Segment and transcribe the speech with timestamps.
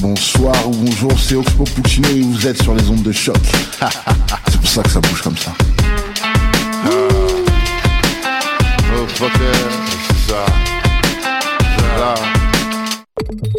[0.00, 3.36] Bonsoir ou bonjour, c'est Oxpo Puccino et vous êtes sur les ondes de choc.
[4.48, 5.52] c'est pour ça que ça bouge comme ça.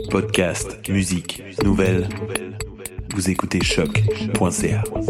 [0.09, 2.07] Podcast, musique, nouvelles.
[3.15, 4.83] Vous écoutez choc.ca.
[4.93, 5.07] Vous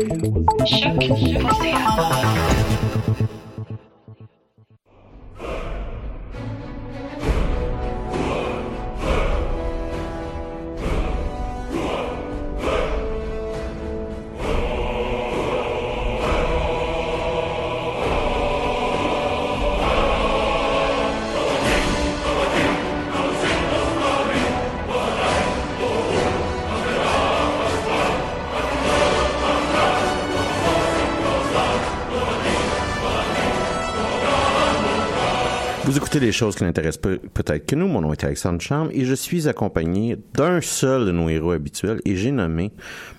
[36.17, 37.87] écoutez des choses qui n'intéressent peu- peut-être que nous.
[37.87, 41.99] Mon nom est Alexandre Charme et je suis accompagné d'un seul de nos héros habituels
[42.05, 42.71] et j'ai nommé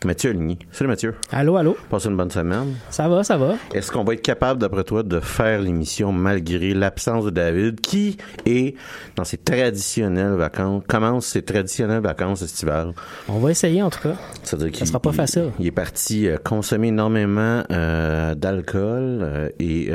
[0.04, 0.58] Mathieu Aligny.
[0.72, 1.14] Salut Mathieu.
[1.30, 1.76] Allô, allô.
[1.90, 2.74] Passe une bonne semaine.
[2.90, 3.54] Ça va, ça va.
[3.72, 8.16] Est-ce qu'on va être capable, d'après toi, de faire l'émission malgré l'absence de David, qui
[8.46, 8.74] est
[9.16, 12.92] dans ses traditionnelles vacances, commence ses traditionnelles vacances estivales?
[13.28, 14.14] On va essayer en tout cas.
[14.42, 15.50] C'est-à-dire qu'il sera pas il- facile.
[15.60, 19.88] Il est parti euh, consommer énormément euh, d'alcool euh, et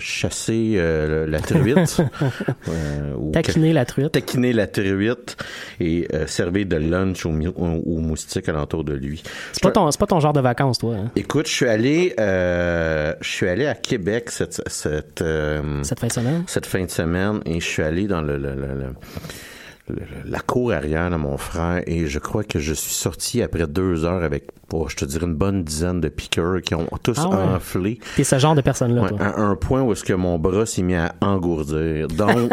[0.00, 2.00] chasser la truite.
[2.00, 2.04] euh,
[2.39, 2.39] ou
[3.32, 4.12] Taquiner la truite.
[4.12, 5.36] taquiner la truite
[5.80, 9.22] et euh, servir de lunch aux, aux- moustiques alentour de lui.
[9.52, 10.94] C'est pas, ton, c'est pas ton genre de vacances, toi.
[10.96, 11.10] Hein?
[11.16, 16.06] Écoute, je suis allé, euh, je suis allé à Québec cette cette euh, Cette fin
[16.08, 16.44] de semaine?
[16.46, 18.94] cette fin de semaine et je suis allé dans le, le- le- le- le-
[20.24, 24.04] la cour arrière de mon frère et je crois que je suis sorti après deux
[24.04, 27.28] heures avec, oh, je te dirais, une bonne dizaine de piqueurs qui ont tous Ah
[27.28, 27.36] ouais.
[27.36, 27.98] enflé.
[28.16, 30.82] T'es ce genre de personne-là, Ouais, à un point où est-ce que mon bras s'est
[30.82, 32.08] mis à engourdir.
[32.08, 32.52] Donc,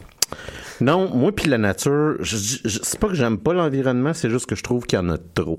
[0.80, 4.62] non, moi puis la nature, c'est pas que j'aime pas l'environnement, c'est juste que je
[4.62, 5.58] trouve qu'il y en a trop.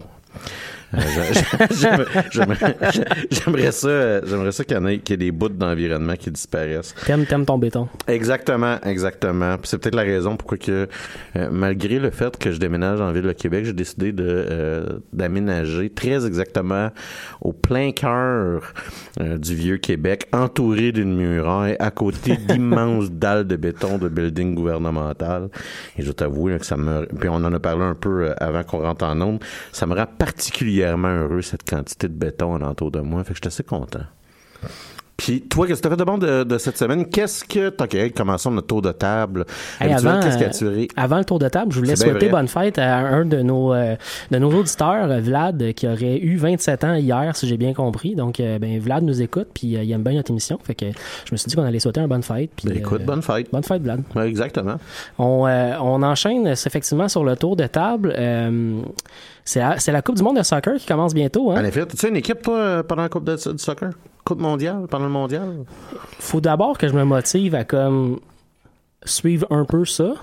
[3.32, 6.96] J'aimerais- ça, j'aimerais ça qu'il y ait, qu'il y ait des bouts d'environnement qui disparaissent.
[7.06, 7.90] T'aimes, ton béton.
[8.08, 9.58] Exactement, exactement.
[9.64, 10.88] C'est peut-être la raison pourquoi que,
[11.36, 14.86] euh, malgré le fait que je déménage en ville de Québec, j'ai décidé de euh,
[15.12, 16.90] d'aménager très exactement
[17.42, 18.74] au plein cœur
[19.20, 24.56] euh, du vieux Québec, entouré d'une muraille, à côté d'immenses dalles de béton de building
[24.56, 25.50] gouvernemental.
[25.98, 28.80] Et je là, que ça me, puis on en a parlé un peu avant qu'on
[28.80, 33.24] rentre en onde, ça me rend particulièrement heureux cette quantité de béton alentour de moi.
[33.24, 34.04] Fait que je suis assez content.
[35.18, 37.08] Puis Puis toi, qu'est-ce que tu as fait de bon de, de cette semaine?
[37.08, 39.46] Qu'est-ce que OK, commençons notre tour de table.
[39.82, 40.88] Hey, avant, qu'est-ce qui a euh, attiré?
[40.96, 43.96] avant le tour de table, je voulais souhaiter bonne fête à un de nos, euh,
[44.30, 48.14] de nos auditeurs, Vlad, qui aurait eu 27 ans hier, si j'ai bien compris.
[48.14, 50.60] Donc, euh, ben, Vlad nous écoute, puis euh, il aime bien notre émission.
[50.64, 52.52] Fait que je me suis dit qu'on allait souhaiter une bonne fête.
[52.56, 53.50] Puis, Ben, écoute, bonne fête.
[53.52, 54.04] Bonne fête, Vlad.
[54.16, 54.76] Ouais, exactement.
[55.18, 55.48] On,
[55.82, 58.14] on enchaîne effectivement sur le tour de table.
[59.50, 61.52] C'est la, c'est la Coupe du monde de soccer qui commence bientôt.
[61.52, 61.64] En Hein?
[61.64, 63.92] effet, tu sais une équipe, toi, pendant la Coupe de, du soccer?
[64.26, 65.64] Coupe mondiale, pendant le mondial?
[66.20, 68.20] Faut d'abord que je me motive à comme
[69.06, 70.16] suivre un peu ça.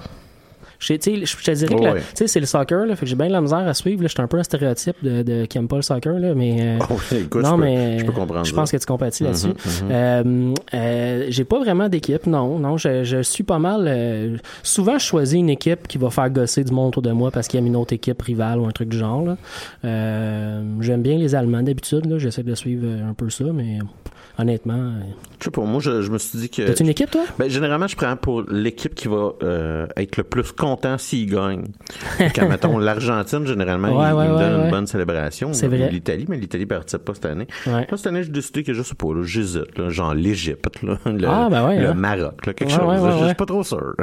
[0.86, 3.32] Je, te dirais que Oh, sais, c'est le soccer, là, fait que j'ai bien de
[3.32, 4.02] la misère à suivre.
[4.02, 6.56] Je suis un peu un stéréotype de, de qui aime pas le soccer, là, mais
[6.60, 9.24] euh, Oh, écoute, non, je, peux, mais je peux comprendre je pense que tu compatis
[9.24, 9.48] là-dessus.
[9.48, 9.90] Mhm, mhm.
[9.90, 12.76] Euh, euh, j'ai pas vraiment d'équipe, non, non.
[12.76, 14.40] Je, je suis pas mal.
[14.62, 17.48] souvent, je choisis une équipe qui va faire gosser du monde autour de moi parce
[17.48, 19.24] qu'il y a une autre équipe rivale ou un truc du genre.
[19.24, 19.36] là.
[20.80, 22.06] J'aime bien les Allemands d'habitude.
[22.06, 22.18] là.
[22.18, 23.78] J'essaie de suivre un peu ça, mais
[24.38, 24.92] honnêtement,
[25.40, 26.62] Je sais pas, moi, je, je me suis dit que...
[26.62, 27.22] t'as une équipe toi?
[27.38, 31.64] Ben, généralement, je prends pour l'équipe qui va euh, être le plus content s'il gagne.
[32.34, 34.64] Quand, mettons, l'Argentine, généralement, Ouais, il, ouais, il me ouais, donne ouais.
[34.66, 35.52] une bonne célébration.
[35.52, 35.88] C'est vrai.
[35.90, 37.46] L'Italie, mais l'Italie participe pas cette année.
[37.66, 40.96] Là, cette année, j'ai décidé que je sais pas, j'hésite, genre l'Égypte, le,
[41.28, 41.94] Ah, ben le hein.
[41.94, 42.80] Maroc, là, quelque chose.
[43.02, 43.94] là, je- suis pas trop sûr.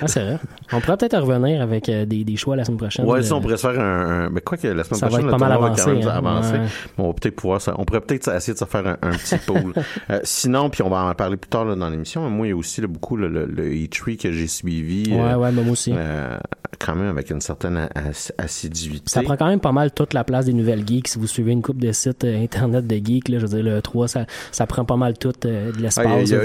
[0.00, 0.38] Ah, c'est vrai.
[0.72, 3.04] On pourrait peut-être revenir avec euh, des, des choix la semaine prochaine.
[3.04, 5.06] Ouais, Euh, ça, on pourrait se faire un, un- mais quoi que la semaine Ça
[5.06, 6.66] va prochaine, être le pas mal tournoi va quand avancé, même hein.
[6.98, 9.36] On va peut-être pouvoir, ça- on pourrait peut-être essayer de se faire un, un petit
[9.46, 9.72] pool.
[10.10, 12.22] Euh, sinon, puis on va en parler plus tard là, dans l'émission.
[12.22, 15.10] mais Moi, il y a aussi là, beaucoup le, le, le E3 que j'ai suivi.
[15.10, 15.92] Ouais, euh, ouais, moi aussi.
[15.92, 16.38] euh,
[16.78, 19.02] quand même avec une certaine ass- assiduité.
[19.10, 21.08] Ça prend quand même pas mal toute la place des nouvelles geeks.
[21.08, 23.74] Si vous suivez une coupe de sites euh, internet de geeks, là, je veux dire,
[23.74, 26.28] le 3, ça, ça prend pas mal tout de l'espace.
[26.30, 26.36] Il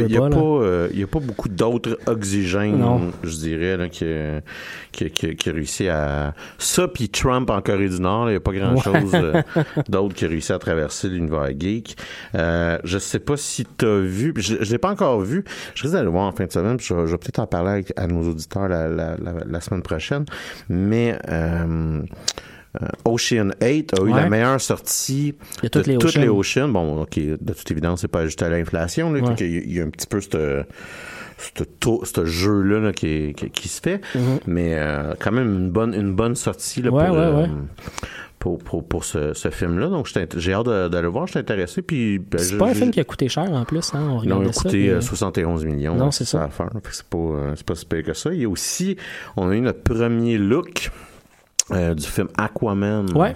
[0.97, 3.11] n'y a, pas, beaucoup d'autres oxygènes, Non.
[3.23, 4.05] je dirais, là, qui,
[4.91, 6.33] qui, qui, à...
[6.57, 9.11] Ça, puis Trump en Corée du Nord, il n'y a pas grand-chose
[9.89, 11.97] d'autre qui a réussi à traverser l'univers geek.
[12.35, 15.43] Euh, je sais pas si tu as vu, je ne l'ai pas encore vu,
[15.75, 17.39] je risque d'aller le voir en fin de semaine, puis je, vais- je vais peut-être
[17.39, 20.25] en parler avec- à nos auditeurs la, la, la, la semaine prochaine,
[20.69, 21.17] mais...
[21.29, 22.01] euh,
[22.81, 24.11] euh, Ocean 8 a eu Ouais.
[24.19, 26.27] la meilleure sortie De toutes les toutes les.
[26.27, 26.69] Oceans.
[26.69, 29.11] Bon, OK, de toute évidence, c'est pas ajusté à l'inflation.
[29.11, 29.21] Ouais.
[29.41, 30.35] il y a un petit peu cette,
[31.45, 34.01] ce jeu-là là, qui, est- qui, qui se fait.
[34.47, 36.89] Mais euh, quand même une bonne, une bonne sortie là.
[36.89, 37.45] Ouais, pour, euh.
[38.43, 39.87] Pour, pour, pour ce, ce film-là.
[39.87, 41.27] Donc, j'ai hâte de, de le voir.
[41.27, 41.81] Je suis intéressé.
[41.81, 44.01] Puis, ben, C'est pas un film qui a coûté cher en plus, hein?
[44.01, 45.95] On non, il a coûté puis, euh, 71 millions.
[45.95, 46.49] Non, là, c'est ça.
[46.91, 48.33] C'est pas, euh, pas si pire que ça.
[48.33, 48.97] Il y a aussi,
[49.37, 50.91] on a eu notre premier look
[51.71, 53.15] euh, du film Aquaman.
[53.15, 53.33] Ouais.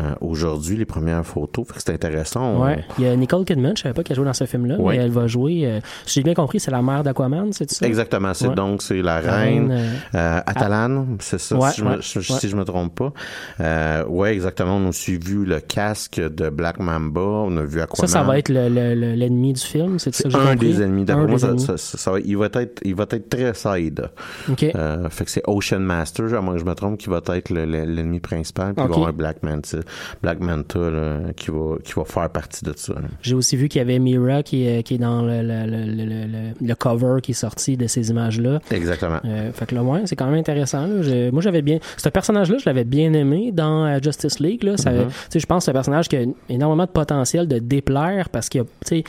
[0.00, 1.66] Euh, aujourd'hui, les premières photos.
[1.68, 2.42] Fait que c'est intéressant.
[2.44, 2.84] On- Ouais.
[2.98, 4.96] Il y a Nicole Kidman, je savais pas qu'elle jouait dans ce film-là, Ouais.
[4.96, 5.62] mais elle va jouer.
[5.66, 7.86] euh, si j'ai bien compris, c'est la mère d'Aquaman, c'est ça?
[7.86, 8.54] Exactement, c'est Ouais.
[8.54, 12.56] donc c'est la La reine, reine, euh, Atalane, c'est ça, si, je me, si, je
[12.56, 13.12] me trompe pas.
[13.60, 14.76] Euh, ouais, exactement.
[14.76, 18.08] On a aussi vu le casque de Black Mamba, on a vu Ça, Aquaman.
[18.08, 20.82] ça va être le- le- le- l'ennemi du film, c'est ça que j'ai un des
[20.82, 21.04] ennemis.
[21.04, 24.08] D'après moi, ça, ça- ça- ça va, il va être, il va être très side.
[24.50, 24.64] OK.
[24.74, 27.50] Euh, fait que c'est Ocean Master, à moins que je me trompe, qui va être
[27.50, 28.74] le- le- l'ennemi principal.
[28.74, 28.90] Puis il Ok.
[28.90, 29.78] va avoir un Black Manta,
[30.22, 32.94] Black Manta là, qui va, qui va faire partie de ça.
[33.22, 36.52] J'ai aussi vu qu'il y avait Mira qui est, qui est dans le, le, le,
[36.60, 38.60] le, cover qui est sorti de ces images-là.
[38.70, 39.20] Exactement.
[39.24, 40.86] Euh, fait que là, ouais, c'est quand même intéressant.
[40.86, 41.02] là.
[41.02, 41.78] Je- moi, j'avais bien.
[41.96, 44.62] Ce personnage-là, je l'avais bien aimé dans euh, Justice League.
[44.62, 44.76] Là.
[44.76, 45.38] Ça, Mm-hmm.
[45.40, 48.60] Je pense que c'est un personnage qui a énormément de potentiel de déplaire parce qu'il
[48.60, 48.64] a.
[48.88, 49.02] tu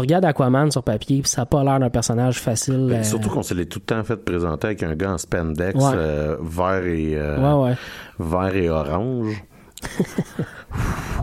[0.00, 2.86] regardes Aquaman sur papier, puis ça n'a pas l'air d'un personnage facile.
[2.88, 5.18] Ben, euh, Surtout qu'on se l'est tout le temps fait présenter avec un gars en
[5.18, 5.92] spandex Ouais.
[5.94, 7.76] euh, vert et euh, Ouais, ouais.
[8.18, 9.42] vert et orange.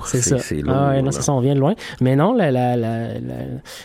[0.05, 0.39] C'est ça.
[0.39, 0.61] C'est.
[0.67, 1.75] Ah ouais, non, c'est ça, on vient de loin.
[2.01, 3.19] Mais non, la, la, la, la-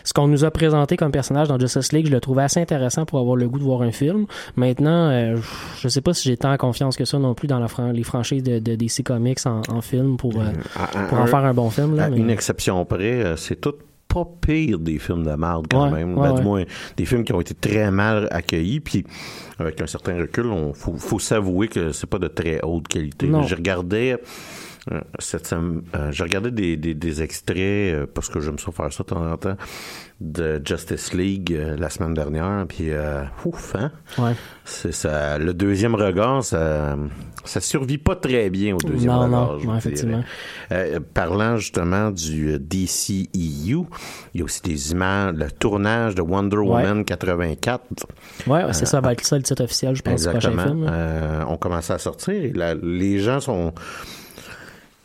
[0.02, 3.04] ce qu'on nous a présenté comme personnage dans Justice League, je le trouvais assez intéressant
[3.04, 4.26] pour avoir le goût de voir un film.
[4.56, 5.37] Maintenant, euh,
[5.80, 8.02] je sais pas si j'ai tant confiance que ça non plus dans la fran- les
[8.04, 10.45] franchises de, de DC Comics en, en film pour, euh,
[10.76, 11.97] À- pour en faire un bon film.
[11.97, 13.75] Là, à mais- une exception près, euh, c'est tout
[14.09, 16.16] pas pire des films de merde quand Ouais, même.
[16.16, 16.62] ouais, Ben, Du moins,
[16.97, 19.04] des films qui ont été très mal accueillis, puis
[19.59, 23.28] avec un certain recul, on faut, faut s'avouer que c'est pas de très haute qualité.
[23.30, 24.16] Regardais euh,
[25.19, 28.93] cette sem- euh, je regardais des, des, des extraits euh, parce que j'aime ça faire
[28.93, 29.57] ça de temps en temps
[30.21, 33.90] de Justice League euh, la semaine dernière puis euh, ouf hein?
[34.19, 34.33] Ouais.
[34.64, 36.97] c'est ça le deuxième regard ça
[37.45, 39.78] ça survit pas très bien au deuxième Non, non, regard je ouais, dirais.
[39.78, 40.25] effectivement.
[40.73, 43.87] Euh, parlant justement du euh, DCEU,
[44.35, 46.83] il y a aussi des images, le tournage de Wonder Ouais.
[46.85, 47.83] Woman 84.
[48.49, 50.87] Ouais, c'est ça, va être ça le titre officiel, je pense, du prochain film.
[50.90, 53.73] Euh, on commençait à sortir et là, les gens sont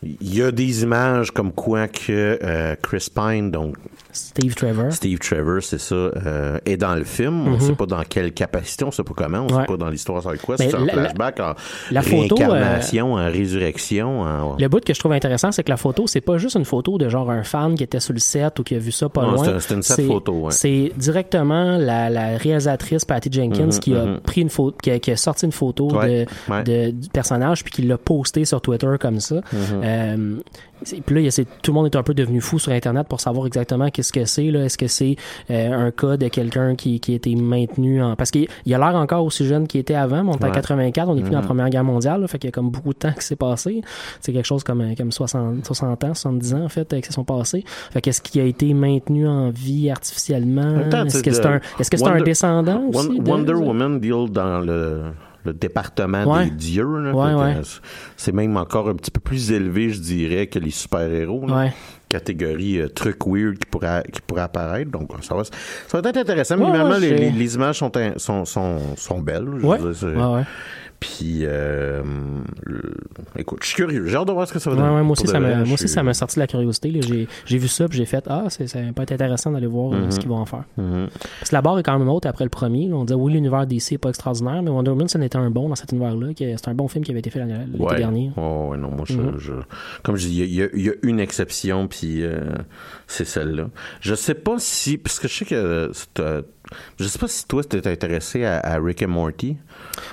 [0.03, 3.75] il y a des images comme quoi que euh, Chris Pine, donc
[4.13, 4.91] Steve Trevor.
[4.91, 7.47] Steve Trevor, c'est ça, euh, est dans le film.
[7.47, 9.61] On ne sait pas dans quelle capacité, on ne sait pas comment, on ne Ouais.
[9.61, 10.55] sait pas dans l'histoire c'est quoi.
[10.59, 11.53] Mais C'est un la- flashback en
[11.91, 14.21] la photo, réincarnation, en résurrection.
[14.21, 14.57] En...
[14.57, 16.97] Le bout que je trouve intéressant, c'est que la photo, c'est pas juste une photo
[16.97, 19.21] de genre un fan qui était sur le set ou qui a vu ça pas
[19.21, 19.59] Non, loin.
[19.59, 20.51] c'est un- une set photo, ouais.
[20.51, 24.19] C'est directement la, la réalisatrice Patty Jenkins Mhm, qui a mhm.
[24.19, 26.63] pris une photo, qui a, qui a sorti une photo Ouais, de, ouais.
[26.63, 29.37] de- du personnage puis qui l'a posté sur Twitter comme ça.
[29.91, 30.37] Euh,
[31.05, 32.71] puis là, il y a- c'est- tout le monde est un peu devenu fou sur
[32.71, 34.45] Internet pour savoir exactement qu'est-ce que c'est.
[34.47, 35.15] Est-ce que c'est
[35.51, 38.15] euh, un cas de quelqu'un qui, qui a été maintenu en...
[38.15, 40.51] Parce qu'il il a l'air encore aussi jeune qu'il était avant, on est en Ouais.
[40.51, 41.45] 84, on est plus dans la Mhm.
[41.47, 43.81] Première Guerre mondiale, là, fait qu'il y a comme beaucoup de temps qui s'est passé.
[44.21, 47.25] C'est quelque chose comme, comme 60, 60 ans, 70 ans, en fait, qui se sont
[47.25, 47.63] passés.
[47.91, 50.79] Fait qu'est-ce qui a été maintenu en vie artificiellement?
[51.05, 53.07] Est-ce que c'est un, que Wonder- descendant aussi?
[53.07, 55.01] Won- de- Wonder Woman deal dans le,
[55.43, 56.45] le département Ouais.
[56.45, 56.85] des dieux.
[57.13, 57.33] Ouais,
[58.17, 61.45] C'est même encore un petit peu plus élevé, je dirais, que les super-héros.
[62.09, 64.91] Catégorie euh, truc weird qui pourrait, qui pourrait apparaître.
[64.91, 66.57] Donc, ça va, ça va être intéressant.
[66.57, 69.47] Ouais, les, les- les images sont, in- sont, sont, sont belles.
[69.93, 70.07] je
[71.01, 72.03] Puis, euh,
[72.63, 72.93] le-
[73.35, 74.05] écoute, je suis curieux.
[74.05, 74.87] J'ai hâte de voir ce que ça va donner.
[74.95, 76.47] ouais, moi aussi, ça m'a, vrai, moi je aussi, suis- ça m'a sorti de la
[76.47, 76.99] curiosité.
[77.45, 78.63] J'ai, vu ça, puis j'ai fait Ah, ça
[78.95, 80.11] peut être intéressant d'aller voir euh, Mhm.
[80.11, 80.63] ce qu'ils vont en faire.
[80.77, 81.07] Mhm.
[81.39, 82.87] Parce que la barre est quand même haute après le premier.
[82.87, 82.95] là.
[82.97, 85.69] On disait oui, l'univers DC est pas extraordinaire, mais Wonder Woman, c'en était un bon
[85.69, 86.27] dans cet univers-là.
[86.37, 87.97] C'est un bon film qui avait été fait l'année, Ouais.
[87.97, 88.31] dernier.
[88.37, 89.37] Oh, ouais, non, moi, je, Mhm.
[89.39, 89.53] je-
[90.03, 92.41] comme je dis, il y a, il y a une exception, puis euh,
[93.07, 93.69] c'est celle-là.
[94.01, 96.41] Je sais pas si, parce que je sais que, euh, euh,
[96.99, 99.57] je sais pas si toi, t'es intéressé à, à Rick et Morty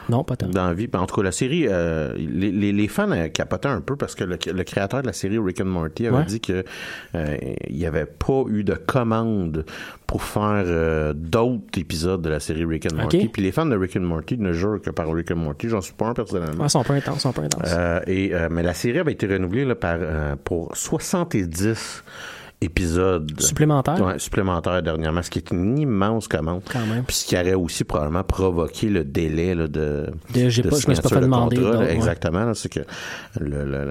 [0.09, 0.49] Non, pas tant.
[0.49, 0.89] dans la vie.
[0.95, 4.15] En tout cas, la série, euh, les, les, les fans euh, capotaient un peu parce
[4.15, 6.25] que le, le créateur de la série Rick and Morty avait Ouais.
[6.25, 6.65] dit que
[7.15, 7.37] euh,
[7.69, 9.65] il n'y avait pas eu de commande
[10.07, 13.29] pour faire euh, d'autres épisodes de la série Rick and Morty.
[13.29, 15.69] Puis les fans de Rick and Morty ne jurent que par Rick and Morty.
[15.69, 16.61] J'en suis pas un personnellement.
[16.61, 17.71] Ouais, ils sont pas intenses, sont pas intenses.
[17.73, 19.99] Euh, et, mais la série avait été renouvelée là, par,
[20.45, 22.03] pour 70
[22.61, 26.63] épisodes Supplémentaire, ouais, supplémentaires dernièrement, ce qui est une immense commande.
[26.73, 27.05] quand même.
[27.05, 30.77] Puis ce qui aurait aussi probablement provoqué le délai là, de, De- j'ai de pas-
[30.79, 31.95] je me suis pas fait de demander contrat, ouais.
[31.95, 32.81] Exactement, c'est que
[33.41, 33.85] le- le-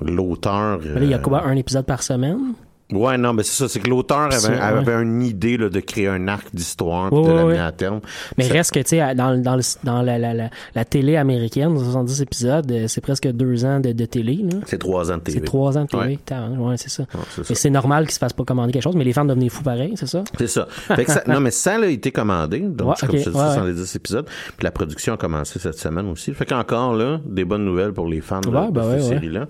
[0.00, 0.80] le- l'auteur...
[0.96, 2.54] Il y a euh, quoi, un épisode par semaine?
[2.92, 4.60] Ouais, non, mais c'est ça, c'est que l'auteur avait, ouais.
[4.60, 8.00] avait une idée là, de créer un arc d'histoire Ouais, de ouais, l'amener à terme.
[8.36, 11.16] Mais Ça- reste que, tu sais, dans, dans, le- dans la, la, la, la télé
[11.16, 14.44] américaine, 70 épisodes, euh, c'est presque deux ans de, de télé.
[14.66, 15.38] C'est trois ans de TV.
[15.38, 16.18] C'est trois ans de télé.
[16.58, 16.76] Ouais.
[16.76, 17.04] C'est ça.
[17.42, 19.94] C'est normal qu'ils se fassent pas commander quelque chose, mais les fans devenaient fous pareil,
[19.96, 20.22] c'est ça?
[20.38, 20.66] C'est ça.
[20.70, 22.60] Fait que ça- non, mais ça a été commandé.
[22.60, 24.26] Donc, Ouais, comme ok, je te dis, ouais, 70 épisodes.
[24.26, 26.32] Puis la production a commencé cette semaine aussi.
[26.34, 29.00] Fait qu'encore là, des bonnes nouvelles pour les fans de, ben cette ouais, ouais.
[29.00, 29.46] série-là.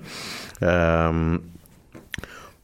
[0.62, 1.38] Euh,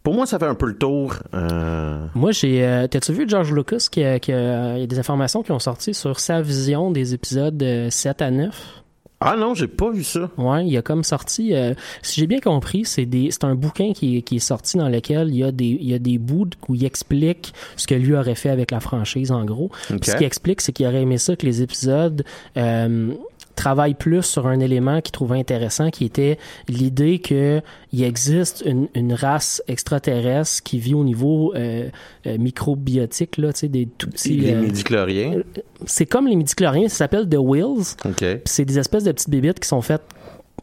[0.09, 1.17] pour moi, ça fait un peu le tour.
[1.35, 2.65] Euh, Moi, j'ai.
[2.65, 5.53] euh, T'as-tu vu George Lucas qui a, qui a- il y a des informations qui
[5.53, 8.83] ont sorti sur sa vision des épisodes euh, 7 à 9?
[9.21, 10.31] Ah non, j'ai pas vu ça.
[10.39, 11.53] Ouais, il a comme sorti.
[11.55, 14.79] euh, si j'ai bien compris, c'est des, c'est un bouquin qui, est- qui est sorti
[14.79, 17.87] dans lequel il y a des, il y a des bouts où il explique ce
[17.87, 19.71] que lui aurait fait avec la franchise, en gros.
[19.89, 22.25] Puis Ce qu'il explique, c'est qu'il aurait aimé ça que les épisodes
[22.57, 23.13] euh,
[23.59, 26.39] travaillent plus sur un élément qu'il trouvait intéressant, qui était
[26.69, 27.61] l'idée que
[27.93, 31.89] il existe une, une race extraterrestre qui vit au niveau euh,
[32.27, 34.37] euh, microbiotique, là, tu sais, des tout petits.
[34.37, 35.43] les euh, midi-chloriens.
[35.87, 37.97] c'est comme les midi-chloriens, ça s'appelle The Wills.
[38.05, 38.17] OK.
[38.17, 40.03] Puis c'est des espèces de petites bébites qui sont faites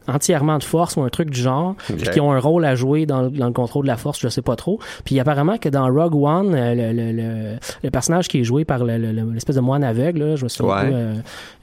[0.08, 3.06] entièrement de force ou un truc du genre, puis qui ont un rôle à jouer
[3.06, 4.78] dans, le- dans le contrôle de la force, je sais pas trop.
[5.04, 8.64] Puis apparemment que dans Rogue One, euh, le, le, le, le personnage qui est joué
[8.64, 10.90] par le- le- le- l'espèce de moine aveugle, là, je me souviens Ouais.
[10.90, 11.14] pas euh,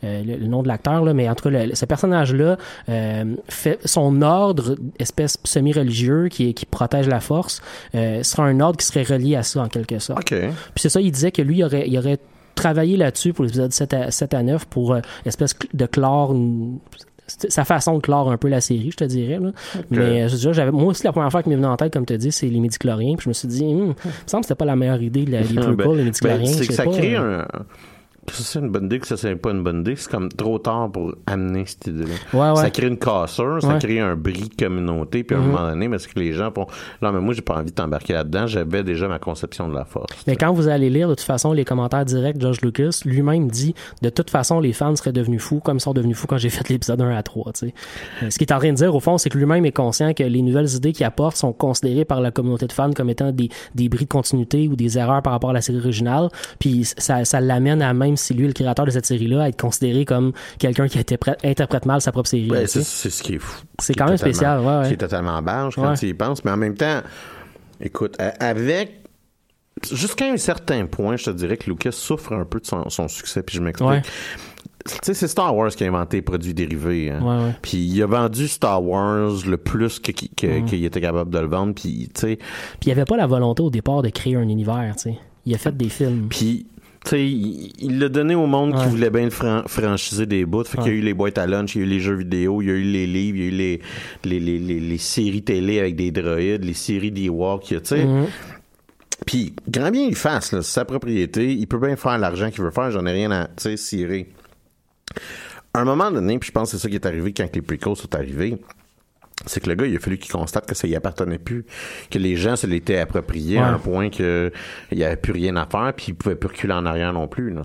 [0.03, 2.57] euh, le, nom de l'acteur, mais en tout cas, le- ce personnage-là
[2.89, 7.61] euh, fait son ordre, espèce semi-religieux qui, qui protège la force,
[7.93, 10.25] sera un ordre qui serait relié à ça en quelque sorte.
[10.27, 12.17] Puis c'est ça, il disait que lui, il aurait, il aurait
[12.55, 16.77] travaillé là-dessus pour l'épisode 7 à, 7 à 9 pour euh, espèce de clore une-
[17.27, 19.39] sa façon de clore un peu la série, je te dirais.
[19.39, 19.51] Là.
[19.89, 22.17] Mais euh, j'avais, moi aussi, la première fois qui m'est venue en tête, comme tu
[22.17, 23.15] dit, c'est les midi-chloriens.
[23.15, 25.25] Puis je me suis dit, hum, il me semble que c'était pas la meilleure idée,
[25.25, 26.45] les Ben, prequels, les ben, midi-chloriens.
[26.45, 27.65] c'est que ça pas, crée euh, un.
[28.31, 29.95] Ça, c'est une bonne idée, que ça, c'est pas une bonne idée.
[29.95, 32.13] C'est comme trop tard pour amener cette idée-là.
[32.33, 32.55] Ouais, ouais.
[32.63, 33.79] Ça crée une cassure, ça Ouais.
[33.79, 35.51] crée un bris de communauté, puis à un Mhm.
[35.51, 36.65] moment donné, parce que les gens font.
[37.01, 38.47] Non, mais moi, j'ai pas envie de t'embarquer là-dedans.
[38.47, 40.07] J'avais déjà ma conception de la force.
[40.27, 43.75] Mais quand vous allez lire, de toute façon, les commentaires directs, George Lucas lui-même dit
[44.01, 46.49] de toute façon, les fans seraient devenus fous comme ils sont devenus fous quand j'ai
[46.49, 47.51] fait l'épisode 1 à 3.
[47.53, 47.73] tu sais.
[48.23, 50.13] Euh, Ce qu'il est en train de dire, au fond, c'est que lui-même est conscient
[50.13, 53.31] que les nouvelles idées qu'il apporte sont considérées par la communauté de fans comme étant
[53.31, 56.29] des, des bris de continuité ou des erreurs par rapport à la série originale.
[56.59, 59.59] Puis ça, ça l'amène à, même si lui le créateur de cette série-là, à être
[59.59, 62.49] considéré comme quelqu'un qui interprète, interprète mal sa propre série.
[62.49, 62.81] Ouais, sais.
[62.81, 63.61] c'est, c'est ce qui est fou.
[63.79, 64.87] C'est quand même spécial, ouais, ouais.
[64.87, 66.43] Qui est totalement barge quand tu y penses.
[66.45, 67.01] Mais en même temps,
[67.81, 68.99] écoute, avec.
[69.91, 73.07] Jusqu'à un certain point, je te dirais que Lucas souffre un peu de son, son
[73.07, 73.89] succès, puis je m'explique.
[73.89, 74.01] Ouais.
[74.85, 77.09] tu sais, c'est Star Wars qui a inventé les produits dérivés.
[77.09, 77.21] Hein.
[77.21, 77.55] Ouais, ouais.
[77.61, 81.47] Puis il a vendu Star Wars le plus que- qu'il que, était capable de le
[81.47, 81.73] vendre.
[81.73, 84.93] Puis, tu sais, Puis il avait pas la volonté au départ de créer un univers,
[84.95, 85.17] tu sais.
[85.45, 86.27] Il a fait des films.
[86.29, 86.67] puis,
[87.09, 90.63] sais, il l'a donné au monde qui voulait bien fran- franchiser des bouts.
[90.63, 92.15] Fait qu'il y a eu les boîtes à lunch, il y a eu les jeux
[92.15, 93.81] vidéo, il y a eu les livres, il y a eu les,
[94.25, 98.05] les, les, les, les séries télé avec des droïdes, les séries d'Ewok, tu sais.
[98.05, 98.27] Mhm.
[99.25, 102.61] Puis, grand bien il fasse, là, c'est sa propriété, il peut bien faire l'argent qu'il
[102.63, 104.29] veut faire, j'en ai rien à, tu sais, cirer.
[105.73, 107.61] À un moment donné, puis je pense que c'est ça qui est arrivé quand les
[107.61, 108.57] prequels sont arrivés,
[109.45, 111.65] c'est que le gars, il a fallu qu'il constate que ça y appartenait plus,
[112.09, 114.51] que les gens se l'étaient approprié à un point que
[114.91, 117.27] il y avait plus rien à faire, puis il pouvait plus reculer en arrière non
[117.27, 117.61] plus, là,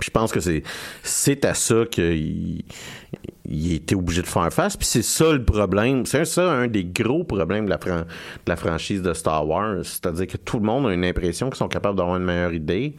[0.00, 0.62] je pense que c'est
[1.02, 2.62] c'est à ça qu'il
[3.50, 4.76] il était obligé de faire face.
[4.76, 6.06] Puis c'est ça le problème.
[6.06, 9.78] C'est ça un des gros problèmes de la, fran- de la franchise de Star Wars.
[9.82, 12.94] C'est-à-dire que tout le monde a une impression qu'ils sont capables d'avoir une meilleure idée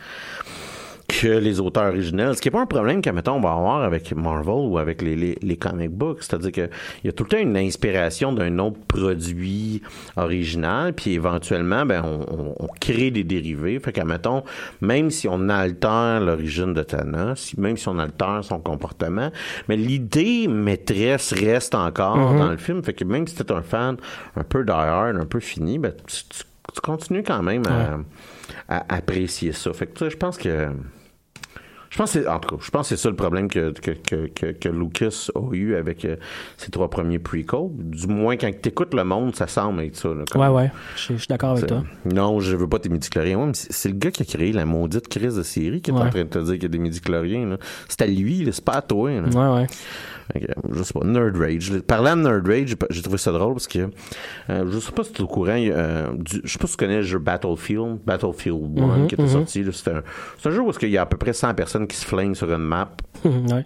[1.10, 2.36] que les auteurs originels.
[2.36, 5.02] Ce qui n'est pas un problème que, mettons, on va avoir avec Marvel ou avec
[5.02, 6.20] les, les, les comic books.
[6.22, 6.70] C'est-à-dire qu'il
[7.04, 9.82] y a tout le temps une inspiration d'un autre produit
[10.18, 13.80] original, puis éventuellement, ben, on, on- on crée des dérivés.
[13.80, 14.44] Fait que, mettons,
[14.82, 19.32] même si on altère l'origine de Thanos, même si on altère son comportement,
[19.68, 22.84] mais l'idée maîtresse reste encore dans le film.
[22.84, 23.98] Fait que même si t'es un fan
[24.36, 27.98] un peu die-hard, un peu fini, ben, tu, tu- tu continues quand même à,
[28.78, 29.74] à apprécier ça.
[29.74, 30.68] Fait que, tu sais, je pense que...
[31.90, 33.72] Je pense que c'est, en tout cas, je pense que c'est ça le problème que,
[33.72, 36.18] que, que, que, que Lucas a eu avec euh,
[36.58, 37.70] ses trois premiers prequels.
[37.74, 40.10] Du moins, quand tu écoutes le monde, ça semble être ça.
[40.10, 40.72] là, comme- Ouais, ouais.
[40.96, 41.84] Je suis- d'accord avec toi.
[42.06, 43.40] Non, je veux pas tes midi-chloriens.
[43.40, 45.94] Ouais, mais c'est le gars qui a créé la maudite crise de série qui est
[45.94, 47.58] en train de te dire qu'il y a des midi-chloriens.
[47.88, 49.10] C'est à lui, c'est pas à toi.
[49.10, 49.28] là.
[49.56, 49.68] Ouais, ouais.
[50.32, 51.74] Que, je sais pas, Nerd Rage.
[51.88, 53.90] Parlant de Nerd Rage, j'ai trouvé ça drôle parce que
[54.52, 56.74] euh, je sais pas si tu es au courant, euh, du- je sais pas si
[56.74, 59.64] tu connais le jeu Battlefield, Battlefield 1 Mhm, qui était sorti.
[59.64, 59.72] là.
[59.74, 60.04] C'est un,
[60.38, 62.36] c'est un jeu où il y a à peu près 100 personnes qui se flinguent
[62.36, 62.90] sur une map.
[63.26, 63.66] ouais.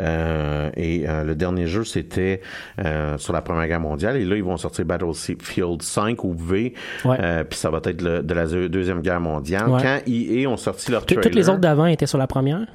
[0.00, 2.40] Euh, et euh, le dernier jeu, c'était
[2.84, 4.16] euh, sur la Première Guerre mondiale.
[4.16, 6.74] Et là, ils vont sortir Battlefield 5 ou V.
[7.04, 7.44] Ouais.
[7.44, 9.68] Puis ça va être le- de la deux- Deuxième Guerre mondiale.
[9.68, 9.82] Ouais.
[9.82, 11.22] Quand EA ont sorti leur trailer...
[11.22, 12.66] Toutes les autres d'avant étaient sur la première?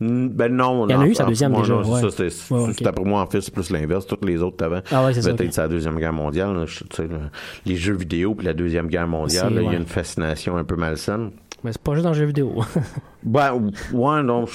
[0.00, 2.00] Ben non, Il y en a eu sa deuxième déjà, ouais.
[2.10, 4.04] c'était- Ouais, pour moi en fait c'est plus l'inverse.
[4.04, 5.52] Toutes les autres avant, Ah ouais, peut-être ok.
[5.52, 6.52] sa deuxième guerre mondiale.
[6.54, 7.18] là, je- tu sais, là,
[7.66, 10.74] les jeux vidéo puis la deuxième guerre mondiale, il y a une fascination un peu
[10.74, 11.30] malsaine.
[11.64, 12.54] Mais c'est pas juste dans le jeu vidéo.
[13.24, 13.52] Ben
[13.92, 14.46] ouais, non,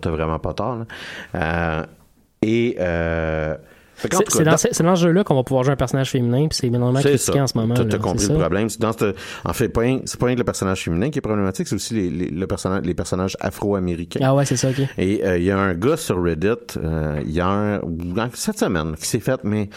[0.00, 0.76] t'as vraiment pas tort.
[0.76, 0.86] là.
[1.34, 1.84] Euh,
[2.40, 3.54] et euh,
[3.96, 4.18] C'est dans,
[4.50, 6.66] dans- ce- c'est dans ce jeu-là qu'on va pouvoir jouer un personnage féminin, puis c'est
[6.68, 7.74] énormément critiqué en ce moment.
[7.74, 8.38] T'as compris le ça.
[8.40, 8.68] problème.
[8.80, 9.80] Dans en fait, c'est pas
[10.26, 12.94] rien que le personnage féminin qui est problématique, c'est aussi les, les, le personnage, les
[12.94, 14.20] personnages afro-américains.
[14.22, 14.80] Ah ouais, c'est ça, ok.
[14.98, 16.48] Et euh, il y a un gars sur Reddit
[16.82, 17.80] euh, hier,
[18.32, 19.68] cette semaine, qui s'est fait, mais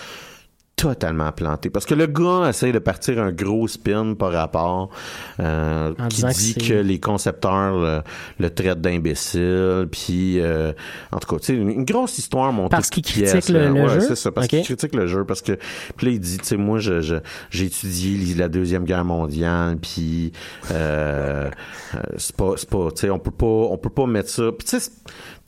[0.78, 1.72] totalement planté.
[1.72, 4.92] Parce que le gars essaie de partir un gros spin par rapport
[5.40, 8.02] euh, qui que dit que, les concepteurs le,
[8.40, 10.72] le traitent d'imbécile, puis euh,
[11.12, 13.90] en tout cas, tu sais, une, grosse histoire montée Parce qu'il critique le- le Ouais,
[13.96, 14.02] jeu?
[14.02, 15.54] c'est ça, parce qu'il critique le jeu, parce que
[15.96, 17.16] puis là il dit, tu sais, moi je, je-
[17.50, 20.32] j'ai étudié la deuxième guerre mondiale, puis
[20.72, 21.50] euh,
[21.96, 24.52] euh, c'est pas, c'est pas, tu sais, on peut pas, on peut pas mettre ça.
[24.56, 24.92] Puis tu sais,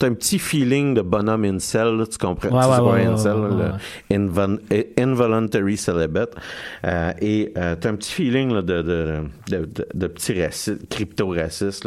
[0.00, 2.48] t'as un petit feeling de bonhomme incel, là, tu comprends?
[2.48, 3.76] Ouais, Tu ouais, ouais, incel, ouais, là,
[4.10, 6.34] le invol- eh, involuntary celibate.
[6.86, 9.16] Euh, et euh, t'as un petit feeling là, de, de,
[9.50, 11.86] de, de, petit raciste, crypto-raciste.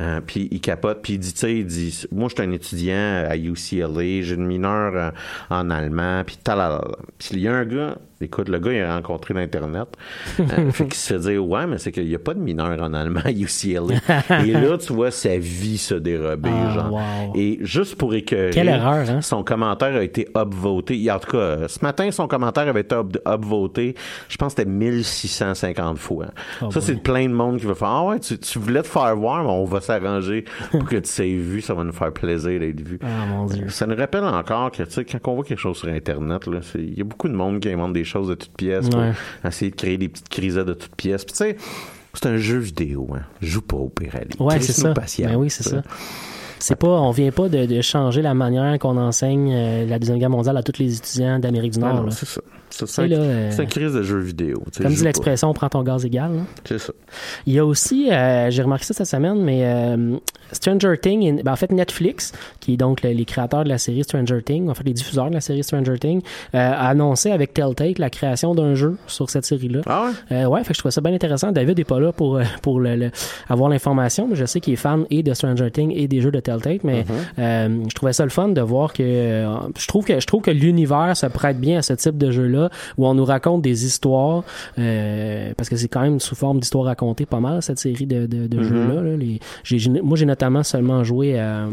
[0.00, 2.52] Euh, puis il capote, puis il dit, tu sais, il dit, moi, je suis un
[2.52, 5.10] étudiant à UCLA, j'ai une mineure euh,
[5.48, 6.82] en allemand, puis talala.
[7.18, 9.88] Puis il y a un gars, écoute, le gars, il a rencontré l'Internet,
[10.40, 12.80] euh, fait qu'il se fait dire, ouais, mais c'est qu'il n'y a pas de mineur
[12.82, 14.42] en allemand à UCLA.
[14.44, 16.92] Et là, tu vois sa vie se dérober, Ah, genre.
[16.92, 17.32] wow.
[17.34, 19.20] Et juste pour écœurer, Quelle erreur, hein?
[19.20, 21.10] son commentaire a été upvoté.
[21.10, 23.94] En tout cas, euh, ce matin, son commentaire avait été up- upvoté,
[24.28, 26.26] je pense que c'était 1650 fois.
[26.62, 28.86] Oh ça, c'est plein de monde qui va faire Ah ouais, tu, tu voulais te
[28.88, 31.60] faire voir, mais on va s'arranger pour que tu sois vu.
[31.60, 32.98] Ça va nous faire plaisir d'être vu.
[33.02, 33.68] Ah, mon Dieu.
[33.68, 36.42] Ça nous rappelle encore que, tu sais, quand on voit quelque chose sur Internet,
[36.76, 39.12] il y a beaucoup de monde qui invente des choses de toutes pièces pour Ouais.
[39.44, 41.24] essayer de créer des petites crises de toutes pièces.
[41.24, 41.56] Puis, tu sais,
[42.14, 43.22] c'est un jeu vidéo, hein.
[43.42, 44.36] Joue pas au Pirelli.
[44.38, 44.92] Ouais, c'est ça.
[44.94, 45.82] patience, Ben oui, c'est ça.
[46.64, 50.18] C'est pas, on vient pas de, de changer la manière qu'on enseigne euh, la Deuxième
[50.18, 52.06] Guerre mondiale à tous les étudiants d'Amérique du Nord.
[52.12, 52.40] c'est ça.
[52.70, 54.60] C'est là, euh, C'est une crise de jeu vidéo.
[54.76, 56.32] Comme dit l'expression, prends ton gaz égal.
[56.64, 56.92] C'est ça.
[57.46, 60.16] Il y a aussi, euh, j'ai remarqué ça cette semaine, mais euh,
[60.50, 64.02] Stranger Things, ben, en fait Netflix, qui est donc le- les créateurs de la série
[64.02, 66.22] Stranger Things, en fait les diffuseurs de la série Stranger Things,
[66.52, 69.82] a annoncé avec Telltale la création d'un jeu sur cette série-là.
[69.86, 70.44] Ah ouais?
[70.46, 71.52] Ouais, fait que je trouvais ça bien intéressant.
[71.52, 73.10] David est pas là pour, pour le, le-
[73.48, 76.32] avoir l'information, mais je sais qu'il est fan et de Stranger Things et des jeux
[76.32, 76.53] de Telltale.
[76.60, 77.38] Tate, mais Mm-hmm.
[77.40, 79.46] euh, je trouvais ça le fun de voir que euh,
[79.78, 82.70] je trouve que je trouve que l'univers se prête bien à ce type de jeu-là
[82.98, 84.42] où on nous raconte des histoires
[84.78, 88.26] euh, parce que c'est quand même sous forme d'histoire racontée pas mal cette série de,
[88.26, 88.62] de, de Mm-hmm.
[88.68, 89.02] jeux-là.
[89.02, 89.16] là.
[89.16, 91.66] Les- moi, j'ai notamment seulement joué à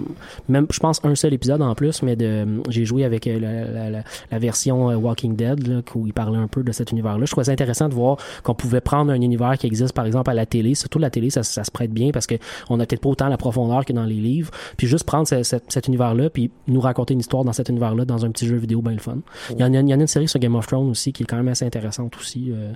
[0.49, 3.65] même je pense un seul épisode en plus, mais de j'ai joué avec euh, la,
[3.71, 6.91] la- la- la version euh, Walking Dead là, où il parlait un peu de cet
[6.91, 7.25] univers-là.
[7.25, 10.29] Je trouvais ça intéressant de voir qu'on pouvait prendre un univers qui existe par exemple
[10.29, 10.75] à la télé.
[10.75, 12.35] Surtout la télé, ça, ça se prête bien parce que
[12.69, 14.51] on a peut-être pas autant la profondeur que dans les livres.
[14.77, 18.05] Puis juste prendre ce- ce- cet univers-là, puis nous raconter une histoire dans cet univers-là
[18.05, 19.17] dans un petit jeu vidéo bien le fun.
[19.51, 21.13] Il y, en a, il y en a une série sur Game of Thrones aussi
[21.13, 22.71] qui est quand même assez intéressante aussi euh,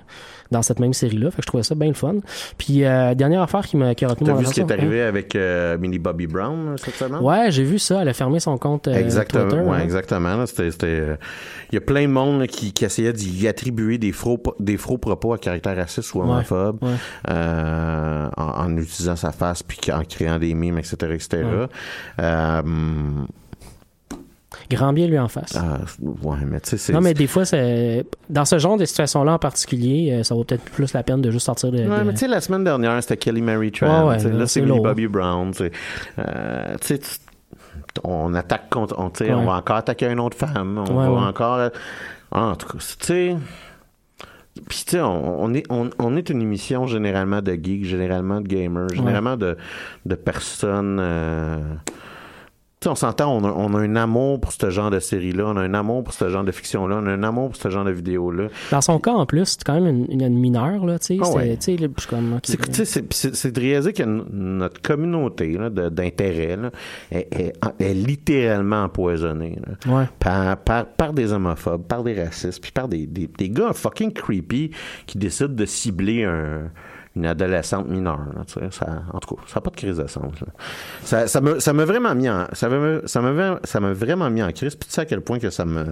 [0.50, 1.30] dans cette même série-là.
[1.30, 2.16] Fait que je trouvais ça bien le fun.
[2.58, 4.70] Puis euh, dernière affaire qui m'a qui a retenu T'as mon vu ce qui est
[4.72, 7.20] arrivé avec euh, Millie Bobby Brown euh, cette semaine?
[7.22, 8.02] Ouais, j'ai vu ça.
[8.02, 9.62] Elle a fermé son compte euh, Exactement, Twitter.
[9.64, 9.80] ouais, hein.
[9.80, 10.36] exactement.
[10.36, 11.16] là, C'était, c'était,
[11.70, 14.76] il y a plein de monde là, qui, qui essayait d'y attribuer des faux, des
[14.76, 16.90] faux propos à caractère raciste ou homophobe ouais.
[17.30, 21.42] euh, en, en utilisant sa face puis en créant des mimes, etc., etc.
[22.20, 22.62] Euh,
[24.70, 25.54] Grand bien lui en face.
[25.56, 26.92] ah, ouais, mais tu sais.
[26.92, 27.44] Non, mais des fois,
[28.28, 31.30] dans ce genre de situation-là en particulier, euh, ça vaut peut-être plus la peine de
[31.30, 31.78] juste sortir de.
[31.78, 34.08] Ouais, de- mais tu sais, la semaine dernière, c'était Kelly Mary Tran.
[34.08, 34.62] Ouais, ouais, là, c'est.
[34.62, 35.52] Bobby Brown.
[35.52, 35.70] tu sais.
[36.18, 36.76] Euh,
[38.02, 38.96] on attaque contre.
[38.98, 39.32] On, Ouais.
[39.32, 40.82] on va encore attaquer une autre femme.
[40.90, 41.70] On va encore.
[42.32, 43.36] En tout cas, tu sais.
[44.68, 48.40] Puis, tu sais, on, on est, on, on est une émission généralement de geeks, généralement
[48.40, 49.56] de gamers, généralement de,
[50.04, 50.98] de personnes.
[51.00, 51.58] euh,
[52.86, 55.62] on s'entend, on a, on a un amour pour ce genre de série-là, on a
[55.62, 57.90] un amour pour ce genre de fiction-là, on a un amour pour ce genre de
[57.90, 58.48] vidéo-là.
[58.70, 61.24] Dans son cas, en plus, c'est quand même une, mineure, là, tu sais.
[61.24, 61.58] C'est- ouais.
[63.10, 65.58] C'est de réaliser que notre communauté
[65.90, 66.58] d'intérêt
[67.10, 70.04] est, est- est littéralement empoisonnée là, Ouais.
[70.18, 74.12] par, par, par des homophobes, par des racistes, puis par des, des, des gars fucking
[74.12, 74.70] creepy
[75.06, 76.70] qui décident de cibler un-
[77.16, 78.20] une adolescente mineure.
[78.36, 78.66] là, tu sais.
[78.70, 80.38] ça, en tout cas, ça n'a pas de crise de sens.
[80.40, 80.46] là.
[81.02, 84.28] Ça, ça m'a ça m'a vraiment mis en ça m'a ça m'a ça m'a vraiment
[84.30, 84.74] mis en crise.
[84.76, 85.86] Puis tu sais à quel point que ça me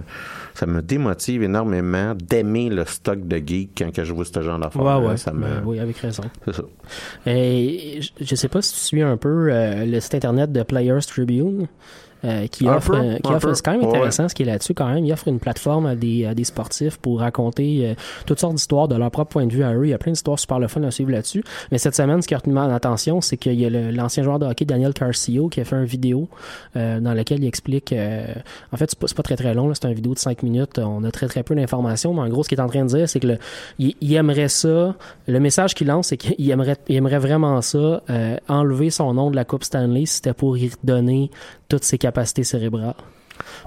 [0.53, 4.59] ça me démotive énormément d'aimer le stock de geek quand que je vois ce genre
[4.59, 4.81] d'affaires.
[4.83, 5.17] Ouais, ouais.
[5.17, 6.23] Ça me, Ben oui, avec raison.
[6.45, 6.63] c'est ça.
[7.25, 10.63] Et je- je sais pas si tu suis un peu euh, le site internet de
[10.63, 11.67] Players Tribune.
[12.25, 13.87] Euh, qui Un offre, peu, euh, qui offre c'est quand même Ouais.
[13.89, 15.05] intéressant ce qui est là-dessus quand même.
[15.05, 17.93] Il offre une plateforme à des, à des sportifs pour raconter euh,
[18.25, 19.85] toutes sortes d'histoires de leur propre point de vue à eux.
[19.85, 21.43] Il y a plein d'histoires super le fun à suivre là-dessus.
[21.71, 24.39] Mais cette semaine, ce qui a retenu mon attention, c'est qu'il y a l'ancien joueur
[24.39, 26.27] de hockey Daniel Carcio qui a fait une vidéo
[26.75, 27.93] euh, dans laquelle il explique.
[27.93, 29.73] en fait, c'est pas, pas très très long.
[29.73, 30.79] C'est une vidéo de 5 minutes.
[30.79, 32.89] On a très très peu d'informations, mais en gros, ce qu'il est en train de
[32.89, 33.37] dire, c'est que le,
[33.79, 34.95] il, il aimerait ça.
[35.27, 38.01] Le message qu'il lance, c'est qu'il aimerait, il aimerait vraiment ça,
[38.47, 41.29] enlever son nom de la Coupe Stanley si c'était pour y redonner
[41.67, 42.95] toutes ses capacités cérébrales.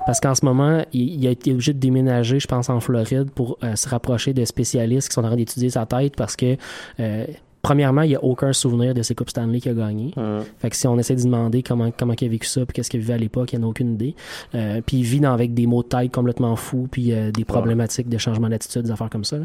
[0.06, 3.30] Parce qu'en ce moment, il, il a été obligé de déménager, je pense, en Floride
[3.30, 6.56] pour euh, se rapprocher de spécialistes qui sont en train d'étudier sa tête parce que,
[7.00, 7.26] euh,
[7.62, 10.12] premièrement, il n'y a aucun souvenir de ces Coupes Stanley qu'il a gagné.
[10.58, 12.88] Fait que si on essaie de demander comment, comment il a vécu ça, puis qu'est-ce
[12.90, 14.14] qu'il vivait à l'époque, il n'y en a aucune idée.
[14.54, 17.44] Euh, puis il vit dans, avec des maux de tête complètement fous, puis euh, des
[17.44, 19.36] problématiques de changement d'attitude, des affaires comme ça.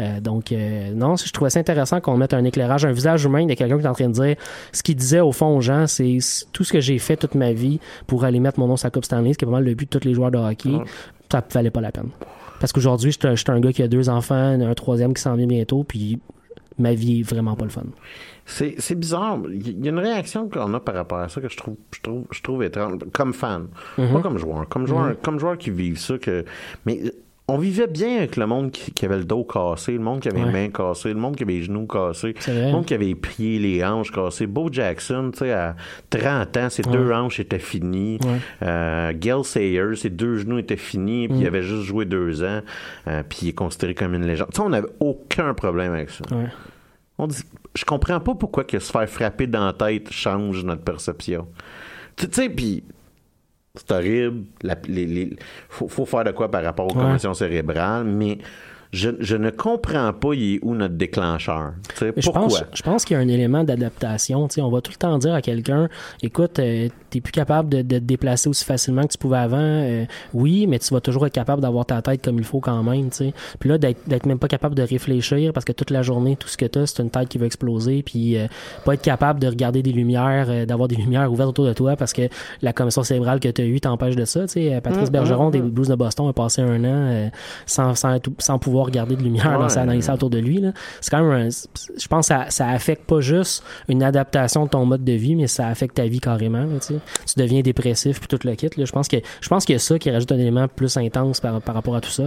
[0.00, 3.46] Euh, donc, euh, non, je trouvais ça intéressant qu'on mette un éclairage, un visage humain
[3.46, 4.36] de quelqu'un qui est en train de dire
[4.72, 6.18] ce qu'il disait au fond aux gens, c'est
[6.52, 8.90] tout ce que j'ai fait toute ma vie pour aller mettre mon nom sur la
[8.90, 10.70] Coupe Stanley, ce qui est pas mal le but de tous les joueurs de hockey,
[11.32, 12.10] ça valait pas la peine.
[12.60, 15.12] Parce qu'aujourd'hui, je suis un- je suis un gars qui a deux enfants, un troisième
[15.14, 16.18] qui s'en vient bientôt, puis
[16.78, 17.84] ma vie est vraiment pas le fun.
[18.46, 19.38] C'est, c'est bizarre.
[19.50, 22.00] Il y a une réaction qu'on a par rapport à ça que je trouve, je
[22.00, 22.98] trouve, je trouve étrange.
[23.12, 23.68] Comme fan.
[23.96, 24.68] Pas comme joueur.
[24.68, 26.44] Comme joueur, comme joueur qui vit ça que,
[26.84, 27.00] mais
[27.46, 30.28] on vivait bien avec le monde qui, qui avait le dos cassé, le monde qui
[30.28, 30.46] avait Ouais.
[30.46, 33.14] les mains cassées, le monde qui avait les genoux cassés, le monde qui avait les
[33.14, 34.46] pieds, les hanches cassées.
[34.46, 35.76] Bo Jackson, tu sais, à
[36.08, 38.18] 30 ans, ses deux hanches étaient finies.
[38.24, 38.38] Ouais.
[38.62, 41.30] Euh, Gail Sayers, ses deux genoux étaient finis, Mm.
[41.32, 42.60] puis il avait juste joué deux ans,
[43.08, 44.48] euh, puis il est considéré comme une légende.
[44.52, 46.24] Tu sais, on n'avait aucun problème avec ça.
[47.18, 47.42] On dit,
[47.74, 51.46] je comprends pas pourquoi que se faire frapper dans la tête change notre perception.
[52.16, 52.82] Tu tu sais, puis
[53.74, 54.44] c'est horrible.
[54.62, 55.36] La, les, les-
[55.68, 57.34] faut, faut faire de quoi par rapport aux Ouais.
[57.34, 58.38] cérébrales, mais
[58.94, 61.72] je, je ne comprends pas il est où notre déclencheur.
[61.90, 62.42] Tu sais, Mais je pourquoi?
[62.42, 64.48] pense, je pense qu'il y a un élément d'adaptation.
[64.48, 65.88] Tu sais, on va tout le temps dire à quelqu'un,
[66.22, 69.58] écoute, euh, t'es plus capable de, de te déplacer aussi facilement que tu pouvais avant.
[69.60, 72.82] Euh, oui, mais tu vas toujours être capable d'avoir ta tête comme il faut quand
[72.82, 73.10] même.
[73.10, 73.34] Tu sais.
[73.58, 76.48] Puis là, d'être d'être même pas capable de réfléchir parce que toute la journée, tout
[76.48, 78.02] ce que t'as, c'est une tête qui va exploser.
[78.02, 78.46] Puis euh,
[78.84, 81.96] pas être capable de regarder des lumières, euh, d'avoir des lumières ouvertes autour de toi
[81.96, 82.22] parce que
[82.62, 84.42] la commission cérébrale que tu as eue t'empêche de ça.
[84.42, 87.28] Tu sais, Euh, Patrice Bergeron des Blues de Boston a passé un an euh,
[87.66, 90.38] sans, sans, être- sans pouvoir regarder de lumière dans, sa, dans les salles autour de
[90.38, 90.62] lui.
[91.00, 94.70] C'est quand même un- je pense que ça, ça affecte pas juste une adaptation de
[94.70, 96.64] ton mode de vie, mais ça affecte ta vie carrément.
[96.64, 96.94] là, tu
[97.36, 98.68] deviens dépressif puis tout le kit.
[98.76, 98.84] Là.
[98.84, 101.40] Je pense que je pense qu'il y a ça qui rajoute un élément plus intense
[101.40, 102.24] par, par rapport à tout ça.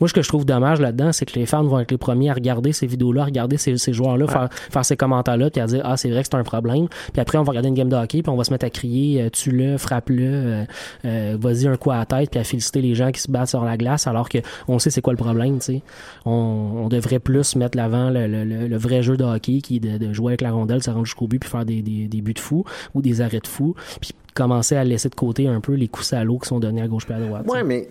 [0.00, 2.30] Moi, ce que je trouve dommage là-dedans, c'est que les fans vont être les premiers
[2.30, 5.82] à regarder ces vidéos-là, regarder ces, ces joueurs-là, faire, faire ces commentaires-là, puis à dire
[5.84, 6.88] Ah, c'est vrai que c'est un problème.
[7.12, 8.70] Puis après, on va regarder une game de hockey, puis on va se mettre à
[8.70, 10.64] crier euh, Tue-le, frappe-le, euh,
[11.04, 13.48] euh, vas-y un coup à la tête, puis à féliciter les gens qui se battent
[13.48, 15.58] sur la glace, alors que on sait c'est quoi le problème.
[15.58, 15.79] tu
[16.24, 19.76] On, on devrait plus mettre l'avant le, le- le- le vrai jeu de hockey qui
[19.76, 22.08] est de, de jouer avec la rondelle, se rendre jusqu'au but, puis faire des, des,
[22.08, 22.64] des buts de fou
[22.94, 26.06] ou des arrêts de fou, puis commencer à laisser de côté un peu les coups
[26.08, 27.46] salauds qui sont donnés à gauche et à droite.
[27.48, 27.88] Ouais, mais.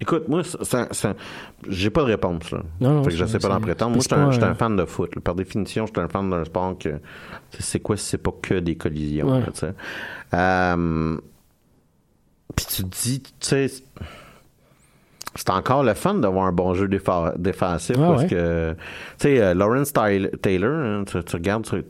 [0.00, 1.14] Écoute, moi, ça, ça- ça-
[1.68, 2.62] j'ai pas de réponse, là.
[2.80, 3.96] Non, non, fait que je sais pas d'en prétendre.
[3.96, 5.12] Moi, je suis un, fan de foot.
[5.16, 5.20] là.
[5.20, 7.00] Par définition, je suis un fan d'un sport que.
[7.58, 9.40] C'est quoi si c'est pas que des collisions, Ouais.
[9.40, 10.74] là.
[10.74, 11.16] Euh,
[12.54, 13.66] Puis tu te dis, tu sais.
[15.34, 18.28] C'est encore le fun d'avoir un bon jeu défa- défensif Ouais, parce ouais.
[18.28, 18.78] que tu
[19.18, 21.82] sais euh, Lawrence Taylor hein, tu, tu regardes sur-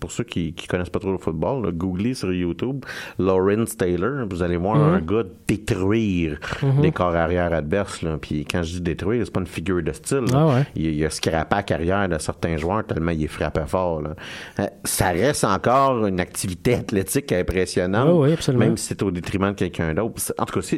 [0.00, 2.84] pour ceux qui, qui connaissent pas trop le football là, googlez sur YouTube
[3.18, 4.94] Lawrence Taylor vous allez voir Mhm.
[4.94, 6.38] un gars détruire
[6.80, 8.16] des corps arrière adverses là.
[8.20, 10.24] puis quand je dis détruire c'est pas une figure de style.
[10.32, 10.66] Ah ouais.
[10.74, 14.14] il, il a scrappé à carrière de certains joueurs tellement il est frappé fort là.
[14.60, 19.56] Euh, ça reste encore une activité athlétique impressionnante ouais, même si c'est au détriment de
[19.56, 20.76] quelqu'un d'autre en tout cas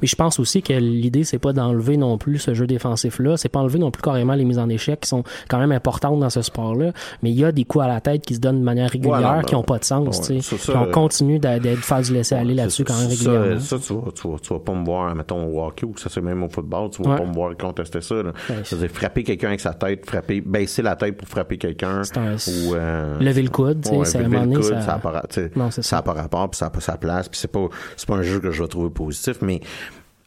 [0.00, 3.36] Mais je pense aussi que l'idée, c'est pas d'enlever non plus ce jeu défensif-là.
[3.36, 6.18] C'est pas enlever non plus carrément les mises en échec qui sont quand même importantes
[6.20, 6.92] dans ce sport-là.
[7.22, 9.10] Mais il y a des coups à la tête qui se donnent de manière régulière
[9.20, 10.28] Ouais, non, qui n'ont pas de sens.
[10.28, 13.60] ouais, ça, ça, on euh, continue de, faire du laisser-aller là-dessus quand même régulièrement.
[13.60, 16.08] Ça, tu, vas, tu, vas, tu vas pas me voir, mettons, au hockey ou ça
[16.08, 18.16] c'est même au football, tu vas pas me voir contester ça.
[18.64, 22.02] C'est-à-dire frapper quelqu'un avec sa tête, frapper, baisser la tête pour frapper quelqu'un.
[22.02, 24.98] Ou, euh, lever le coude, c'est à un moment le donné, coude, ça- ça a
[24.98, 26.02] pas ça a ça.
[26.02, 28.40] pas rapport, puis ça a pas sa place, puis c'est pas, c'est pas un jeu
[28.40, 29.60] que je vais trouver positif, mais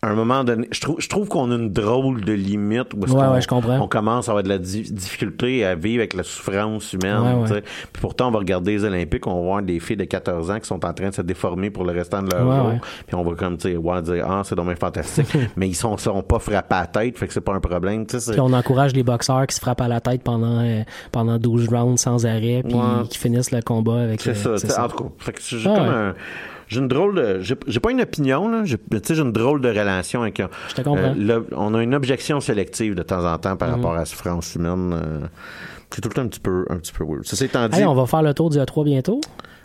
[0.04, 3.06] à un moment donné, je trouve, je trouve qu'on a une drôle de limite où
[3.06, 3.80] est-ce Ouais, qu'on- ouais, je comprends.
[3.80, 7.44] on commence à avoir de la di- difficulté à vivre avec la souffrance humaine.
[7.50, 7.62] Ouais.
[7.94, 10.60] Puis pourtant, on va regarder les Olympiques, on va voir des filles de 14 ans
[10.60, 12.74] qui sont en train de se déformer pour le restant de leur jour.
[13.08, 13.80] Puis on va comme dire
[14.28, 17.34] ah c'est dommage fantastique, mais ils sont seront pas frappés à la tête, fait que
[17.34, 18.04] c'est pas un problème.
[18.10, 20.82] C'est- Puis on encourage les boxeurs qui se frappent à la tête pendant, euh,
[21.14, 22.76] pendant 12 rounds sans arrêt, puis
[23.10, 24.20] qui finissent le combat avec.
[24.22, 26.14] C'est euh, ça, sais, En tout cas, fait que j'ai Ah comme un.
[26.74, 27.40] J'ai une drôle de.
[27.42, 28.64] J'ai pas une opinion, là.
[28.66, 30.40] J'ai tu sais, j'ai une drôle de relation avec.
[30.40, 31.14] euh, Je te comprends.
[31.14, 31.28] Mhm.
[31.28, 34.56] le- on a une objection sélective de temps en temps par rapport à la souffrance
[34.56, 34.92] humaine.
[34.94, 35.28] euh,
[35.92, 37.24] c'est tout le temps un petit peu, un petit peu weird.
[37.26, 37.78] Ça étant dit.
[37.80, 39.22] Hey, on va faire le tour du A3 bientôt.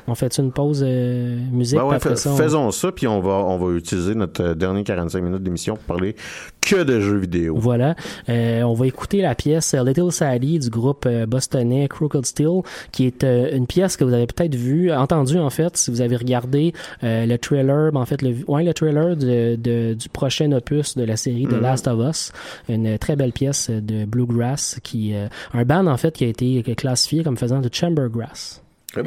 [0.09, 2.91] On fait une pause euh, musique, Ben ouais, puis après fais- ça, on- faisons ça,
[2.93, 6.17] puis on va, on va utiliser notre euh, dernier 45 minutes d'émission pour parler
[6.61, 7.55] que de jeux vidéo.
[7.59, 7.95] Voilà.
[8.29, 12.63] Euh, on va écouter la pièce euh, Little Sally du groupe euh, bostonnais Crooked Steel,
[12.93, 16.01] qui est euh, une pièce que vous avez peut-être vue, entendue en fait, si vous
[16.01, 16.73] avez regardé
[17.05, 20.97] euh, le trailer, ben, en fait, le, ouais, le trailer de, de- du prochain opus
[20.97, 22.33] de la série The Last of Us.
[22.69, 26.63] Une très belle pièce de bluegrass, qui euh, un band en fait qui a été
[26.77, 28.63] classifié comme faisant de chambergrass.
[28.97, 29.03] Bon.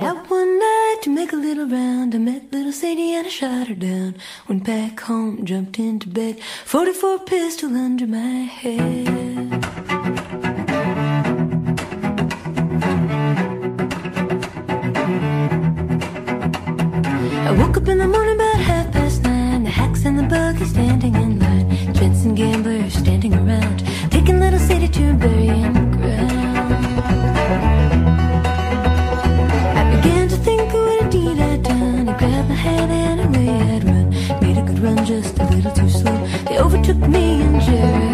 [1.01, 4.17] To make a little round, I met little Sadie and I shot her down.
[4.47, 9.07] Went back home, jumped into bed, 44 pistol under my head.
[17.47, 19.63] I woke up in the morning about half past nine.
[19.63, 21.95] The hacks and the buggy standing in line.
[21.95, 23.79] Jensen gamblers standing around,
[24.11, 25.80] taking little Sadie to burying
[35.11, 36.25] just a little too slow.
[36.47, 38.10] They overtook me and Jericho.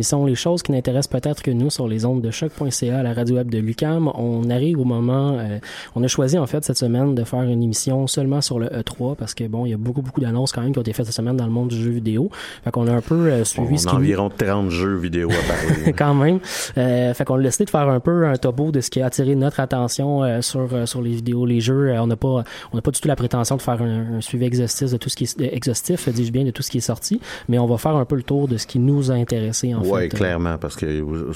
[0.00, 3.12] L'émission Les choses qui n'intéressent peut-être que nous sur les ondes de choc.ca à la
[3.12, 4.10] radio web de Lucam.
[4.14, 5.58] On arrive au moment, euh,
[5.94, 9.14] on a choisi en fait cette semaine de faire une émission seulement sur le E3
[9.16, 11.04] parce que bon, il y a beaucoup beaucoup d'annonces quand même qui ont été faites
[11.04, 12.30] cette semaine dans le monde du jeu vidéo.
[12.64, 15.52] Fait qu'on a un peu euh, suivi ce On qui environ 30 jeux vidéo à
[15.52, 15.92] parler.
[15.98, 16.40] quand même.
[16.78, 19.06] Euh, fait qu'on a décidé de faire un peu un topo de ce qui a
[19.06, 21.92] attiré notre attention euh, sur euh, sur les vidéos, les jeux.
[21.98, 24.46] On n'a pas on n'a pas du tout la prétention de faire un, un suivi
[24.46, 27.20] exhaustif de tout ce qui est exhaustif, dis-je bien, de tout ce qui est sorti,
[27.50, 29.82] mais on va faire un peu le tour de ce qui nous a intéressé en
[29.82, 30.08] ouais, fait.
[30.08, 31.32] clairement, parce que euh,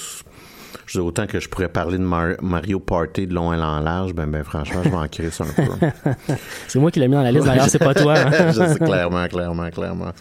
[0.87, 3.81] je dis autant que je pourrais parler de Mar- Mario Party de long et en
[3.81, 6.23] large, ben, ben franchement, je vais en ça un peu.
[6.69, 8.15] C'est moi qui l'ai mis dans la liste d'ailleurs, c'est pas toi.
[8.19, 8.31] hein.
[8.53, 10.13] je sais, clairement, clairement, clairement.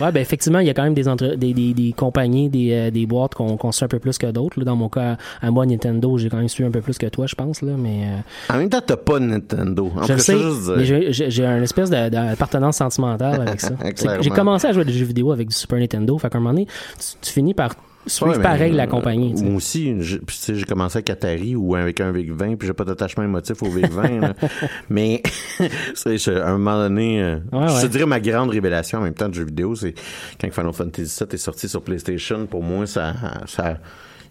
[0.00, 2.70] Ouais, ben effectivement, il y a quand même des entre- des, des, des compagnies, des,
[2.72, 4.58] euh, des boîtes qu'on suit un peu plus que d'autres.
[4.58, 4.64] là.
[4.64, 7.26] Dans mon cas, à moi, Nintendo, j'ai quand même suivi un peu plus que toi,
[7.26, 8.04] je pense, là, mais
[8.50, 9.90] euh, En même temps, t'as pas Nintendo.
[9.96, 10.34] En je le sais,
[10.76, 13.70] mais j'ai- j'ai j'ai un espèce d'appartenance sentimentale avec ça.
[14.22, 16.40] J'ai commencé à jouer à des jeux vidéo avec du Super Nintendo, fait qu'à un
[16.40, 17.74] moment donné, tu, tu finis par
[18.06, 19.34] suivre Ouais, pareil la compagnie.
[19.42, 22.66] Moi aussi, je- puis tu sais, j'ai commencé avec Atari ou avec un VIC-20, puis
[22.68, 24.20] j'ai pas d'attachement émotif au VIC-20.
[24.20, 24.34] là.
[24.90, 25.22] mais
[25.94, 29.02] c'est, je- à un moment donné, euh, Ouais, je te dirais ma grande révélation en
[29.02, 29.94] même temps de jeux vidéo, c'est
[30.40, 32.46] quand Final Fantasy VII est sorti sur PlayStation.
[32.46, 33.14] Pour moi, ça,
[33.46, 33.78] ça,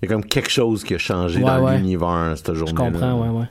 [0.02, 1.78] il y a comme quelque chose qui a changé Ouais, dans ouais.
[1.78, 2.92] l'univers cette Je journée-là.
[2.92, 3.46] comprends, ouais, ouais.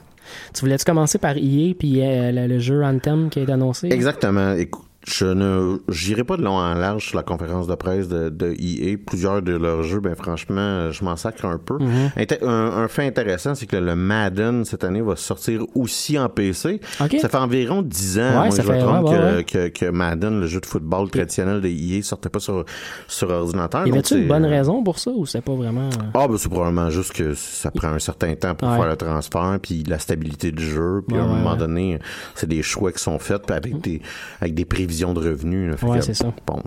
[0.55, 3.89] Tu voulais-tu commencer par EA puis euh, le, le jeu Anthem qui a été annoncé?
[3.91, 4.53] Exactement.
[4.53, 8.29] Écoute, je ne, j'irai pas de long en large sur la conférence de presse de,
[8.29, 8.97] de EA.
[9.05, 11.77] Plusieurs de leurs jeux, ben franchement, je m'en sacre un peu.
[11.77, 12.43] Mm-hmm.
[12.43, 12.49] Un,
[12.83, 16.81] un fait intéressant, c'est que le Madden cette année va sortir aussi en PC.
[16.99, 17.17] Ok.
[17.21, 19.69] Ça fait environ 10 ans, Ouais, moi, ça je me trompe, ouais, que, ouais.
[19.69, 22.65] Que, que Madden, le jeu de football traditionnel de EA, sortait pas sur,
[23.07, 23.85] sur ordinateur.
[23.85, 25.87] Y avait-tu une bonne raison pour ça ou c'est pas vraiment.
[25.89, 28.95] euh, ah, ben, c'est probablement juste que ça prend un certain temps pour faire le
[28.95, 31.99] transfert, puis la stabilité du jeu, puis à un moment donné,
[32.33, 34.01] c'est des choix qui sont faits, puis avec des
[34.41, 35.73] avec des prévisions de revenus.
[35.95, 36.33] que, c'est ça.
[36.47, 36.61] Bon,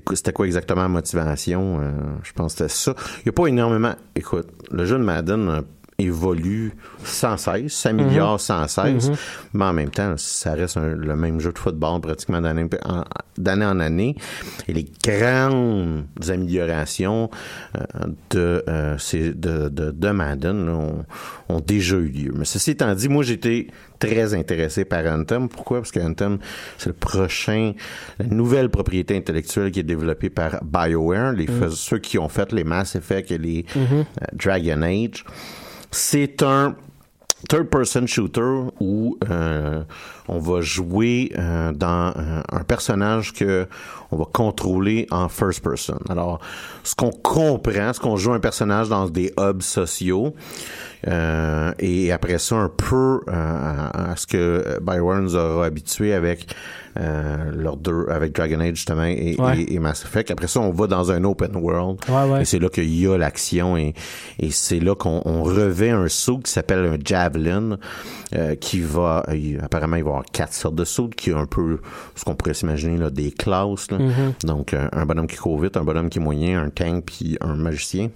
[0.00, 1.80] quoi- c'était quoi exactement la motivation?
[1.80, 1.90] Euh,
[2.22, 2.94] je pense que c'était ça.
[3.18, 3.94] Il n'y a pas énormément...
[4.16, 5.60] Écoute, le jeu de Madden euh,
[5.98, 6.72] évolue
[7.04, 9.10] sans cesse, s'améliore sans cesse,
[9.52, 12.66] mais en même temps, ça reste un- le même jeu de football pratiquement d'année
[13.64, 14.16] en, année.
[14.66, 17.30] Et les grandes améliorations
[17.76, 21.04] euh, de, euh, de, de, de Madden là, ont,
[21.48, 22.32] ont déjà eu lieu.
[22.34, 25.48] Mais ceci étant dit, moi j'étais très intéressé par Anthem.
[25.48, 25.78] Pourquoi?
[25.78, 26.38] Parce que Anthem,
[26.78, 27.72] c'est le prochain,
[28.18, 32.52] la nouvelle propriété intellectuelle qui est développée par BioWare, les fais- ceux qui ont fait
[32.52, 34.02] les Mass Effect et les euh,
[34.32, 35.24] Dragon Age.
[35.94, 36.74] C'est un
[37.48, 39.84] third-person shooter où euh,
[40.26, 43.68] on va jouer euh, dans euh, un personnage que
[44.10, 46.00] on va contrôler en first person.
[46.08, 46.40] Alors,
[46.82, 50.34] ce qu'on comprend, ce qu'on joue un personnage dans des hubs sociaux,
[51.06, 56.46] et après ça, un peu à, à ce que BioWare nous aura habitué avec
[56.98, 59.60] euh, leurs deux, avec Dragon Age justement et, Ouais.
[59.62, 60.30] et- et Mass Effect.
[60.30, 61.98] Après ça, on va dans un open world.
[62.08, 62.42] Ouais, ouais.
[62.42, 63.94] Et c'est là qu'il y a l'action et,
[64.38, 67.78] et c'est là qu'on on revêt un saut qui s'appelle un javelin
[68.36, 71.34] euh, qui va il- apparemment il va y avoir quatre sortes de sauts qui est
[71.34, 71.78] un peu
[72.14, 73.98] ce qu'on pourrait s'imaginer là des classes là.
[73.98, 74.46] Mm-hmm.
[74.46, 77.36] donc euh, un bonhomme qui court vite un bonhomme qui est moyen un tank puis
[77.40, 78.10] un magicien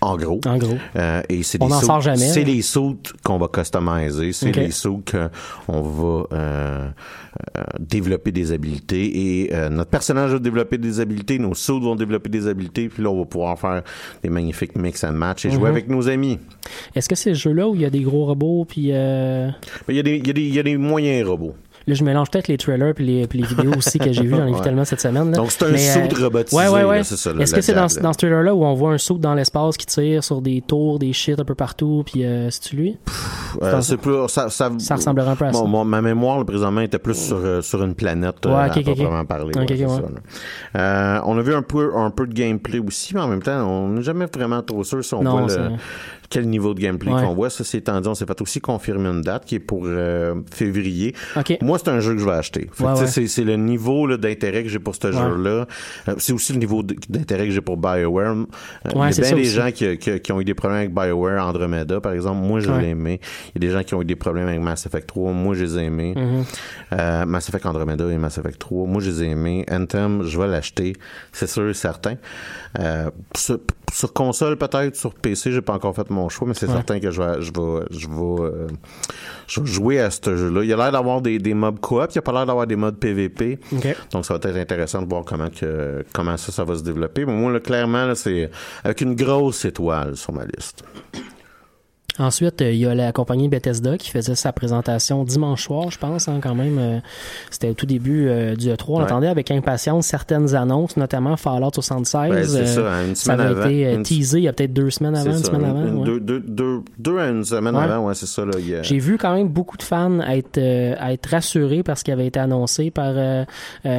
[0.00, 0.48] en gros Mm-hmm.
[0.48, 0.76] En gros.
[0.96, 2.46] Euh, et c'est des sauts- c'est là.
[2.46, 4.56] les sauts qu'on va customiser c'est Ok.
[4.56, 6.88] les sauts qu'on va euh,
[7.58, 7.62] euh,
[8.00, 12.28] développer des habiletés et euh, notre personnage va développer des habiletés, nos sauts vont développer
[12.28, 13.82] des habiletés, puis là on va pouvoir faire
[14.22, 15.54] des magnifiques mix and match et Mhm.
[15.54, 16.38] jouer avec nos amis.
[16.94, 19.48] Est-ce que c'est ce jeu-là où il y a des gros robots puis euh...
[19.86, 21.54] Mais Il y, a des- il y, a des- il y a des moyens robots.
[21.86, 24.30] Là, je mélange peut-être les trailers puis les, puis les vidéos aussi que j'ai vues.
[24.30, 25.30] J'en ai vu tellement cette semaine.
[25.30, 25.36] là.
[25.36, 27.04] Donc, c'est un Mais, saut euh, robotisé, Ouais, ouais, ouais.
[27.04, 29.34] c'est ça, le- Est-ce que c'est dans, ce trailer-là où on voit un saut dans
[29.34, 32.96] l'espace qui tire sur des tours, des shit un peu partout, puis euh, c'est-tu lui?
[33.62, 35.84] Euh, Ça- c'est plus, ça, ça, Ça ressemblerait un peu à Bon, ça.
[35.84, 38.88] ma mémoire, le présentement, était plus sur, sur une planète, euh, Ouais, à ok, ok,
[38.88, 38.94] ok.
[38.96, 39.52] proprement parler.
[39.54, 39.88] Ok, ouais, ok, c'est ouais.
[39.90, 40.80] ça, là.
[40.80, 43.62] Euh, on a vu un peu, un peu de gameplay aussi, mais en même temps,
[43.68, 45.70] on n'est jamais vraiment trop sûr si on Non, voit le.
[46.34, 47.22] Quel niveau de gameplay Ouais.
[47.22, 47.48] qu'on voit.
[47.48, 51.14] Ça, c'est dit, on s'est fait aussi confirmer une date qui est pour euh, février.
[51.62, 52.68] Moi, c'est un jeu que je vais acheter.
[52.80, 53.06] Ouais.
[53.06, 55.66] C'est, c'est le niveau d'intérêt que j'ai pour ce jeu-là.
[56.08, 58.32] Euh, c'est aussi le niveau d'intérêt que j'ai pour BioWare.
[58.32, 58.44] Euh,
[58.86, 61.46] il y a bien des gens qui, qui- qui ont eu des problèmes avec BioWare,
[61.46, 62.40] Andromeda, par exemple.
[62.40, 63.20] Moi, je l'ai aimé.
[63.54, 65.32] Il y a des gens qui ont eu des problèmes avec Mass Effect 3.
[65.32, 66.14] Moi, je les ai aimés.
[66.16, 67.26] Mm-hmm.
[67.26, 68.86] Mass Effect Andromeda et Mass Effect 3.
[68.88, 69.64] Moi, je les ai aimés.
[69.70, 70.94] Anthem, je vais l'acheter.
[71.32, 72.16] C'est sûr et certain.
[73.96, 74.96] Sur, console, peut-être.
[74.96, 76.72] Sur PC, j'ai pas encore fait mon choix, mais c'est Ouais.
[76.74, 78.66] certain que je vais, je vais, je vais, euh,
[79.46, 80.64] je vais jouer à ce jeu-là.
[80.64, 82.08] Il a l'air d'avoir des, des mobs coop.
[82.14, 83.58] Il a pas l'air d'avoir des modes PVP.
[84.10, 87.24] Donc, ça va être intéressant de voir comment que, comment ça, ça va se développer.
[87.24, 88.50] Mais moi, là, clairement, là, c'est
[88.82, 90.84] avec une grosse étoile sur ma liste.
[92.18, 95.98] Ensuite, euh, il y a la compagnie Bethesda qui faisait sa présentation dimanche soir, je
[95.98, 96.78] pense, hein, quand même.
[96.78, 96.98] euh,
[97.50, 98.84] C'était au tout début euh, du E3.
[98.88, 99.02] On Ouais.
[99.04, 102.30] attendait avec impatience certaines annonces, notamment Fallout 76.
[102.30, 103.68] Ben, c'est euh, ça, une ça semaine avait avant.
[103.68, 105.86] été Une- teasé il y a peut-être deux semaines avant, une ça, semaine avant.
[105.86, 106.04] une- ouais.
[106.04, 107.82] deux, deux, deux, deux à une semaine Ouais.
[107.82, 108.42] avant, ouais, c'est ça.
[108.42, 112.12] A- J'ai vu quand même beaucoup de fans être, euh, être rassurés par ce qui
[112.12, 113.12] avait été annoncé par,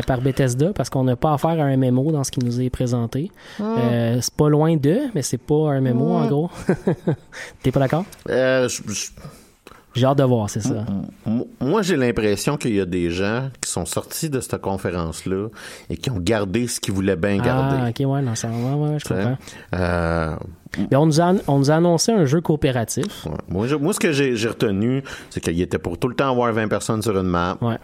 [0.07, 2.69] par Bethesda, parce qu'on n'a pas affaire à un MMO dans ce qui nous est
[2.69, 3.29] présenté.
[3.59, 6.49] Euh, c'est pas loin d'eux, mais c'est pas un MMO en gros.
[7.63, 8.04] T'es pas d'accord?
[8.29, 8.67] Euh,
[9.93, 10.85] J'ai hâte de voir, c'est ça.
[11.61, 15.47] Moi, j'ai l'impression qu'il y a des gens qui sont sortis de cette conférence-là
[15.89, 17.77] et qui ont gardé ce qu'ils voulaient bien garder.
[17.79, 19.37] Ah, ok, ouais, non, ça, ouais, ouais, je comprends.
[19.73, 20.35] Euh,
[20.91, 23.25] Mais on nous, a, on nous a annoncé un jeu coopératif.
[23.25, 23.31] ouais.
[23.47, 26.29] moi, je- moi, ce que j'ai j'ai retenu, c'est qu'il était pour tout le temps
[26.31, 27.57] avoir 20 personnes sur une map.
[27.61, 27.77] Ouais.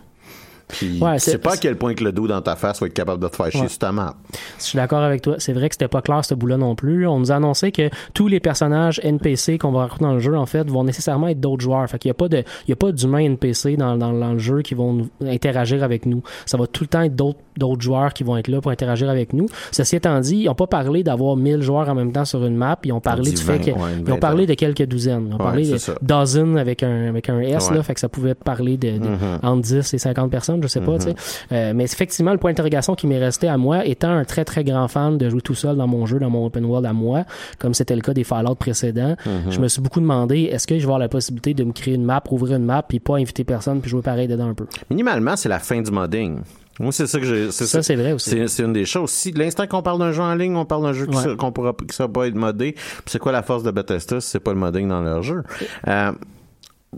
[0.71, 2.79] Puis, Ouais, tu sais c'est- pas à quel point que le dos dans ta face
[2.81, 3.67] va être capable de te faire chier Ouais.
[3.67, 4.15] sur ta map.
[4.57, 5.35] Je suis d'accord avec toi.
[5.39, 7.07] C'est vrai que c'était pas clair ce bout-là non plus.
[7.07, 10.35] On nous a annoncé que tous les personnages NPC qu'on va retrouver dans le jeu,
[10.37, 11.87] en fait, vont nécessairement être d'autres joueurs.
[11.89, 14.33] Fait qu'il y a pas de, il y a pas d'humains NPC dans, dans, dans
[14.33, 16.21] le jeu qui vont interagir avec nous.
[16.45, 19.09] Ça va tout le temps être d'autres, d'autres joueurs qui vont être là pour interagir
[19.09, 19.45] avec nous.
[19.71, 22.55] Ceci étant dit, ils ont pas parlé d'avoir 1000 joueurs en même temps sur une
[22.55, 22.77] map.
[22.83, 25.27] Ils ont parlé du fait 20, qu'ils ouais, une ils ont parlé de quelques douzaines.
[25.29, 27.77] Ils ont Ouais, parlé de dozen avec un, avec un S, Ouais.
[27.77, 27.83] là.
[27.83, 29.45] Fait que ça pouvait parler de, de- Mm-hmm.
[29.45, 31.15] entre 10 et 50 personnes, je sais pas, tu sais.
[31.51, 34.63] Euh, mais effectivement, le point d'interrogation qui m'est resté à moi, étant un très très
[34.63, 37.25] grand fan de jouer tout seul dans mon jeu, dans mon open world à moi,
[37.59, 39.15] comme c'était le cas des Fallout précédents,
[39.49, 41.95] je me suis beaucoup demandé, est-ce que je vais avoir la possibilité de me créer
[41.95, 44.65] une map, ouvrir une map, puis pas inviter personne, puis jouer pareil dedans un peu?
[44.89, 46.39] Minimalement, c'est la fin du modding.
[46.81, 47.51] Moi, c'est ça que j'ai.
[47.51, 48.47] Ça, c'est vrai aussi.
[48.47, 49.09] C'est, une des choses.
[49.11, 51.35] Si l'instant qu'on parle d'un jeu en ligne, on parle d'un jeu qui Ouais.
[51.37, 52.73] qu'on pourra, qui ça pas être modé.
[52.73, 55.43] Puis c'est quoi la force de Bethesda si c'est pas le modding dans leur jeu?
[55.87, 56.11] Euh,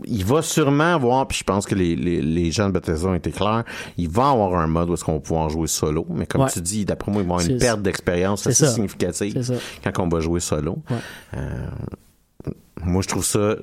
[0.06, 3.14] il va sûrement avoir, puis je pense que les, les, les gens de Bethesda ont
[3.14, 3.62] été clairs,
[3.96, 6.50] il va avoir un mode où est-ce qu'on va pouvoir jouer solo, mais comme Ouais.
[6.52, 8.72] tu dis, d'après moi, il va y avoir une perte d'expérience assez ça.
[8.72, 9.40] significative
[9.84, 10.78] quand on va jouer solo.
[10.90, 10.96] Ouais.
[11.36, 12.50] Euh,
[12.82, 13.56] moi, je trouve ça.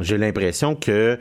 [0.00, 1.18] J'ai l'impression que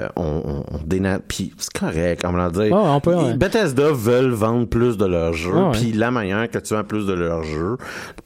[0.00, 2.72] euh, on, on, déna- Puis c'est correct, on va dire.
[2.72, 3.34] Ouais, on peut, ouais.
[3.34, 5.52] Bethesda veulent vendre plus de leurs jeux.
[5.54, 5.70] Ouais.
[5.72, 7.76] Puis la manière que tu vends plus de leurs jeux,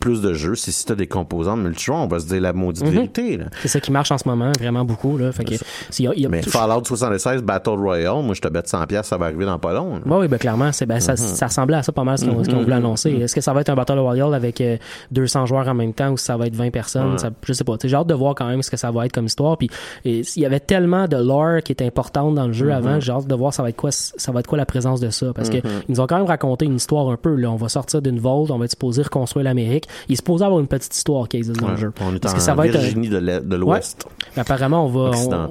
[0.01, 2.53] plus de jeux, c'est si tu as des composantes multijoueurs, on va se dire la
[2.53, 2.91] maudite Mhm.
[2.91, 3.39] vérité.
[3.61, 5.31] C'est ça qui marche en ce moment, vraiment beaucoup, là.
[5.33, 5.55] Fait que,
[5.91, 8.67] s'il y a- il y a- Mais Fallout 76 Battle Royale, moi je te bête
[8.69, 10.01] 100$, ça va arriver dans pas long.
[10.07, 12.43] Ouais, oui, ben clairement, c'est ben, ça, ça ressemblait à ça pas mal ce qu'on
[12.43, 13.11] qu'on voulait annoncer.
[13.11, 14.77] Est-ce que ça va être un Battle Royale avec euh,
[15.11, 17.19] 200 joueurs en même temps ou si ça va être 20 personnes?
[17.19, 17.75] Ça, je sais pas.
[17.83, 19.57] J'ai hâte de voir quand même ce que ça va être comme histoire.
[19.57, 19.69] Puis
[20.05, 23.27] il y avait tellement de lore qui était importante dans le jeu avant, j'ai hâte
[23.27, 25.33] de voir ça va être quoi ça va être quoi la présence de ça.
[25.35, 27.35] Parce que ils nous ont quand même raconté une histoire un peu.
[27.35, 27.51] Là.
[27.51, 29.87] On va sortir d'une vault, on va être supposé reconstruire l'Amérique.
[30.09, 31.73] Il est supposé avoir une petite histoire qui existe dans Ouais.
[31.73, 31.93] le jeu.
[32.01, 34.07] On est Est-ce en que ça va Virginie de l'Ouest.
[34.37, 35.51] Apparemment, on va on-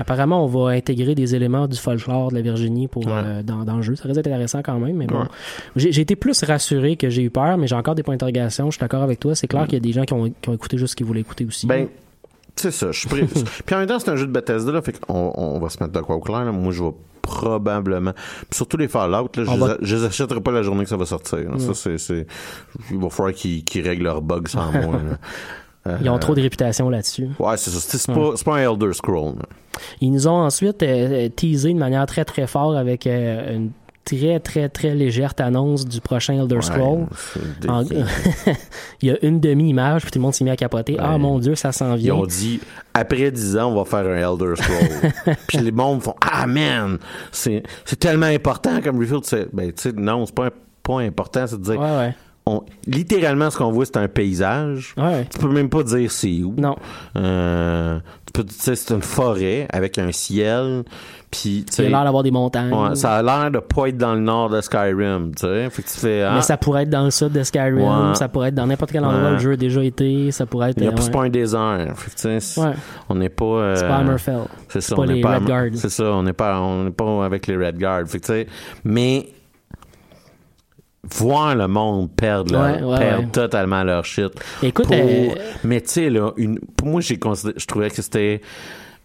[0.00, 3.76] apparemment on va intégrer des éléments du folklore de la Virginie pour euh, dans, dans
[3.76, 3.96] le jeu.
[3.96, 5.20] Ça d'être intéressant quand même, mais bon.
[5.20, 5.26] Ouais.
[5.76, 8.66] J'ai j'ai été plus rassuré que j'ai eu peur, mais j'ai encore des points d'interrogation.
[8.70, 9.34] Je suis d'accord avec toi.
[9.34, 11.06] C'est clair qu'il y a des gens qui ont, qui ont écouté juste ce qu'ils
[11.06, 11.66] voulaient écouter aussi.
[11.66, 11.86] Ben,
[12.56, 12.92] c'est ça.
[12.92, 13.22] Je suis prêt.
[13.66, 15.82] Puis en même temps, c'est un jeu de Bethesda, là, fait qu'on on va se
[15.82, 16.44] mettre de quoi au clair.
[16.44, 16.52] là.
[16.52, 16.92] Moi, je vais
[17.22, 18.12] probablement.
[18.12, 21.06] Puis surtout les Fallout, là, je, les je achèterai pas la journée que ça va
[21.06, 21.38] sortir.
[21.38, 21.58] là.
[21.58, 22.26] Ça, c'est.
[22.90, 24.96] Il va falloir qu'ils, règlent leurs bugs sans moi.
[24.96, 25.18] là.
[26.00, 27.28] Ils ont trop de réputation là-dessus.
[27.40, 27.80] Ouais, c'est ça.
[27.80, 29.34] C'est, pas, c'est pas un Elder Scroll.
[30.00, 33.70] Ils nous ont ensuite euh, teasé de manière très très forte avec euh, une
[34.04, 37.06] très très très légère annonce du prochain Elder Scroll.
[37.64, 37.84] Ouais, En-
[39.02, 40.96] Il y a une demi-image, puis tout le monde s'est mis à capoter.
[40.98, 42.14] Ah mon Dieu, ça s'en Ils vient.
[42.14, 42.60] ont dit,
[42.94, 45.34] après 10 ans, on va faire un Elder Scroll.
[45.46, 46.98] Puis les mondes font, ah man,
[47.30, 47.62] c'est,
[47.98, 49.20] tellement important comme reveal.
[49.52, 50.50] Ben, tu sais, non, c'est pas,
[50.82, 52.14] pas important, c'est de dire, Ouais,
[52.46, 54.94] on, littéralement, ce qu'on voit, c'est un paysage.
[54.96, 55.26] Ouais.
[55.30, 56.54] Tu peux même pas dire c'est où.
[56.58, 56.76] Non.
[57.16, 60.82] Euh, tu peux, tu sais, c'est une forêt avec un ciel.
[61.32, 62.70] Puis, Il a l'air d'avoir des montagnes.
[62.74, 65.70] ouais, ça a l'air de pas être dans le nord de Skyrim, tu sais.
[65.70, 68.14] Fait que tu fais, ah, Mais ça pourrait être dans le sud de Skyrim, Ouais.
[68.14, 70.70] ça pourrait être dans n'importe quel endroit où le jeu a déjà été, ça pourrait
[70.70, 70.76] être.
[70.78, 71.10] il y a euh, pas- ouais.
[71.10, 71.92] pas un désert.
[71.96, 72.68] Fait que,
[73.08, 73.44] on n'est pas.
[73.46, 74.40] euh, C'est pas Hammerfell.
[74.68, 75.66] C'est ça, pas on n'est les pas, Red Guard.
[75.74, 78.06] C'est ça, on n'est pas, on n'est pas avec les Red Guard.
[78.06, 78.46] Fait que,
[78.84, 79.26] mais
[81.04, 83.30] voir le monde perdre, leur- Ouais, perdre ouais.
[83.32, 84.32] totalement leur shit.
[84.62, 85.28] Écoute, Pour- euh,
[85.64, 87.18] mais tu sais là, une, pour moi j'ai
[87.56, 88.40] je trouvais que c'était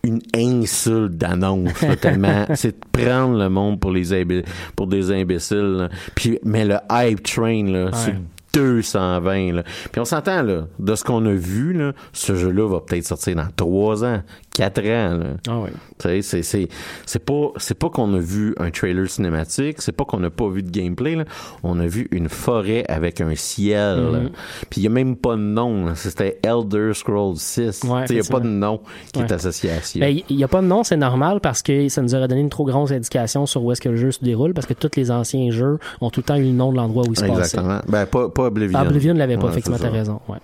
[0.04, 4.46] une insulte d'annonce tellement c'est de prendre le monde pour les imbi-
[4.76, 5.90] pour des imbéciles là.
[6.16, 8.16] puis mais le hype train là c'est
[8.54, 9.64] 220 là.
[9.92, 13.36] Puis on s'entend là, de ce qu'on a vu là, ce jeu-là va peut-être sortir
[13.36, 14.24] dans 3 ans,
[14.56, 15.26] 4 ans là.
[15.48, 15.60] Ah.
[16.00, 16.68] C'est c'est
[17.06, 20.48] c'est pas c'est pas qu'on a vu un trailer cinématique, c'est pas qu'on n'a pas
[20.50, 21.26] vu de gameplay là.
[21.64, 23.98] On a vu une forêt avec un ciel.
[24.00, 24.30] Mhm.
[24.70, 25.96] Puis il y a même pas de nom, là.
[25.96, 27.84] c'était Elder Scrolls 6.
[27.84, 28.80] Ouais, Tu sais, il y a pas de nom
[29.14, 29.34] qui est Ouais.
[29.34, 30.00] associé à ça.
[30.00, 32.42] Ben, il n'y a pas de nom, c'est normal parce que ça nous aurait donné
[32.42, 34.92] une trop grosse indication sur où est-ce que le jeu se déroule parce que tous
[34.96, 37.22] les anciens jeux ont tout le temps eu le nom de l'endroit où il se
[37.26, 37.34] passait.
[37.58, 37.80] Exactement.
[37.88, 38.80] Ben pas pas Oblivion.
[38.82, 39.92] Oblivion ne l'avait pas, Ouais, effectivement, t'as ça.
[39.92, 40.20] raison.
[40.28, 40.38] Ouais.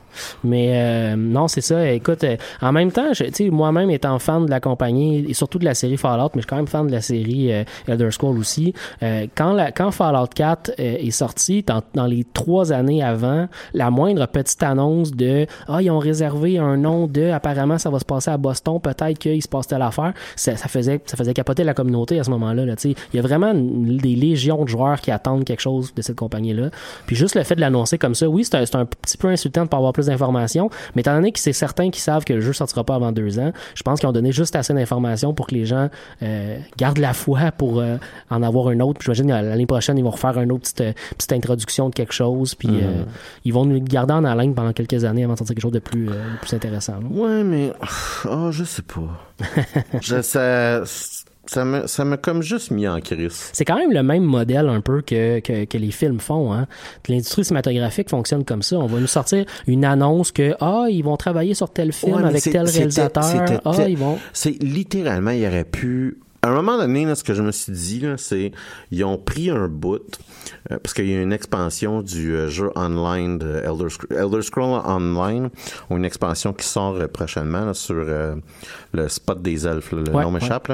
[0.43, 1.91] Mais euh, non, c'est ça.
[1.91, 5.33] Écoute, euh, en même temps, je- tu sais, moi-même étant fan de la compagnie et
[5.43, 7.65] surtout de la série Fallout, mais je suis quand même fan de la série euh,
[7.85, 8.73] Elder Scrolls aussi.
[9.01, 13.49] euh, quand, la, quand Fallout 4 euh, est sorti, dans, dans les trois années avant,
[13.73, 17.99] la moindre petite annonce de ah ils ont réservé un nom de apparemment ça va
[17.99, 21.33] se passer à Boston, peut-être qu'il se passe telle affaire, ça, ça faisait ça faisait
[21.33, 22.65] capoter la communauté à ce moment-là.
[22.65, 26.15] Là, il y a vraiment des légions de joueurs qui attendent quelque chose de cette
[26.15, 26.69] compagnie-là.
[27.05, 29.63] Puis juste le fait de l'annoncer comme ça, oui, c'est un, un petit peu insultant
[29.63, 32.39] de pas avoir plus d'informations, mais étant donné que c'est certain qu'ils savent que le
[32.39, 35.47] jeu sortira pas avant deux ans, je pense qu'ils ont donné juste assez d'informations pour
[35.47, 35.89] que les gens
[36.21, 37.97] euh, gardent la foi pour euh,
[38.29, 38.99] en avoir un autre.
[38.99, 42.13] Puis J'imagine l'année prochaine, ils vont refaire une autre petite, euh, petite introduction de quelque
[42.13, 43.03] chose, puis euh,
[43.45, 45.79] ils vont nous garder en haleine pendant quelques années avant de sortir quelque chose de
[45.79, 46.09] plus,
[46.41, 46.93] plus intéressant.
[46.93, 47.07] là.
[47.09, 47.71] Ouais, mais.
[48.29, 49.33] Oh, je sais pas.
[50.01, 50.83] je, ça.
[51.45, 53.49] Ça m'a ça comme juste mis en crise.
[53.51, 56.53] C'est quand même le même modèle un peu que, que, que les films font.
[56.53, 56.67] Hein.
[57.09, 58.77] L'industrie cinématographique fonctionne comme ça.
[58.77, 62.23] On va nous sortir une annonce que ah ils vont travailler sur tel film Ouais,
[62.23, 63.23] avec tel réalisateur.
[63.65, 64.19] Ah ils vont.
[64.31, 66.19] C'est littéralement, il aurait pu.
[66.45, 68.51] À un moment donné, là, ce que je me suis dit, là, c'est
[68.91, 70.01] ils ont pris un bout
[70.71, 74.41] euh, parce qu'il y a une expansion du euh, jeu online de Elder, Scr- Elder
[74.41, 75.49] Scrolls Online,
[75.89, 79.91] ou une expansion qui sort euh, prochainement là, sur le spot des elfes.
[79.93, 80.71] là, le Ouais, nom m'échappe.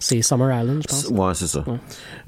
[0.00, 1.06] C'est Summer Island, je pense.
[1.08, 1.62] Ouais, c'est ça.
[1.66, 1.76] Ouais.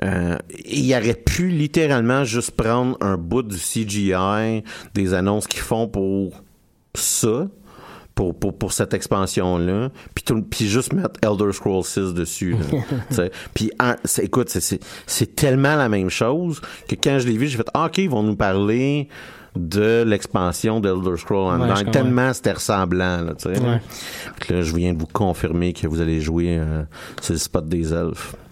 [0.05, 4.63] Euh, il aurait pu littéralement juste prendre un bout du CGI,
[4.95, 6.43] des annonces qu'ils font pour
[6.95, 7.49] ça,
[8.15, 12.57] pour, pour, pour cette expansion-là, puis, juste mettre Elder Scrolls 6 dessus.
[13.55, 13.71] puis
[14.05, 14.55] c'est- écoute,
[15.07, 18.11] c'est tellement la même chose que quand je l'ai vu, j'ai fait ah, OK, ils
[18.11, 19.09] vont nous parler
[19.57, 21.75] de l'expansion d'Elder Scrolls Ouais, Online.
[21.77, 21.91] comprends.
[21.91, 23.21] tellement c'était ressemblant.
[23.23, 23.61] Là, tu sais.
[23.61, 23.81] Ouais.
[24.49, 26.83] Là, je viens de vous confirmer que vous allez jouer euh,
[27.21, 28.35] sur le spot des elfes.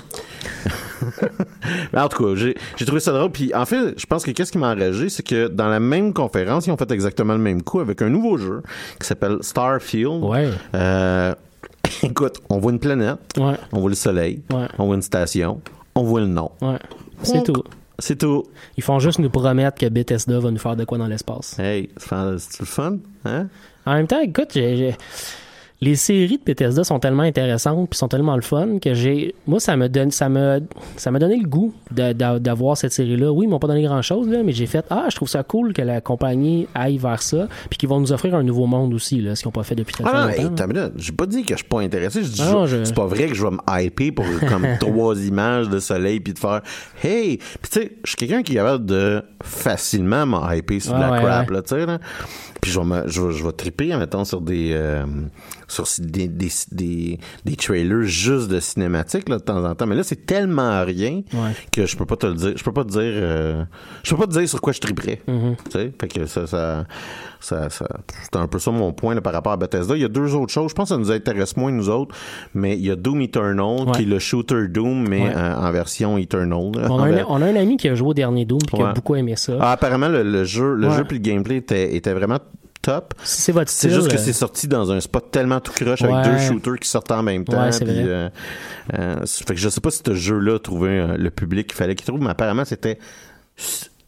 [1.97, 2.45] En tout cas,
[2.77, 3.31] j'ai trouvé ça drôle.
[3.31, 6.13] Puis en fait, je pense que qu'est-ce qui m'a enragé, c'est que dans la même
[6.13, 8.63] conférence, ils ont fait exactement le même coup avec un nouveau jeu
[9.01, 10.23] qui s'appelle Starfield.
[10.23, 10.51] Ouais.
[10.75, 11.35] Euh,
[12.03, 13.55] écoute, on voit une planète, Ouais.
[13.73, 14.67] on voit le soleil, Ouais.
[14.79, 15.61] on voit une station,
[15.95, 16.51] on voit le nom.
[16.61, 16.79] Ouais.
[17.23, 17.63] C'est tout.
[18.01, 18.45] C'est tout.
[18.77, 21.59] Ils font juste nous promettre que Bethesda va nous faire de quoi dans l'espace.
[21.59, 23.47] Hey, c'est le fun, hein?
[23.87, 24.97] En même temps, écoute, j'ai-
[25.83, 29.61] les séries de Bethesda sont tellement intéressantes puis sont tellement le fun que j'ai moi
[29.61, 30.61] ça me donne ça me
[30.97, 34.03] ça m'a donné le goût d'avoir cette série là oui ils m'ont pas donné grand
[34.03, 37.23] chose là mais j'ai fait ah je trouve ça cool que la compagnie aille vers
[37.23, 39.63] ça puis qu'ils vont nous offrir un nouveau monde aussi là ce qu'ils ont pas
[39.63, 42.23] fait depuis très, Ah longtemps hey, j'ai pas dit que je suis pas intéressé.
[42.23, 45.19] Je dis, Ah je- c'est pas vrai que je vais me hyper pour comme trois
[45.25, 46.61] images de soleil puis de faire,
[47.03, 50.93] hey, puis tu sais, je suis quelqu'un qui est capable de facilement me hyper sur
[50.93, 51.57] de Ah la ouais, crap ouais.
[51.57, 51.87] là, tu sais.
[52.61, 55.05] Puis je vais me, je vais, je vais triper en mettant sur des, euh,
[55.69, 59.87] sur des, des, des, des trailers juste de cinématiques là de temps en temps.
[59.87, 61.53] Mais là, c'est tellement rien Ouais.
[61.73, 62.53] que je peux pas te le dire.
[62.57, 63.65] Je peux pas te dire, euh,
[64.03, 65.23] je peux pas te dire sur quoi je triperais.
[65.29, 65.57] Mm-hmm.
[65.65, 66.85] Tu sais, fait que ça, ça,
[67.41, 67.87] ça, ça
[68.23, 69.97] c'est un peu ça mon point là, par rapport à Bethesda.
[69.97, 70.71] Il y a deux autres choses.
[70.71, 72.15] Je pense que ça nous intéresse moins nous autres,
[72.55, 73.93] mais il y a Doom Eternal Ouais.
[73.95, 75.33] qui est le shooter Doom, mais Ouais.
[75.37, 76.73] euh, en version Eternal.
[76.75, 76.89] là.
[76.91, 78.77] on, En a un, on a un ami qui a joué au dernier Doom puis
[78.77, 81.57] qui a beaucoup aimé ça Ah, apparemment le, le jeu, le jeu puis le gameplay
[81.57, 82.39] était, était vraiment
[82.83, 83.15] top.
[83.25, 85.73] si c'est votre style C'est juste que euh, c'est sorti dans un spot tellement tout
[85.73, 86.13] croche Ouais.
[86.13, 87.63] avec deux shooters qui sortent en même temps.
[87.63, 88.05] Ouais, puis, vrai.
[88.07, 88.29] euh,
[88.99, 91.95] euh, fait que je sais pas si ce jeu-là trouvait euh, le public qu'il fallait
[91.95, 92.99] qu'il trouve, mais apparemment c'était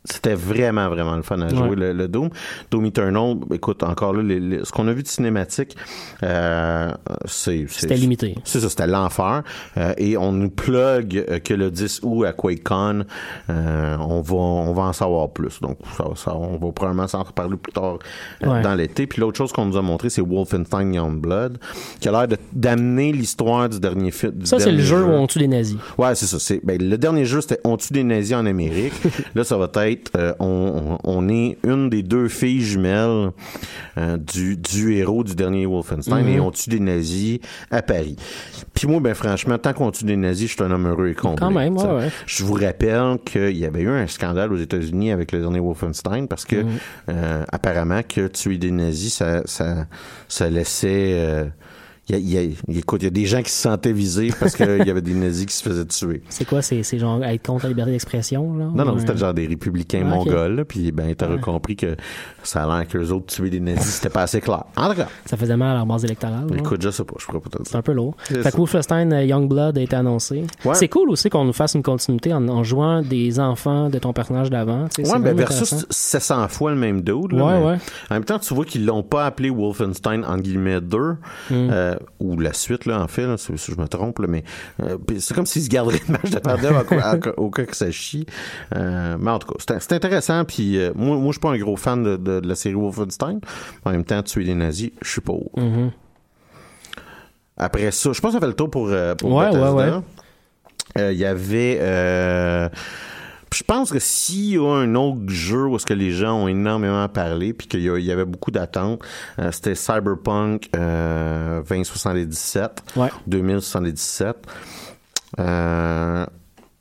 [0.04, 1.76] c'était vraiment vraiment le fun à jouer Ouais.
[1.76, 2.30] le, le Doom.
[2.70, 5.76] Doom Eternal, écoute encore là, les- les- ce qu'on a vu de cinématique,
[6.22, 6.90] euh,
[7.26, 9.42] c'est c'est- c'était limité c'est ça, c'était l'enfer.
[9.76, 13.04] Euh, et on nous plug euh, que le 10 août à QuakeCon,
[13.50, 15.60] euh, on va on va en savoir plus.
[15.60, 17.98] Donc ça, ça- on va probablement s'en reparler plus tard
[18.44, 18.62] euh, Ouais.
[18.62, 19.06] dans l'été.
[19.06, 21.58] Puis l'autre chose qu'on nous a montré, c'est Wolfenstein Youngblood,
[22.00, 24.44] qui a l'air de- d'amener l'histoire du dernier film.
[24.44, 26.38] ça c'est le jeu où on tue des nazis Ouais, c'est ça.
[26.38, 28.92] C'est, ben, le dernier jeu, c'était On tue des nazis en Amérique.
[29.34, 33.30] Là, ça va être euh, on, est une des deux filles jumelles
[33.98, 36.28] euh, du, du héros du dernier Wolfenstein Mhm.
[36.28, 37.38] et on tue des nazis
[37.70, 38.16] à Paris.
[38.74, 41.14] Puis moi, ben franchement, tant qu'on tue des nazis, je suis un homme heureux et
[41.14, 41.38] comblé.
[41.38, 42.08] Quand même, ouais.
[42.26, 46.26] Je vous rappelle qu'il y avait eu un scandale aux États-Unis avec le dernier Wolfenstein
[46.28, 46.70] parce que Mhm.
[47.10, 49.86] euh, apparemment que tuer des nazis, ça, ça,
[50.28, 51.50] ça laissait...
[52.08, 53.92] il y a- il y a- écoute, il y a des gens qui se sentaient
[53.92, 56.22] visés parce qu'il y avait des nazis qui se faisaient tuer.
[56.28, 59.32] c'est quoi c'est c'est genre être contre la liberté d'expression là Non, non, c'était genre
[59.34, 61.96] des républicains Ah, mongols, là, puis ben, t'aurais compris que
[62.42, 64.64] ça a l'air qu'eux autres tuer des nazis, c'était pas assez clair.
[64.76, 67.26] En tout cas, ça faisait mal à leur base électorale écoute, je sais pas, je
[67.26, 67.78] pourrais pas te le C'est dire.
[67.78, 68.14] un peu lourd.
[68.18, 70.44] Fait que Wolfenstein euh, Youngblood a été annoncé.
[70.64, 70.74] Ouais.
[70.74, 74.12] C'est cool aussi qu'on nous fasse une continuité en, en jouant des enfants de ton
[74.12, 74.84] personnage d'avant.
[74.98, 75.86] Ouais, ben versus intéressant.
[75.90, 77.32] 700 fois le même dude.
[77.32, 77.76] là, Ouais, mais ouais.
[78.10, 80.98] En même temps, tu vois qu'ils l'ont pas appelé Wolfenstein en guillemets 2.
[80.98, 81.14] Hmm.
[81.52, 84.26] Euh, euh, ou la suite, là, en fait, là, si si je me trompe, là,
[84.28, 84.44] mais
[84.82, 87.76] euh, c'est comme s'ils se garderaient le match de Tandem au, cas- au cas que
[87.76, 88.26] ça chie.
[88.74, 90.44] Euh, mais en tout cas, c'est intéressant.
[90.44, 93.40] Puis moi, moi je suis pas un gros fan de, de- de la série Wolfenstein.
[93.84, 95.32] En même temps, tuer des nazis, je suis pas.
[95.56, 95.90] Mhm.
[97.56, 99.74] Après ça, je pense que ça fait le tour pour, pour Ouais, Bethesda.
[99.74, 99.90] ouais,
[100.96, 101.12] ouais.
[101.14, 101.78] Il y avait...
[103.52, 106.34] euh, je pense que s'il y a un autre jeu où est-ce que les gens
[106.34, 109.02] ont énormément parlé puis qu'il y, avait beaucoup d'attentes,
[109.38, 113.08] euh, c'était Cyberpunk euh, 2077, Ouais.
[113.26, 114.36] 2077.
[115.38, 116.26] Euh,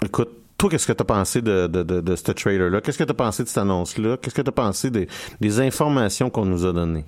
[0.04, 2.82] écoute, toi, qu'est-ce que tu as pensé de, de, de, de ce trailer-là?
[2.82, 4.18] Qu'est-ce que tu as pensé de cette annonce-là?
[4.18, 5.08] Qu'est-ce que tu as pensé des,
[5.40, 7.06] des informations qu'on nous a données?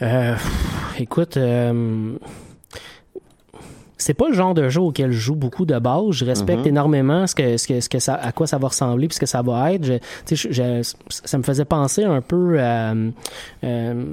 [0.00, 0.34] Euh,
[0.98, 2.16] écoute, euh,
[3.98, 6.12] c'est pas le genre de jeu auquel je joue beaucoup de base.
[6.12, 6.68] Je respecte Mhm.
[6.68, 9.20] énormément ce que, ce que, ce que ça, à quoi ça va ressembler puis ce
[9.20, 9.84] que ça va être.
[9.84, 9.94] Je,
[10.24, 12.94] tu sais, je- je- ça me faisait penser un peu à
[13.64, 14.04] euh,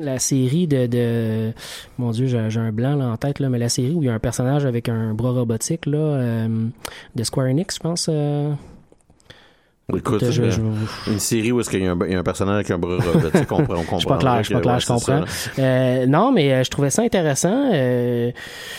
[0.00, 1.52] la série de, de
[1.98, 4.06] mon Dieu, j'ai j'ai un blanc là, en tête là, mais la série où il
[4.06, 6.48] y a un personnage avec un bras robotique là, euh,
[7.14, 8.06] de Square Enix, je pense.
[8.10, 8.52] euh,
[9.94, 12.70] Écoute, je- euh, je- une série où est-ce qu'il y, y a un personnage avec
[12.70, 12.96] un bras
[13.34, 13.96] on, comprend- on comprend.
[13.96, 15.24] Je suis pas clair, je suis pas clair, je comprends.
[15.58, 17.70] Euh, non, mais euh, je trouvais ça intéressant.
[17.72, 18.30] Euh,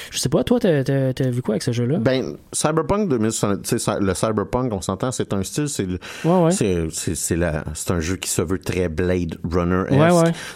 [0.09, 1.99] je sais pas, toi, t'as t'as vu quoi avec ce jeu-là?
[1.99, 6.45] Ben, Cyberpunk 2060, tu sais, le Cyberpunk, on s'entend, c'est un style, c'est le- Ouais,
[6.45, 6.51] ouais.
[6.51, 9.83] c'est un jeu qui se veut très Blade Runner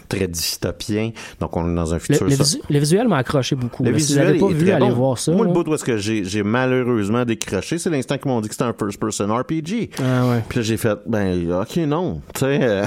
[0.09, 1.11] très dystopien.
[1.39, 3.83] Donc on est dans un Le, futur le ça- visu- le visuel m'a accroché beaucoup.
[3.83, 3.99] Le là.
[3.99, 4.93] si vous visuel pas est vu, très allez bon.
[4.93, 5.31] voir ça.
[5.31, 8.47] Moi, le bout où est-ce que j'ai j'ai malheureusement décroché, c'est l'instant qu'ils m'ont dit
[8.49, 9.91] que c'était un first-person RPG.
[10.01, 10.38] Ah ouais.
[10.47, 12.21] Puis là, j'ai fait, ben, ok, non.
[12.33, 12.85] Tu sais, euh,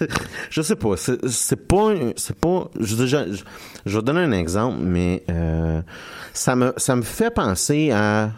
[0.50, 0.96] je sais pas.
[0.96, 2.70] C'est pas, c'est pas.
[2.78, 3.16] Je, je,
[3.86, 5.80] je vais donner un exemple, mais euh,
[6.32, 8.30] ça me, ça me fait penser à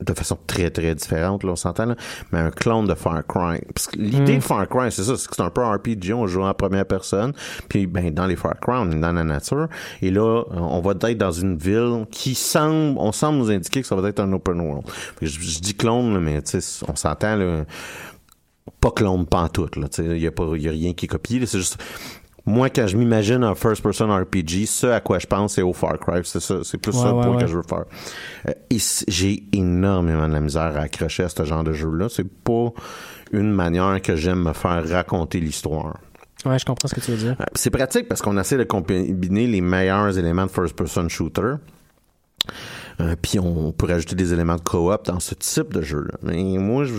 [0.00, 1.96] de façon très très différente là on s'entend là.
[2.32, 5.28] Mais un clone de Far Cry parce que l'idée de Far Cry c'est ça c'est
[5.28, 7.32] que c'est un peu RPG on joue en première personne
[7.68, 9.68] puis ben dans les Far Cry on est dans la nature
[10.00, 13.88] et là on va être dans une ville qui semble on semble nous indiquer que
[13.88, 14.84] ça va être un open world.
[15.20, 17.64] Je, je dis clone là, mais tu sais on s'entend là
[18.80, 21.08] pas clone pantoute là tu sais il y a pas y a rien qui est
[21.08, 21.82] copié c'est juste
[22.48, 25.98] moi, quand je m'imagine un first-person RPG, ce à quoi je pense, c'est au Far
[25.98, 26.20] Cry.
[26.24, 27.42] C'est ça, c'est plus Ouais, ça le ouais, point ouais.
[27.42, 27.84] que je veux faire.
[28.48, 28.52] Euh,
[29.08, 32.08] j'ai énormément de la misère à accrocher à ce genre de jeu-là.
[32.08, 32.72] C'est pas
[33.32, 35.98] une manière que j'aime me faire raconter l'histoire.
[36.46, 37.36] Ouais, je comprends ce que tu veux dire.
[37.40, 41.54] Euh, C'est pratique parce qu'on essaie de combiner les meilleurs éléments de first-person shooter.
[43.00, 46.14] Euh, puis on peut rajouter des éléments de co-op dans ce type de jeu-là.
[46.22, 46.94] Mais moi, je,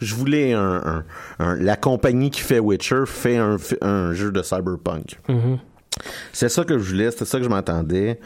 [0.00, 1.04] je voulais un, un-
[1.40, 5.18] un- La compagnie qui fait Witcher fait un, un jeu de cyberpunk.
[5.28, 5.58] Mhm.
[6.32, 8.20] C'est ça que je voulais, c'était ça que je m'attendais.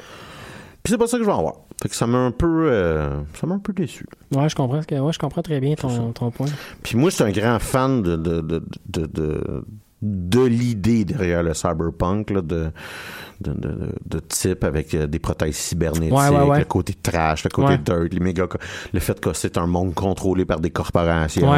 [0.83, 1.55] Puis c'est pas ça que je vais avoir.
[1.83, 2.69] Fait que ça m'a un peu...
[2.71, 4.07] euh, ça m'a un peu déçu.
[4.35, 6.47] Ouais, je comprends, ce que, ouais, je comprends très bien ton, ton point.
[6.83, 9.65] Puis moi, je suis un grand fan de de, de, de, de,
[10.03, 12.71] de l'idée derrière le cyberpunk, là, de,
[13.41, 16.59] de, de, de- de type avec euh, des prothèses cybernétiques, Ouais, ouais, ouais.
[16.61, 18.47] le côté trash, le côté dirt, les méga,
[18.93, 21.51] le fait que c'est un monde contrôlé par des corporations.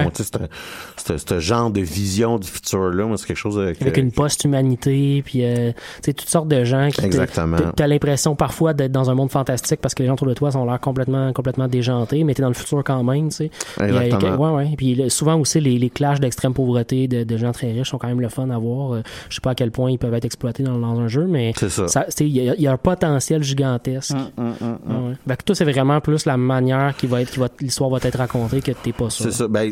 [0.96, 5.22] C'est ce genre de vision du futur-là, c'est quelque chose euh, que- Avec une post-humanité,
[5.24, 5.72] puis euh,
[6.04, 7.04] toutes sortes de gens qui.
[7.04, 7.56] Exactement.
[7.76, 10.34] Tu as l'impression parfois d'être dans un monde fantastique parce que les gens autour de
[10.34, 13.36] toi sont l'air complètement, complètement déjantés, mais tu es dans le futur quand même, tu
[13.36, 13.50] sais.
[13.80, 14.54] Exactement.
[14.56, 14.74] ouais, ouais.
[14.76, 17.98] Puis le- souvent aussi, les, les clashs d'extrême pauvreté de, de gens très riches sont
[17.98, 19.00] quand même le fun à voir.
[19.28, 21.52] Je sais pas à quel point ils peuvent être exploités dans, dans un jeu, mais
[21.68, 21.88] C'est ça.
[21.88, 24.12] ça, c'est- il y, a- il y a un potentiel gigantesque.
[24.12, 25.08] Hum, hum, hum, hum.
[25.26, 28.18] Ouais, toi, c'est vraiment plus la manière qui va être, qui va, l'histoire va être
[28.18, 29.24] racontée que t'es pas sûr.
[29.24, 29.48] C'est ça.
[29.48, 29.70] Ben,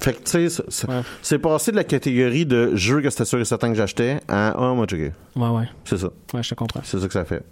[0.00, 1.38] fait que, tu sais, c'est- Ouais.
[1.38, 4.74] passé de la catégorie de jeux que c'était sûr et certain que j'achetais à, ah,
[4.74, 5.12] moi, checker.
[5.36, 5.68] Ouais, ouais.
[5.84, 6.08] C'est ça.
[6.34, 6.80] Ouais, je te comprends.
[6.84, 7.42] C'est ça que ça fait.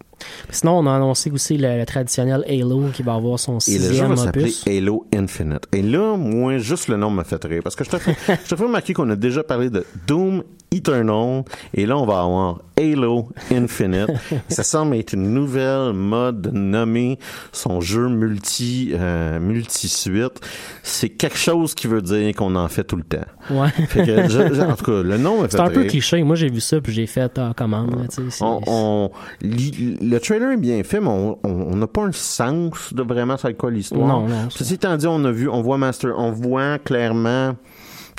[0.51, 3.79] Sinon, on a annoncé aussi le, le traditionnel Halo qui va avoir son Et le
[3.85, 4.53] jeu sixième va s'appeler.
[4.67, 5.67] Halo Infinite.
[5.73, 7.61] Et là, moi, juste le nom me fait rire.
[7.63, 10.43] Parce que je te fais, je te fais remarquer qu'on a déjà parlé de Doom
[10.73, 11.43] Eternal.
[11.75, 14.11] Et là, on va avoir Halo Infinite.
[14.49, 17.19] ça semble être une nouvelle mode de nommer
[17.53, 20.41] son jeu multi, euh, multi-suite.
[20.83, 23.19] C'est quelque chose qui veut dire qu'on en fait tout le temps.
[23.51, 23.69] Ouais.
[23.89, 26.23] Fait que, je- je- en tout cas, le nom me fait C'est un peu cliché.
[26.23, 29.11] Moi, j'ai vu ça puis j'ai fait là, sais, c'est- On, on-
[29.43, 33.55] li- le trailer est bien fait, mais on- n'a pas un sens de vraiment c'est
[33.57, 34.07] quoi l'histoire.
[34.07, 37.55] Non, non, Ceci étant dit, on a vu, on voit Master, on voit clairement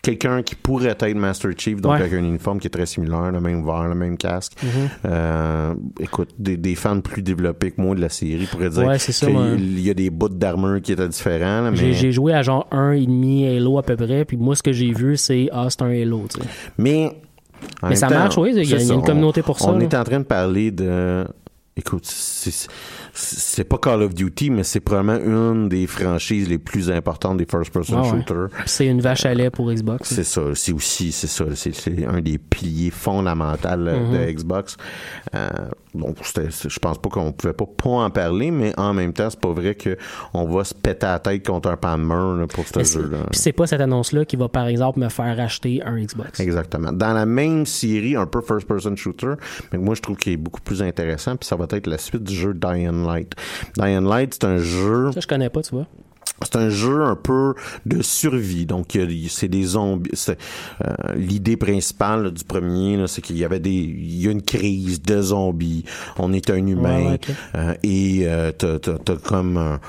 [0.03, 1.99] quelqu'un qui pourrait être Master Chief, donc Ouais.
[1.99, 4.53] avec un uniforme qui est très similaire, le même verre, le même casque.
[4.63, 4.69] Mhm.
[5.05, 8.97] Euh, écoute, des, des fans plus développés que moi de la série pourraient dire Ouais,
[8.97, 11.69] qu'il y a des bouts d'armure qui étaient différents.
[11.75, 14.55] J'ai mais, j'ai joué à genre un et demi Halo à peu près, puis moi
[14.55, 16.23] ce que j'ai vu c'est ah c'est un Halo,
[16.79, 17.15] mais,
[17.83, 19.83] en Mais ça temps, marche, oui, il y a- une communauté pour ça, On là.
[19.83, 21.25] est en train de parler de.
[21.83, 25.17] Écoute, c'est- pas Call of Duty, mais c'est probablement
[25.53, 28.09] une des franchises les plus importantes des first-person Ah ouais.
[28.19, 28.49] shooters.
[28.67, 30.13] C'est une vache à lait pour Xbox.
[30.13, 34.77] C'est ça, c'est aussi, c'est ça, c'est un des piliers fondamentaux euh, de Xbox.
[35.33, 35.47] Euh,
[35.93, 39.39] donc, je pense pas qu'on pouvait pas, pas en parler, mais en même temps, c'est
[39.39, 39.97] pas vrai que
[40.33, 43.17] on va se péter la tête contre un pan de mur là, pour ce jeu-là.
[43.29, 46.39] Puis c'est pas cette annonce-là qui va, par exemple, me faire acheter un Xbox.
[46.39, 46.93] Exactement.
[46.93, 49.33] Dans la même série, un peu first-person shooter,
[49.73, 52.23] mais moi je trouve qu'il est beaucoup plus intéressant, puis ça va être la suite
[52.23, 53.35] du jeu Dying Light.
[53.77, 55.87] Dying Light, c'est un jeu Ça, je connais pas, tu vois.
[56.43, 57.53] C'est un jeu un peu
[57.85, 58.65] de survie.
[58.65, 58.97] Donc,
[59.29, 60.09] c'est des zombies.
[60.13, 60.37] c'est,
[60.85, 64.41] euh, L'idée principale là, du premier, c'est qu'il y avait des, il y a une
[64.41, 65.83] crise de zombies.
[66.17, 67.35] On est un humain Ouais, ouais, ok.
[67.55, 69.79] euh, et euh, t'as, t'as- t'as comme un,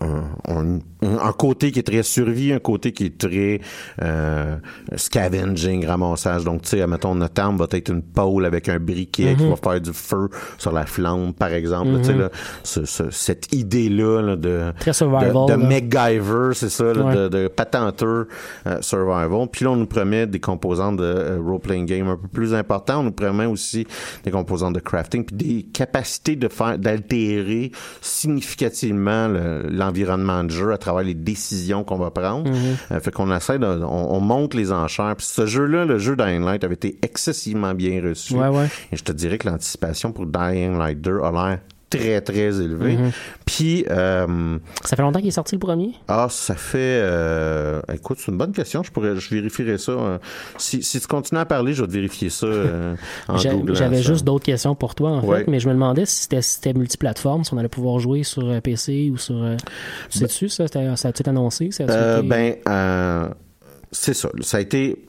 [0.00, 3.60] un, un- un côté qui est très survie, un côté qui est très
[4.02, 4.56] euh,
[4.96, 6.44] scavenging, ramassage.
[6.44, 9.36] Donc, tu sais, mettons, notre arme va être une pôle avec un briquet Mhm.
[9.36, 10.28] qui va faire du feu
[10.58, 11.98] sur la flamme, par exemple.
[11.98, 12.30] tu sais, là,
[12.62, 15.68] ce- ce- cette idée-là là, de Très survival, de, de là.
[15.68, 17.14] MacGyver, c'est ça, là, Ouais.
[17.14, 18.26] de, de patenteur
[18.66, 19.46] euh, survival.
[19.52, 23.00] Puis là, on nous promet des composantes de euh, role-playing game un peu plus importants.
[23.00, 23.86] On nous promet aussi
[24.24, 27.70] des composantes de crafting, puis des capacités de faire, d'altérer
[28.00, 32.50] significativement le- l'environnement de jeu à travers les décisions qu'on va prendre.
[32.90, 35.14] Euh, fait qu'on essaie de, on, on monte les enchères.
[35.16, 38.34] Puis ce jeu-là, le jeu Dying Light, avait été excessivement bien reçu.
[38.34, 38.68] Ouais, ouais.
[38.92, 41.60] Et je te dirais que l'anticipation pour Dying Light 2 a l'air
[41.90, 42.98] très, très élevée.
[43.46, 45.92] Puis, euh, Ça fait longtemps qu'il est sorti le premier?
[46.08, 46.78] ah, ça fait.
[47.02, 48.82] euh, écoute, c'est une bonne question.
[48.82, 49.92] Je pourrais, je vérifierai ça.
[49.92, 50.18] euh.
[50.58, 52.94] Si, si tu continues à parler, je vais te vérifier ça euh,
[53.72, 55.38] J'avais juste d'autres questions pour toi, en Ouais.
[55.44, 58.48] fait, mais je me demandais si c'était si multiplateforme, si on allait pouvoir jouer sur
[58.48, 59.42] euh, PC ou sur.
[59.42, 59.56] euh,
[60.10, 60.66] tu sais-tu, ça?
[60.68, 61.70] Ça a-tu été annoncé?
[61.70, 63.34] Ça été- ben,
[63.92, 64.28] c'est ça.
[64.42, 65.04] Ça a été.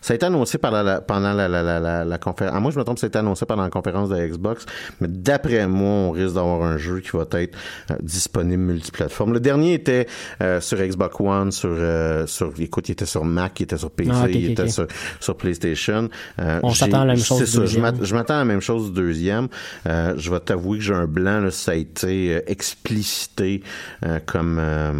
[0.00, 2.54] Ça a été annoncé par la, la- pendant la, la, la, la, conférence.
[2.56, 4.66] Ah, moi, je me trompe, ça a été annoncé pendant la conférence de Xbox.
[5.00, 7.56] Mais d'après moi, on risque d'avoir un jeu qui va être
[7.90, 9.32] euh, disponible multiplateforme.
[9.32, 10.06] Le dernier était
[10.42, 13.90] euh, sur Xbox One, sur, euh, sur, écoute, il était sur Mac, il était sur
[13.90, 14.68] PC, Ah, ok, il ok, était ok.
[14.70, 14.86] sur,
[15.20, 16.08] sur PlayStation.
[16.40, 17.64] Euh, On s'attend à la même chose C'est ça.
[17.66, 19.48] Je m'attends à la même chose du deuxième.
[19.86, 23.62] Euh, je vais t'avouer que j'ai un blanc, là, ça a été euh, explicité
[24.04, 24.92] euh, comme, euh,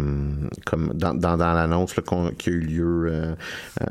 [0.65, 1.93] comme dans, dans, dans l'annonce
[2.37, 3.35] qui a eu lieu euh,
[3.81, 3.85] euh,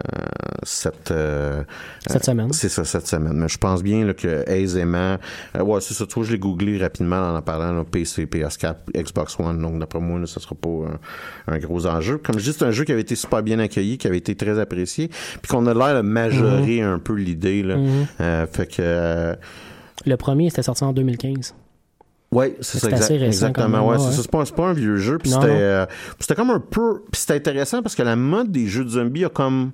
[0.75, 1.62] cette, euh,
[2.07, 2.53] Cette euh, semaine.
[2.53, 3.35] C'est ça, cette semaine.
[3.35, 5.16] Mais je pense bien là, que aisément.
[5.57, 6.05] euh, ouais, c'est ça.
[6.14, 9.61] Je l'ai googlé rapidement en en parlant là, PC, PS4, Xbox One.
[9.61, 10.68] Donc, d'après moi, là, ça sera pas
[11.49, 12.18] un, un gros enjeu.
[12.18, 14.35] Comme je dis, c'est un jeu qui avait été super bien accueilli, qui avait été
[14.35, 16.89] très apprécié, puis qu'on a l'air de majorer Mhm.
[16.95, 17.62] un peu l'idée.
[17.62, 17.77] Là.
[18.51, 18.77] Fait que.
[18.81, 19.35] euh,
[20.07, 21.55] Le premier, c'était sorti en 2015.
[22.35, 23.89] Ouais, c'est ça, exact- récent exactement.
[23.89, 24.12] ouais, ouais.
[24.12, 25.18] c'est pas, c'est pas un vieux jeu.
[25.18, 25.87] Puis c'était, euh,
[26.37, 27.03] comme un peu.
[27.11, 29.72] Puis c'était intéressant parce que la mode des jeux de zombies a comme.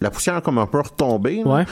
[0.00, 1.42] La poussière a comme un peu retombé.
[1.44, 1.64] Ouais.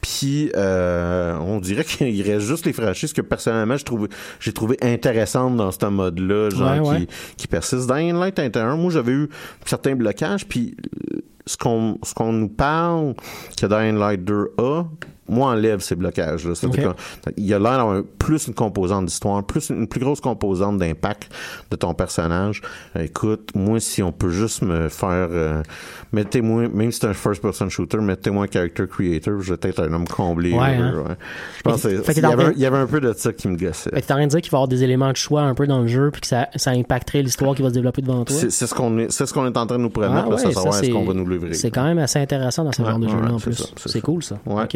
[0.00, 4.08] Puis euh, on dirait qu'il reste juste les franchises que personnellement j'ai trouvé
[4.40, 7.06] j'ai trouvé intéressantes dans ce mode-là, genre Ouais,
[7.36, 7.90] qui, persiste.
[7.90, 9.28] Dying Light 1, moi j'avais eu
[9.64, 10.76] certains blocages, puis
[11.14, 13.14] euh, ce qu'on ce qu'on nous parle
[13.60, 14.84] que Dying Light 2 a,
[15.28, 16.54] moi enlève ces blocages-là.
[16.54, 21.30] Qu'il y a l'air d'avoir plus une composante d'histoire, plus une plus grosse composante d'impact
[21.70, 22.62] de ton personnage.
[22.98, 25.62] Écoute, moi si on peut juste me faire euh,
[26.12, 29.80] mettez-moi même si c'est un first person shooter, mettez-moi un character creator, je vais être
[29.82, 30.52] un homme comblé.
[30.52, 31.16] Ouais, hein.
[31.58, 33.48] Je pense il y, avait, train- un- il y avait un peu de ça qui
[33.48, 33.90] me gossait.
[33.90, 35.42] Fait que t'es en train de dire qu'il va y avoir des éléments de choix
[35.42, 38.02] un peu dans le jeu, puis que ça, ça impacterait l'histoire qui va se développer
[38.02, 38.36] devant toi.
[38.36, 40.38] C'est ce qu'on est, c'est ce qu'on est en train de nous promettre, Ah ouais,
[40.38, 41.54] c'est ça, savoir est-ce qu'on va nous livrer.
[41.54, 43.72] C'est quand même assez intéressant dans ce genre de jeu-là en c'est plus.
[43.86, 44.38] c'est cool ça.
[44.46, 44.66] Ouais.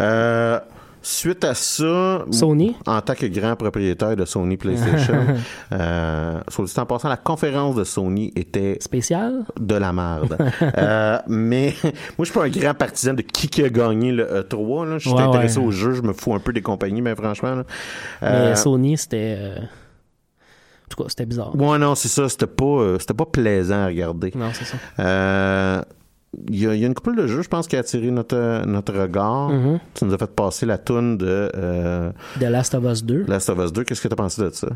[0.00, 0.58] Euh,
[1.02, 2.74] suite à ça, Sony?
[2.86, 5.18] en tant que grand propriétaire de Sony PlayStation,
[5.72, 6.40] euh,
[6.78, 9.44] en passant, la conférence de Sony était Spécial?
[9.60, 10.36] de la merde.
[10.78, 14.24] Euh, mais moi, je suis pas un grand partisan de qui qui a gagné le
[14.24, 14.88] E3.
[14.88, 14.98] Là.
[14.98, 15.66] Je suis Ouais, intéressé ouais.
[15.66, 17.54] au jeu, je me fous un peu des compagnies, mais franchement.
[17.56, 17.64] Là,
[18.22, 19.36] Mais euh, Sony, c'était.
[19.38, 21.54] euh, En tout cas, c'était bizarre.
[21.54, 22.28] Ouais, non, c'est ça.
[22.28, 24.32] C'était pas, euh, c'était pas plaisant à regarder.
[24.34, 25.84] Non, c'est ça.
[26.48, 28.10] Il y, a, il y a une couple de jeux, je pense, qui a attiré
[28.10, 29.48] notre, notre regard.
[29.50, 29.78] Mhm.
[29.94, 32.10] Tu nous as fait passer la toune de euh,
[32.40, 33.24] The Last of Us 2.
[33.28, 33.84] Last of Us 2.
[33.84, 34.68] Qu'est-ce que tu as pensé de ça?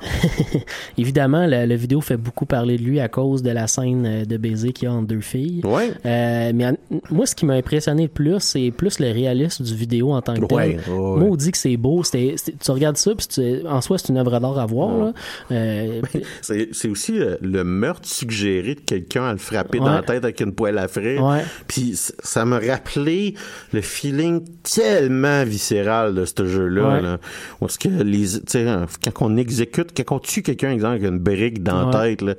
[0.98, 4.24] Évidemment, la, la vidéo fait beaucoup parler de lui à cause de la scène euh,
[4.24, 5.60] de baiser qu'il y a entre deux filles.
[5.64, 5.90] Ouais.
[6.04, 6.76] Euh, mais en-
[7.10, 10.34] moi, ce qui m'a impressionné le plus, c'est plus le réalisme du vidéo en tant
[10.34, 10.56] que tel.
[10.56, 10.78] Ouais.
[10.88, 12.02] Moi, on dit que c'est beau.
[12.10, 15.12] Tu regardes ça, puis tu- en soi, c'est une œuvre d'art à voir.
[15.50, 16.00] Euh,
[16.42, 20.52] C'est aussi le meurtre suggéré de quelqu'un à le frapper dans la tête avec une
[20.52, 21.44] poêle à Ouais.
[21.68, 23.34] Puis ça me rappelait
[23.72, 26.88] le feeling tellement viscéral de ce jeu-là.
[26.88, 27.02] Ouais.
[27.02, 27.18] Là,
[27.60, 30.96] où est-ce que les, tu sais, euh, quand on exécute, quand on tue quelqu'un, exemple,
[30.96, 32.34] avec une brique dans la tête, là,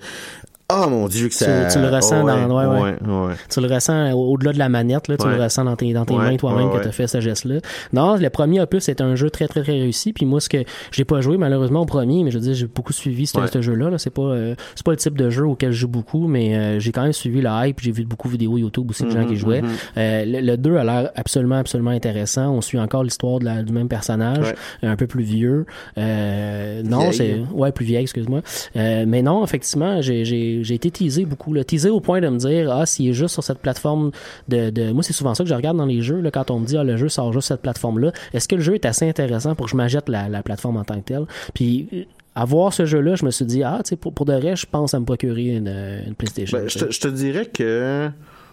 [0.73, 1.65] Oh mon dieu que ça...
[1.67, 2.81] tu le ressens Oh, dans- ouais, ouais.
[3.01, 3.33] ouais, ouais.
[3.49, 6.05] Tu le ressens au- au-delà de la manette, là, tu le ressens dans tes, dans
[6.05, 7.55] tes mains toi-même que tu as fait ce geste-là.
[7.93, 10.13] Non, le premier opus c'est un jeu très très très réussi.
[10.13, 10.57] Puis moi, ce que
[10.91, 13.61] j'ai pas joué malheureusement au premier, mais je veux dire, j'ai beaucoup suivi ce, ce
[13.61, 13.89] jeu-là.
[13.89, 13.97] Là.
[13.97, 16.79] C'est pas euh, c'est pas le type de jeu auquel je joue beaucoup, mais euh,
[16.79, 17.79] j'ai quand même suivi le hype.
[17.81, 19.61] J'ai vu beaucoup de vidéos YouTube aussi de gens Mhm, qui jouaient.
[19.61, 19.69] mhm.
[19.97, 22.49] Euh, le, le 2 a l'air absolument absolument intéressant.
[22.51, 24.53] On suit encore l'histoire de la- du même personnage,
[24.83, 25.65] un peu plus vieux.
[25.97, 28.41] Euh, non, c'est ouais plus vieille, excuse-moi.
[28.75, 31.57] Euh, mais non, effectivement, j'ai j'ai été teasé beaucoup.
[31.63, 34.11] Teasé au point de me dire ah s'il est juste sur cette plateforme
[34.47, 36.59] de, de moi c'est souvent ça que je regarde dans les jeux là, quand on
[36.59, 38.11] me dit ah le jeu sort juste sur cette plateforme là.
[38.33, 40.83] Est-ce que le jeu est assez intéressant pour que je m'achète la, la plateforme en
[40.83, 41.25] tant que telle?
[41.53, 42.03] Puis euh,
[42.35, 44.55] à voir ce jeu-là, je me suis dit, ah, tu sais, pour, pour de vrai,
[44.55, 46.57] je pense à me procurer une, une PlayStation.
[46.57, 48.09] Ben, je te dirais que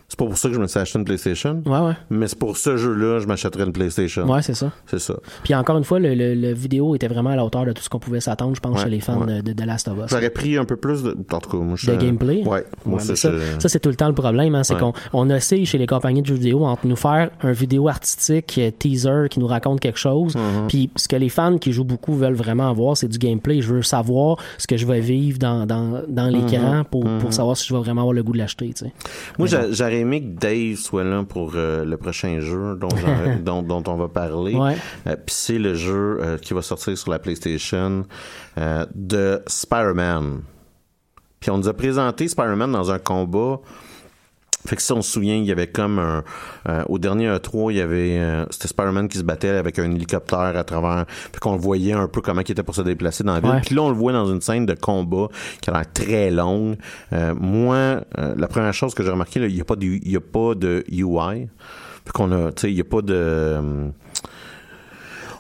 [0.09, 1.63] c'est pas pour ça que je me suis acheté une PlayStation.
[1.67, 1.93] Ouais, ouais.
[2.09, 4.25] Mais c'est pour ce jeu-là, je m'achèterais une PlayStation.
[4.31, 4.73] Ouais, c'est ça.
[4.87, 5.15] C'est ça.
[5.45, 7.83] Puis encore une fois, le, le, le vidéo était vraiment à la hauteur de tout
[7.83, 9.43] ce qu'on pouvait s'attendre, je pense, Ouais, chez les fans ouais.
[9.43, 10.05] de, de The Last of Us.
[10.11, 11.17] J'aurais pris un peu plus de.
[11.31, 12.43] En tout cas, moi, je de gameplay.
[12.47, 12.65] Ouais.
[12.87, 14.55] Moi, ça, ça, ça, c'est tout le temps le problème.
[14.55, 17.53] Hein, c'est qu'on on essaie chez les compagnies de jeux vidéo entre nous faire un
[17.53, 20.35] vidéo artistique, euh, teaser, qui nous raconte quelque chose.
[20.35, 20.67] Mm-hmm.
[20.69, 23.61] Puis ce que les fans qui jouent beaucoup veulent vraiment avoir, c'est du gameplay.
[23.61, 26.49] Je veux savoir ce que je vais vivre dans, dans, dans l'écran
[26.79, 26.85] Mhm.
[26.91, 28.73] pour, pour savoir si je vais vraiment avoir le goût de l'acheter.
[28.83, 28.91] Moi,
[29.41, 33.37] Mais j'a- j'aurais aimé que Dave soit là pour euh, le prochain jeu dont, j'en-
[33.45, 34.55] dont, dont on va parler.
[34.55, 34.77] Ouais.
[35.07, 38.05] Euh, Puis c'est le jeu euh, qui va sortir sur la PlayStation
[38.95, 40.41] de Spider-Man.
[41.41, 43.61] Puis on nous a présenté Spider-Man dans un combat.
[44.67, 46.25] Fait que si on se souvient, il y avait comme un...
[46.69, 48.19] euh, au dernier E3, il y avait...
[48.19, 51.05] euh, C'était Spider-Man qui se battait avec un hélicoptère à travers...
[51.09, 53.51] Fait qu'on le voyait un peu comment il était pour se déplacer dans la ville.
[53.65, 55.29] Puis là, on le voit dans une scène de combat
[55.61, 56.77] qui a l'air très longue.
[57.13, 57.77] Euh, moi,
[58.19, 60.21] euh, la première chose que j'ai remarqué, il n'y a, pas de- il y a
[60.21, 61.49] pas de UI.
[62.05, 62.51] Fait qu'on a...
[62.53, 63.61] Tu sais, il n'y a pas de...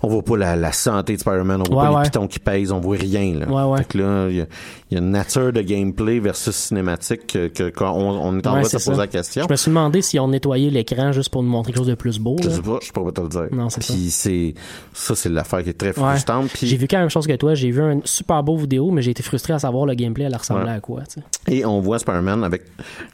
[0.03, 2.03] on voit pas la, la santé de Spider-Man, on voit Ouais, pas ouais.
[2.05, 3.34] les pitons qui pèsent, on voit rien.
[3.40, 3.46] Là.
[3.49, 3.78] Ouais, ouais.
[3.78, 4.46] Fait que là, il y, a-
[4.90, 8.53] il y a une nature de gameplay versus cinématique que, que- qu'on on est en
[8.53, 8.96] train de se poser ça.
[8.96, 9.44] la question.
[9.46, 11.94] Je me suis demandé si on nettoyait l'écran juste pour nous montrer quelque chose de
[11.94, 12.36] plus beau.
[12.42, 13.46] Je sais pas, je sais pas te le dire.
[13.53, 13.92] Non, c'est ça.
[13.92, 14.55] Puis c'est
[14.94, 16.51] ça, c'est l'affaire qui est très frustrante.
[16.62, 17.55] J'ai vu quand même chose que toi.
[17.55, 20.36] J'ai vu une super beau vidéo, mais j'ai été frustré à savoir le gameplay, elle
[20.36, 21.03] ressemblait à quoi.
[21.46, 22.62] Et on voit Spider-Man avec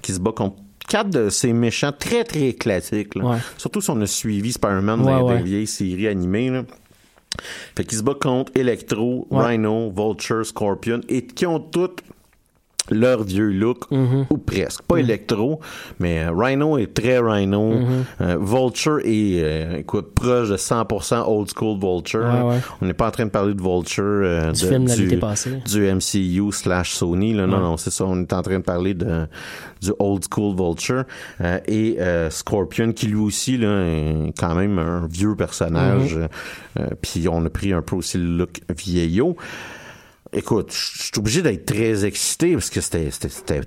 [0.03, 0.57] qui se bat contre
[0.89, 3.15] quatre de ces méchants très très classiques.
[3.15, 3.25] là.
[3.25, 3.39] Ouais.
[3.57, 5.37] Surtout si on a suivi Spider-Man Ouais, dans, ouais.
[5.39, 6.51] les vieilles séries animées.
[6.51, 6.65] Là.
[7.77, 9.27] Fait qu'ils se battent contre Electro.
[9.31, 12.01] Rhino, Vulture, Scorpion et qui ont toutes
[12.91, 14.27] leur vieux look, Mm-hmm.
[14.31, 14.83] ou presque.
[14.83, 15.61] Pas Electro,
[16.01, 17.73] mais euh, Rhino est très Rhino.
[17.75, 17.87] Mm-hmm.
[18.21, 22.21] Euh, Vulture est, euh, écoute, proche de 100% old school Vulture.
[22.47, 22.59] Ouais.
[22.81, 25.51] On n'est pas en train de parler de Vulture euh, Du de- film de passé.
[25.67, 27.35] du MCU slash Sony.
[27.35, 27.47] Là.
[27.47, 28.05] Non, non, c'est ça.
[28.05, 29.27] On est en train de parler de,
[29.81, 31.05] du old school Vulture.
[31.69, 31.99] Et
[32.31, 36.19] Scorpion, qui lui aussi là, est quand même un vieux personnage.
[36.79, 39.37] Euh, Puis on a pris un peu aussi le look vieillot.
[40.35, 43.11] Écoute, je suis obligé d'être très excité parce que c'était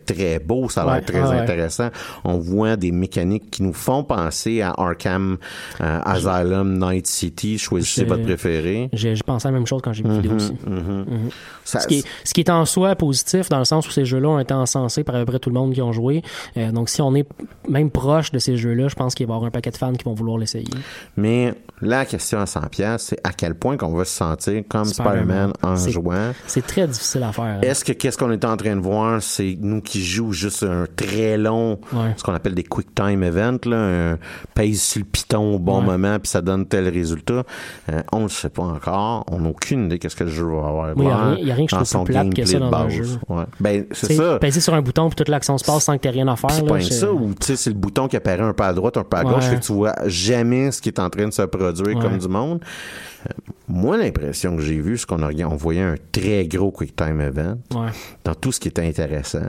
[0.05, 1.39] très beau, ça a l'air Ouais, très ouais, ouais.
[1.39, 1.89] intéressant.
[2.23, 5.37] On voit des mécaniques qui nous font penser à Arkham
[5.81, 7.57] euh, Asylum, Night City.
[7.57, 8.89] Choisissez votre préféré.
[8.93, 10.53] J'ai pensé à la même chose quand j'ai vu la vidéo aussi.
[10.67, 11.29] Mhm.
[11.63, 14.05] Ça- Ce qui, est, ce qui est en soi positif dans le sens où ces
[14.05, 16.21] jeux-là ont été encensés par à peu près tout le monde qui ont joué.
[16.57, 17.27] Euh, donc si on est
[17.69, 19.93] même proche de ces jeux-là, je pense qu'il va y avoir un paquet de fans
[19.93, 20.67] qui vont vouloir l'essayer.
[21.17, 24.85] Mais la question à 100 pièces, c'est à quel point qu'on va se sentir comme
[24.85, 25.53] Spider-Man.
[25.63, 26.33] En jouant.
[26.57, 27.43] C'est très difficile à faire.
[27.43, 27.61] hein.
[27.61, 30.85] Est-ce que qu'est-ce qu'on est en train de voir, c'est nous qui jouons juste un
[30.95, 32.13] très long, Ouais.
[32.17, 33.77] ce qu'on appelle des quick time events, là,
[34.13, 34.17] un
[34.55, 35.85] pèse sur le piton au bon Ouais.
[35.85, 37.43] moment puis ça donne tel résultat.
[37.91, 39.23] Euh, on ne sait pas encore.
[39.31, 40.95] On n'a aucune idée qu'est-ce que le jeu va avoir.
[40.97, 42.59] Moi, y a l'air rien- y a rien que je trouve plus plate que ça
[42.59, 43.05] dans un jeu.
[43.29, 43.43] Ouais.
[43.59, 44.39] Ben c'est ça.
[44.39, 46.49] Peser sur un bouton puis toute l'action se passe sans que t'aies rien à faire.
[46.49, 49.03] C'est ça ou tu sais c'est le bouton qui apparaît un peu à droite, un
[49.03, 51.43] peu à gauche, fait que tu vois jamais ce qui est en train de se
[51.43, 52.61] produire comme du monde.
[53.67, 57.57] Moi l'impression que j'ai vu, c'est qu'on on voyait un très gros quick time event
[57.73, 57.89] Ouais.
[58.23, 59.47] dans tout ce qui était intéressant.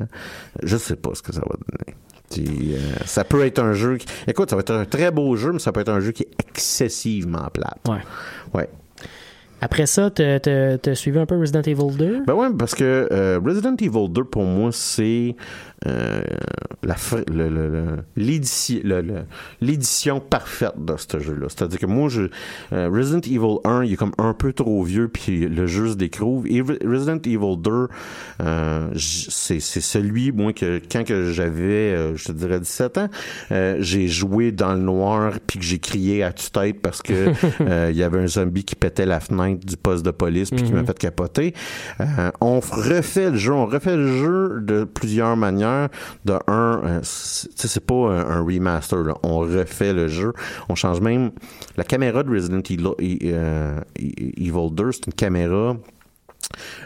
[0.62, 1.96] Je sais pas ce que ça va donner.
[2.30, 4.06] Puis, euh, ça peut être un jeu qui...
[4.26, 6.24] Écoute, ça va être un très beau jeu, mais ça peut être un jeu qui
[6.24, 7.78] est excessivement plate.
[7.88, 8.02] Ouais.
[8.52, 8.68] Ouais.
[9.60, 12.24] Après ça, t'as suivi un peu Resident Evil 2?
[12.26, 15.34] Ben ouais, parce que euh, Resident Evil 2, pour moi, c'est
[15.86, 16.22] euh,
[19.60, 21.46] l'édition parfaite de ce jeu-là.
[21.48, 22.22] C'est-à-dire que moi, je,
[22.72, 25.94] euh, Resident Evil 1, il est comme un peu trop vieux, puis le jeu se
[25.94, 26.46] découvre.
[26.48, 27.88] Et Resident Evil 2,
[28.42, 33.08] euh, c'est celui, moi, que quand que j'avais, euh, je te dirais 17 ans,
[33.78, 37.32] j'ai joué dans le noir, puis que j'ai crié à tue-tête parce que
[37.90, 40.72] il y avait un zombie qui pétait la fenêtre du poste de police, puis qui
[40.72, 41.54] m'a fait capoter.
[42.40, 45.67] On refait le jeu, on refait le jeu de plusieurs manières.
[46.24, 49.14] De un, euh, c'est pas un, remaster, là.
[49.22, 50.32] on refait le jeu.
[50.68, 51.30] On change même
[51.76, 52.88] la caméra de Resident Evil,
[53.24, 55.76] euh, Evil 2, c'est une caméra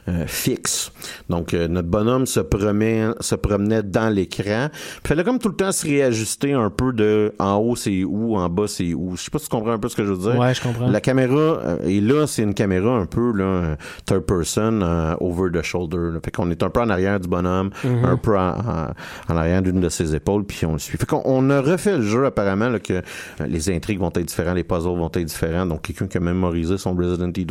[0.08, 0.92] euh, fixe.
[1.28, 4.68] Donc euh, notre bonhomme se promenait, se promenait dans l'écran.
[5.04, 8.36] Il fallait comme tout le temps se réajuster un peu de en haut c'est où,
[8.36, 9.16] en bas c'est où.
[9.16, 10.38] Je sais pas si tu comprends un peu ce que je veux dire.
[10.40, 10.88] Ouais, je comprends.
[10.88, 13.76] La caméra euh, et là c'est une caméra un peu là
[14.06, 16.10] third person euh, over the shoulder.
[16.12, 16.20] là.
[16.24, 18.04] Fait qu'on est un peu en arrière du bonhomme, Mhm.
[18.04, 18.88] un peu en, en-
[19.28, 20.98] en arrière d'une de ses épaules puis on le suit.
[20.98, 23.02] Fait qu'on on a refait le jeu apparemment là, que
[23.46, 25.66] les intrigues vont être différentes, les puzzles vont être différents.
[25.66, 27.46] Donc quelqu'un qui a mémorisé son Resident Evil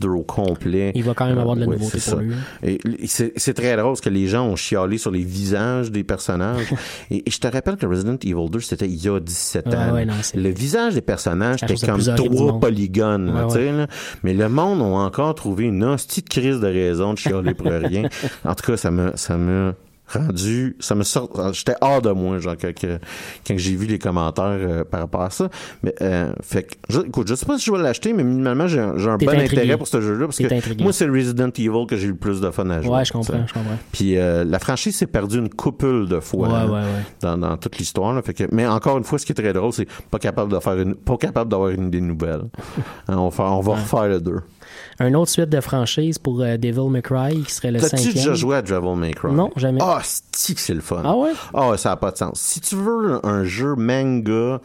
[0.00, 0.92] 2 au complet.
[0.94, 2.24] Il va quand même avoir de la Ouais, nouveauté c'est pour ça.
[2.24, 2.98] lui.
[3.36, 6.66] c'est très drôle parce que les gens ont chialé sur les visages des personnages.
[7.10, 9.76] et, et je te rappelle que Resident Evil 2, c'était il y a 17 Ouais,
[9.76, 9.92] ans.
[9.94, 13.34] ouais, non, c'est- le visage des personnages, la comme trois polygones.
[13.34, 13.86] là, Ouais, tu sais, là.
[14.22, 17.66] Mais le monde a encore trouvé une hostie de crise de raison de chialer pour
[17.70, 18.08] rien.
[18.44, 19.74] En tout cas, ça me, ça me
[20.12, 22.98] rendu, ça me sort, j'étais hors de moi, genre, quand, que-
[23.46, 25.48] quand j'ai vu les commentaires euh, par rapport à ça.
[25.82, 28.66] Mais, euh, fait que, je, écoute, je sais pas si je vais l'acheter, mais minimalement,
[28.66, 29.60] j'ai un, j'ai un bon intrigué.
[29.62, 30.82] intérêt pour ce jeu-là, parce que intrigué.
[30.82, 32.90] moi, c'est Resident Evil que j'ai eu le plus de fun à jouer.
[32.94, 33.78] Ouais, je comprends, je comprends.
[33.92, 36.86] Puis euh, la franchise s'est perdue une couple de fois Ouais, ouais, ouais.
[37.20, 38.12] Dans, dans toute l'histoire.
[38.14, 38.22] là.
[38.22, 40.58] Fait que, mais encore une fois, ce qui est très drôle, c'est pas capable de
[40.58, 42.42] faire une, pas capable d'avoir une idée nouvelle.
[43.08, 44.36] Hein, on, va on va refaire le 2.
[45.02, 48.12] Un autre suite de franchise pour euh, Devil May Cry qui serait le T'as-tu cinquième.
[48.14, 49.32] déjà joué à Devil May Cry?
[49.32, 49.80] Non, jamais.
[49.82, 51.00] Ah, c'est que c'est le fun?
[51.04, 51.30] Ah ouais?
[51.54, 52.38] Ah, ça n'a pas de sens.
[52.38, 54.60] Si tu veux un jeu manga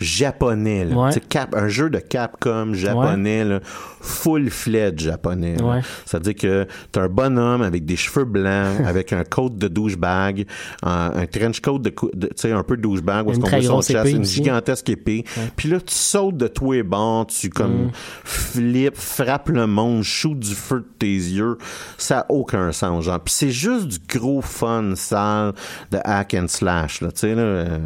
[0.00, 1.10] japonais, là, Ouais.
[1.28, 3.60] Cap, un jeu de Capcom japonais, là,
[4.00, 5.60] full-fledged japonais.
[5.62, 5.80] Ouais.
[6.04, 10.46] c'est-à-dire que t'as un bonhomme avec des cheveux blancs, avec un coat de douchebag,
[10.82, 13.80] un, un trench coat de, de- sais, un peu douchebag, où est-ce Une qu'on son
[13.80, 15.24] épée une gigantesque épée.
[15.56, 17.90] Puis là, tu sautes de tous les bords, tu comme Mm.
[18.24, 21.58] flippes, frappes le monde, shoot du feu de tes yeux.
[21.96, 23.20] Ça a aucun sens, genre.
[23.20, 25.52] Puis c'est juste du gros fun sale
[25.90, 27.78] de hack and slash, là, tu sais, là, euh,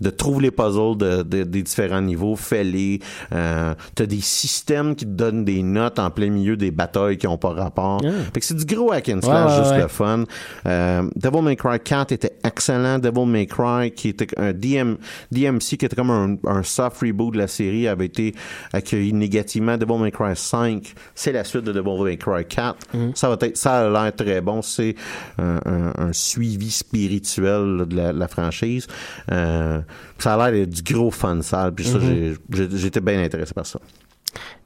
[0.00, 3.00] de trouver les puzzles de, de- des différents niveaux, fais-les.
[3.32, 7.26] Euh, T'as des systèmes qui te donnent des notes en plein milieu des batailles qui
[7.26, 8.00] ont pas rapport.
[8.04, 8.08] Ah.
[8.34, 9.82] Fait que c'est du gros hack and slash, Ouais, juste ouais.
[9.82, 10.24] le fun.
[10.66, 12.98] Euh, Devil May Cry 4 était excellent.
[12.98, 14.94] Devil May Cry, qui était un DM,
[15.32, 18.34] DMC, qui était comme un, un soft reboot de la série, avait été
[18.72, 19.76] accueilli négativement.
[19.76, 22.76] Devil May Cry 5, c'est la suite de Devil May Cry 4.
[22.94, 23.14] Mm-hmm.
[23.14, 24.60] Ça va être, ça a l'air très bon.
[24.62, 24.94] C'est
[25.38, 28.86] un, un- un suivi spirituel là, de la, la franchise.
[29.30, 29.80] Euh,
[30.18, 31.72] ça a l'air d'être du gros fun sale.
[31.74, 32.36] Puis ça, j'ai-
[32.76, 33.78] j'étais bien intéressé par ça.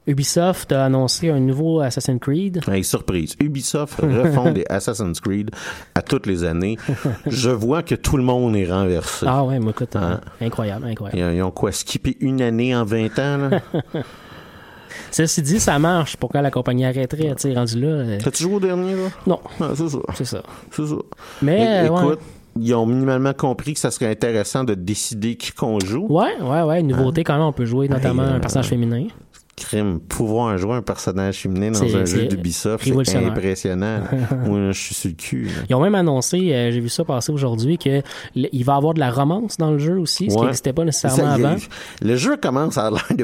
[0.07, 2.61] Ubisoft a annoncé un nouveau Assassin's Creed.
[2.67, 3.35] Hey, surprise.
[3.39, 5.51] Ubisoft refont des Assassin's Creed
[5.93, 6.77] à toutes les années.
[7.27, 9.27] Je vois que tout le monde est renversé.
[9.29, 10.21] Ah ouais, mais écoute, Ah.
[10.41, 11.33] incroyable, incroyable.
[11.35, 13.61] Ils, ont quoi, skippé une année en 20 ans, là?
[15.11, 16.17] Ceci dit, ça marche.
[16.17, 17.87] Pourquoi la compagnie arrêterait, tu sais, rendu là?
[17.87, 19.09] euh, T'as-tu joué au dernier, là?
[19.27, 19.97] Non, Ah, c'est ça.
[20.15, 20.43] c'est ça.
[20.71, 20.95] C'est ça.
[21.41, 22.15] Mais, É- ouais.
[22.59, 26.05] Ils ont minimalement compris que ça serait intéressant de décider qui qu'on joue.
[26.09, 26.79] Ouais, ouais, ouais.
[26.81, 29.07] Une nouveauté, quand même, on peut jouer notamment Hey, euh, un personnage féminin.
[29.59, 33.99] Crime, pouvoir jouer un personnage féminin dans un jeu d'Ubisoft, c'est impressionnant.
[34.45, 35.43] Moi, je suis sur le cul.
[35.45, 35.51] là.
[35.69, 38.01] Ils ont même annoncé, euh, j'ai vu ça passer aujourd'hui, que
[38.35, 40.83] il va y avoir de la romance dans le jeu aussi, ce qui n'existait pas
[40.85, 41.55] nécessairement Ça avant.
[42.01, 43.17] Le jeu commence à avoir l'air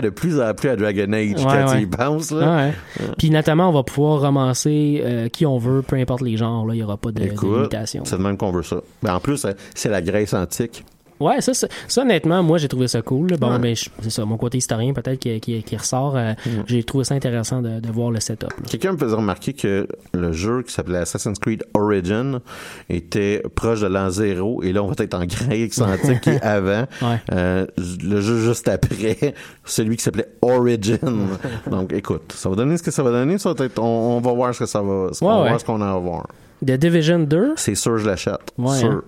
[0.00, 0.10] de- Ouais.
[0.10, 2.30] plus en plus à Dragon Age Ouais, quand tu y penses.
[2.30, 2.70] Là.
[3.18, 6.66] Puis notamment, on va pouvoir romancer euh, qui on veut, peu importe les genres.
[6.66, 8.02] Là, il n'y aura pas de, de Écoute, limitation.
[8.04, 8.76] c'est de même qu'on veut ça.
[9.02, 10.84] Mais en plus, euh, c'est la Grèce antique.
[11.20, 13.28] Ouais, ça, ça, ça, honnêtement, moi, j'ai trouvé ça cool.
[13.38, 13.58] Bon, Ouais.
[13.58, 16.16] ben, c'est ça, mon côté historien, peut-être, qui, qui, qui ressort.
[16.16, 16.32] euh,
[16.66, 18.48] J'ai trouvé ça intéressant de, de voir le setup.
[18.68, 22.40] Quelqu'un me faisait remarquer que le jeu qui s'appelait Assassin's Creed Origin
[22.88, 26.42] était proche de l'an zéro et là on va être en Grèce antique qui est
[26.42, 26.86] avant.
[27.02, 27.20] Ouais.
[27.32, 27.66] Euh,
[28.02, 29.34] le jeu juste après,
[29.64, 30.98] celui qui s'appelait Origin.
[31.70, 33.38] Donc écoute, ça va donner ce que ça va donner.
[33.38, 35.48] Ça va être, on, on va voir ce que ça va, ce qu'on Ouais, va
[35.48, 36.26] voir ce qu'on a à voir.
[36.64, 38.38] The Division 2, C'est sûr, je l'achète.
[38.56, 39.02] Ouais, hein.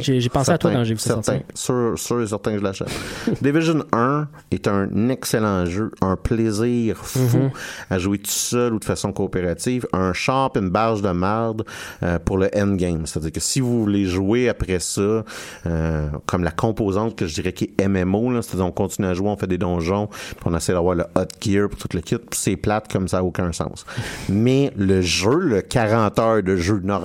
[0.00, 1.40] j'ai- pensé à toi quand j'ai vu ça certain.
[1.54, 2.88] Sûr, sûr et certain que je l'achète.
[3.42, 7.50] Division 1 est un excellent jeu, un plaisir fou Mm-hmm.
[7.90, 11.64] à jouer tout seul ou de façon coopérative, un champ, une barge de marde
[12.02, 13.06] euh, pour le endgame.
[13.06, 15.24] C'est-à-dire que si vous voulez jouer après ça,
[15.66, 19.28] euh, comme la composante que je dirais qui est MMO, c'est-à-dire on continue à jouer,
[19.28, 22.16] on fait des donjons, puis on essaie d'avoir le hot gear pour tout le kit,
[22.16, 23.84] puis c'est plate comme ça n'a aucun sens.
[24.28, 26.99] Mais le jeu, le 40 heures de jeu normal,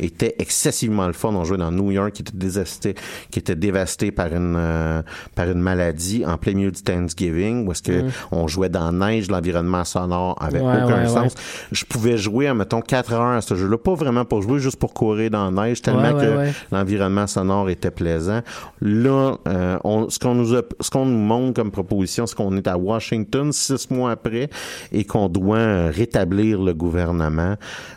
[0.00, 1.30] était excessivement le fun.
[1.34, 2.94] On jouait dans New York qui était dévasté,
[3.30, 5.02] qui était dévasté par une euh,
[5.34, 9.08] par une maladie en plein milieu du Thanksgiving, où est-ce que on jouait dans la
[9.08, 11.34] neige, l'environnement sonore avait Ouais, aucun ouais, sens.
[11.72, 14.92] Je pouvais jouer, mettons, 4 heures à ce jeu-là, pas vraiment pour jouer, juste pour
[14.92, 18.40] courir dans la neige, tellement que l'environnement sonore était plaisant.
[18.80, 22.56] Là, euh, on, ce qu'on nous a, ce qu'on nous montre comme proposition, c'est qu'on
[22.56, 24.50] est à Washington six mois après
[24.92, 27.54] et qu'on doit euh, rétablir le gouvernement.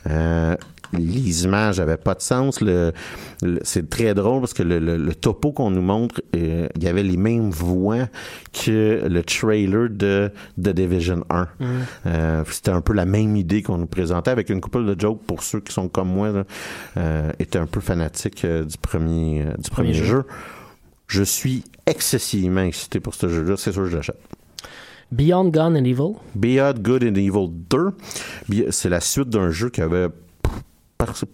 [0.09, 0.55] Euh,
[0.93, 2.61] les images avaient pas de sens.
[2.61, 2.91] Le,
[3.41, 6.83] le- c'est très drôle parce que le, le- le topo qu'on nous montre, euh, il
[6.83, 8.07] y avait les mêmes voix
[8.53, 10.31] que le trailer de
[10.61, 11.47] The Division 1.
[12.05, 15.21] Euh, c'était un peu la même idée qu'on nous présentait avec une couple de jokes
[15.25, 16.43] pour ceux qui sont comme moi, là,
[16.97, 20.05] euh, étaient un peu fanatiques du premier, du premier jeu.
[20.05, 20.23] jeu.
[21.07, 23.55] Je suis excessivement excité pour ce jeu-là.
[23.57, 24.19] C'est sûr que je l'achète.
[25.11, 26.13] Beyond Gun and Evil?
[26.35, 27.89] Beyond Good and Evil 2,
[28.47, 30.07] bi- c'est la suite d'un jeu qui avait.
[31.05, 31.25] Je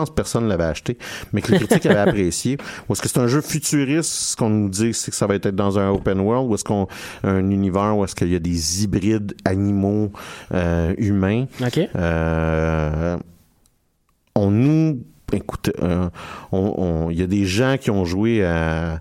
[0.00, 0.98] pense que personne ne l'avait acheté,
[1.32, 2.58] mais que les critiques avaient apprécié.
[2.88, 4.10] Ou est-ce que c'est un jeu futuriste?
[4.10, 6.64] Ce qu'on nous dit, c'est que ça va être dans un open world, ou est-ce
[6.64, 6.88] qu'on
[7.22, 10.10] un univers où est-ce qu'il y a des hybrides animaux
[10.52, 11.44] euh, humains?
[11.64, 11.78] OK.
[11.94, 13.16] Euh,
[14.34, 15.00] on nous
[15.32, 16.08] écoute, euh,
[16.50, 19.00] on- on- il y a des gens qui ont joué à,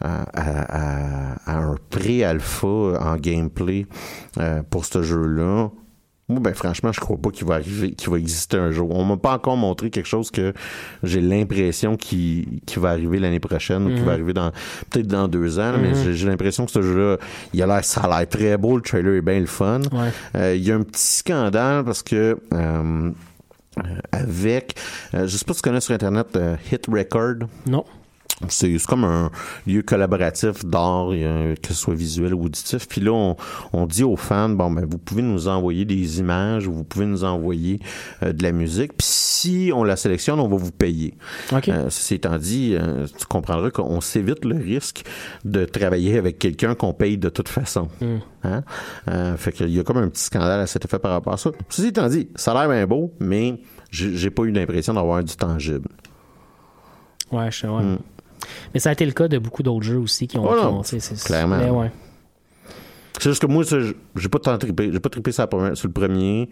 [0.00, 3.86] à, à- à- à un pré-alpha en gameplay
[4.38, 5.70] euh, pour ce jeu-là.
[6.30, 8.90] Moi, ben franchement, je crois pas qu'il va arriver, qu'il va exister un jour.
[8.94, 10.52] On m'a pas encore montré quelque chose que
[11.02, 14.50] j'ai l'impression qu'il va arriver l'année prochaine ou qu'il va arriver dans
[14.90, 15.72] peut-être dans deux ans.
[15.72, 17.16] là, Mais j'ai- j'ai l'impression que ce jeu-là,
[17.54, 18.76] il a l'air, ça a l'air très beau.
[18.76, 19.80] Le trailer est bien le fun.
[19.92, 20.10] Ouais.
[20.36, 23.10] Euh, Il y a un petit scandale parce que euh,
[23.78, 24.74] euh, avec,
[25.14, 27.48] euh, je sais pas si tu connais sur internet euh, Hit Record.
[27.66, 27.84] Non.
[28.48, 29.30] C'est comme un
[29.66, 32.86] lieu collaboratif d'art, a- que ce soit visuel ou auditif.
[32.86, 33.36] Puis là, on,
[33.72, 37.06] on dit aux fans, bon, ben, vous pouvez nous envoyer des images ou vous pouvez
[37.06, 37.80] nous envoyer
[38.22, 38.92] euh, de la musique.
[38.96, 41.14] Puis si on la sélectionne, on va vous payer.
[41.52, 41.68] OK.
[41.68, 45.04] Euh, ceci étant dit, euh, tu comprendras qu'on s'évite le risque
[45.44, 47.88] de travailler avec quelqu'un qu'on paye de toute façon.
[48.44, 48.62] Hein?
[49.08, 51.38] Euh, fait qu'il y a comme un petit scandale à cet effet par rapport à
[51.38, 51.50] ça.
[51.68, 53.60] Ceci étant dit, ça a l'air bien beau, mais
[53.90, 55.88] j'ai pas eu l'impression d'avoir du tangible.
[57.32, 57.82] Ouais, je sais, ouais.
[58.74, 60.48] Mais ça a été le cas de beaucoup d'autres jeux aussi qui ont.
[60.48, 61.58] Oh c'est- clairement.
[61.58, 61.90] Mais ouais.
[63.20, 64.90] C'est juste que moi, j'ai pas tant trippé.
[64.92, 66.48] J'ai pas trippé sur, sur le premier.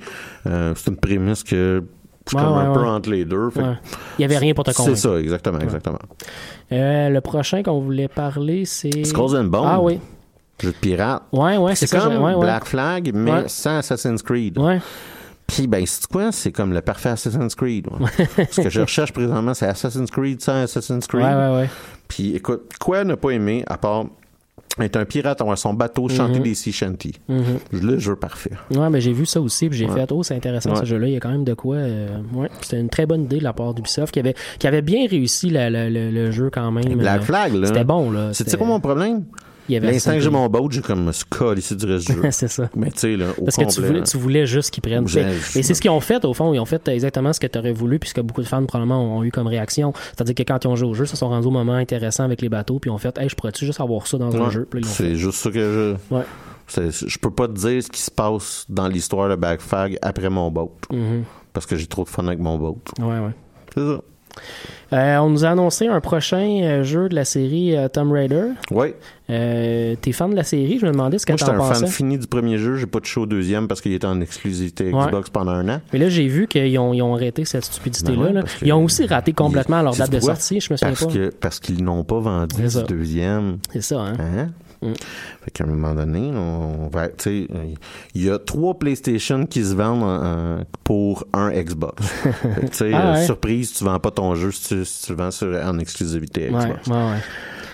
[0.47, 1.85] Euh, c'est une prémisse que
[2.27, 3.51] je suis Ouais, comme un peu entre les deux.
[3.51, 3.61] Fait.
[4.19, 4.99] Il y avait rien pour te C'est convaincre.
[4.99, 5.99] ça, exactement, exactement.
[6.73, 9.05] Euh, le prochain qu'on voulait parler, c'est.
[9.05, 9.63] Skulls and Bones.
[9.65, 10.01] Ah oui.
[10.61, 11.23] Jeu de pirate.
[11.33, 12.41] Ouais, ouais, c'est C'est comme.
[12.41, 14.59] Black Flag, mais sans Assassin's Creed.
[14.59, 14.81] Ouais.
[15.47, 16.33] Puis, ben, c'est quoi?
[16.33, 17.87] C'est comme le parfait Assassin's Creed.
[17.89, 18.47] ouais.
[18.51, 21.23] Ce que je recherche présentement, c'est Assassin's Creed sans Assassin's Creed.
[21.23, 21.69] Ouais, ouais, ouais.
[22.09, 24.07] Puis, écoute, quoi ne pas aimer à part
[24.79, 27.15] être un pirate, avoir son bateau, chanter des sea shanties?
[27.29, 27.45] Mhm.
[27.73, 28.51] Le jeu parfait.
[28.75, 29.95] Ouais, mais j'ai vu ça aussi, puis j'ai Ouais.
[30.01, 30.81] fait, oh, c'est intéressant Ouais.
[30.81, 31.07] ce jeu-là.
[31.07, 31.77] Il y a quand même de quoi.
[31.77, 34.83] euh, ouais, c'était une très bonne idée de la part d'Ubisoft qui avait, qui avait
[34.83, 36.85] bien réussi la- la- le, le jeu quand même.
[36.97, 37.69] Black Euh, Flag, là.
[37.69, 38.31] C'était bon, là.
[38.35, 39.25] C'est quoi mon problème?
[39.69, 42.23] L'instant que j'ai mon boat, j'ai comme me scolle ici du reste du jeu.
[42.31, 42.69] c'est ça.
[42.75, 45.07] Mais tu sais, là, au Parce que tu complet, voulais, tu voulais juste qu'ils prennent.
[45.15, 46.53] Mais c'est ce qu'ils ont fait, au fond.
[46.55, 48.65] Ils ont fait exactement ce que tu aurais voulu, puis ce que beaucoup de fans,
[48.65, 49.93] probablement, ont, eu comme réaction.
[50.15, 52.25] C'est-à-dire que quand ils ont joué au jeu, ils se sont rendus au moment intéressant
[52.25, 54.51] avec les bateaux, puis ils ont fait, hey, je pourrais-tu juste avoir ça dans un
[54.51, 54.69] jeu?
[54.85, 56.15] C'est juste ça que je.
[56.15, 56.25] Ouais.
[56.69, 60.31] Je peux pas te dire ce qui se passe dans l'histoire de Black Flag après
[60.31, 60.73] mon boat.
[60.93, 61.25] Mhm.
[61.53, 62.79] Parce que j'ai trop de fun avec mon boat.
[62.99, 63.35] Ouais, ouais.
[63.75, 64.01] C'est ça.
[64.93, 68.45] Euh, on nous a annoncé un prochain euh, jeu de la série euh, Tomb Raider.
[68.71, 68.95] Ouais.
[69.31, 70.79] Euh, T'es fan de la série?
[70.79, 71.81] Je me demandais ce que Moi, j'étais t'en un pensais.
[71.81, 72.77] fan fini du premier jeu.
[72.77, 75.07] J'ai pas touché au deuxième parce qu'il était en exclusivité Ouais.
[75.07, 75.81] Xbox pendant un an.
[75.93, 78.17] Mais là, j'ai vu qu'ils ont, ils ont arrêté cette stupidité-là.
[78.17, 78.43] Ben ouais, là.
[78.63, 81.13] Ils ont aussi raté complètement leur date de sortie, je me souviens Parce pas.
[81.13, 83.59] que parce qu'ils n'ont pas vendu du deuxième.
[83.73, 84.13] C'est ça, hein?
[84.21, 84.51] Hein?
[84.83, 84.93] Mm.
[85.45, 87.49] Fait qu'à un moment donné, on va, tu sais,
[88.15, 92.03] il y a trois PlayStation qui se vendent en- en- pour un Xbox.
[92.07, 93.25] Fait que, tu sais, Ah euh, ouais.
[93.25, 96.49] surprise, tu vends pas ton jeu si tu, si tu le vends sur, en exclusivité
[96.51, 96.87] Xbox.
[96.89, 97.21] ouais, ouais.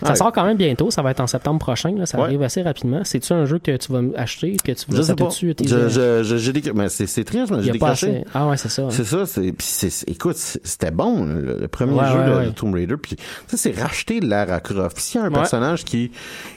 [0.03, 0.17] Ça Ouais.
[0.17, 2.25] sort quand même bientôt, ça va être en septembre prochain, là, ça Ouais.
[2.25, 3.01] arrive assez rapidement.
[3.05, 4.87] C'est-tu un jeu que tu vas acheter, que tu
[5.17, 5.27] pas.
[5.27, 6.73] dessus Je- J'ai.
[6.75, 8.07] Mais c'est c'est triste, mais j'ai décroché.
[8.09, 8.25] assez.
[8.35, 8.83] Ah ouais, c'est ça.
[8.83, 8.89] hein.
[8.91, 12.51] C'est ça, c'est, puis c'est, écoute, c'était bon, le, le premier Ouais, jeu de, de
[12.51, 14.99] Tomb Raider, puis ça, c'est racheter Lara Croft.
[14.99, 16.11] S'il y a un personnage qui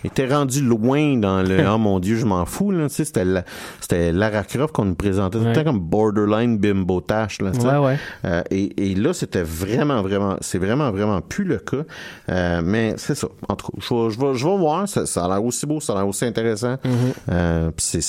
[0.03, 3.25] était rendu loin dans le «Oh mon Dieu, je m'en fous», là, tu sais, c'était,
[3.25, 3.43] la-
[3.79, 7.79] c'était Lara Croft qu'on nous présentait tout le temps comme borderline bimbo là.
[7.81, 7.97] Ouais, ouais.
[8.25, 11.83] Euh, et, et là, c'était vraiment, vraiment, c'est vraiment, vraiment plus le cas.
[12.29, 13.27] Euh, mais c'est ça.
[13.47, 14.87] En tout cas, je vais, je vais, je vais voir.
[14.87, 16.75] Ça, ça a l'air aussi beau, ça a l'air aussi intéressant.
[16.75, 17.13] Mm-hmm.
[17.29, 18.01] Euh, puis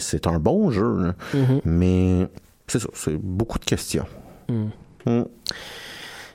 [0.00, 1.14] c'est, un bon jeu, là.
[1.34, 1.60] Mm-hmm.
[1.64, 2.28] mais
[2.66, 4.06] c'est ça, c'est beaucoup de questions.
[4.48, 5.22] Mm.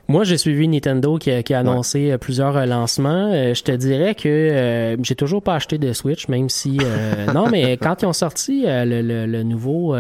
[0.10, 3.32] Moi, j'ai suivi Nintendo qui a, qui a annoncé euh, plusieurs euh, lancements.
[3.32, 6.80] Euh, je te dirais que euh, j'ai toujours pas acheté de Switch, même si...
[6.82, 9.95] euh, non, mais quand ils ont sorti euh, le, le- le nouveau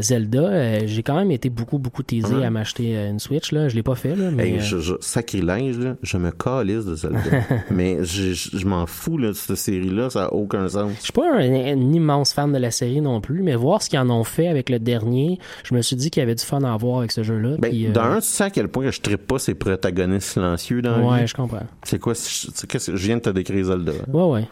[0.00, 3.52] Zelda, euh, j'ai quand même été beaucoup, beaucoup teasé à m'acheter une Switch.
[3.52, 3.68] Là.
[3.68, 4.48] Je l'ai pas fait, là, mais...
[4.52, 7.18] Hey, je, je- sacrilège, là, je me calisse de Zelda.
[7.70, 10.92] mais je, je, m'en fous là, de cette série-là, ça n'a aucun sens.
[10.96, 13.90] Je suis pas un, un immense fan de la série non plus, mais voir ce
[13.90, 16.44] qu'ils en ont fait avec le dernier, je me suis dit qu'il y avait du
[16.44, 17.56] fun à avoir avec ce jeu-là.
[17.58, 21.10] Ben, puis, euh, D'un, à quel point que je trippe pas ces protagonistes silencieux dans
[21.10, 21.66] Ouais, je comprends.
[21.82, 23.92] C'est quoi, qu'est-ce que je viens de te décrire Zelda.
[23.92, 24.12] hein?
[24.12, 24.48] Ouais, ouais.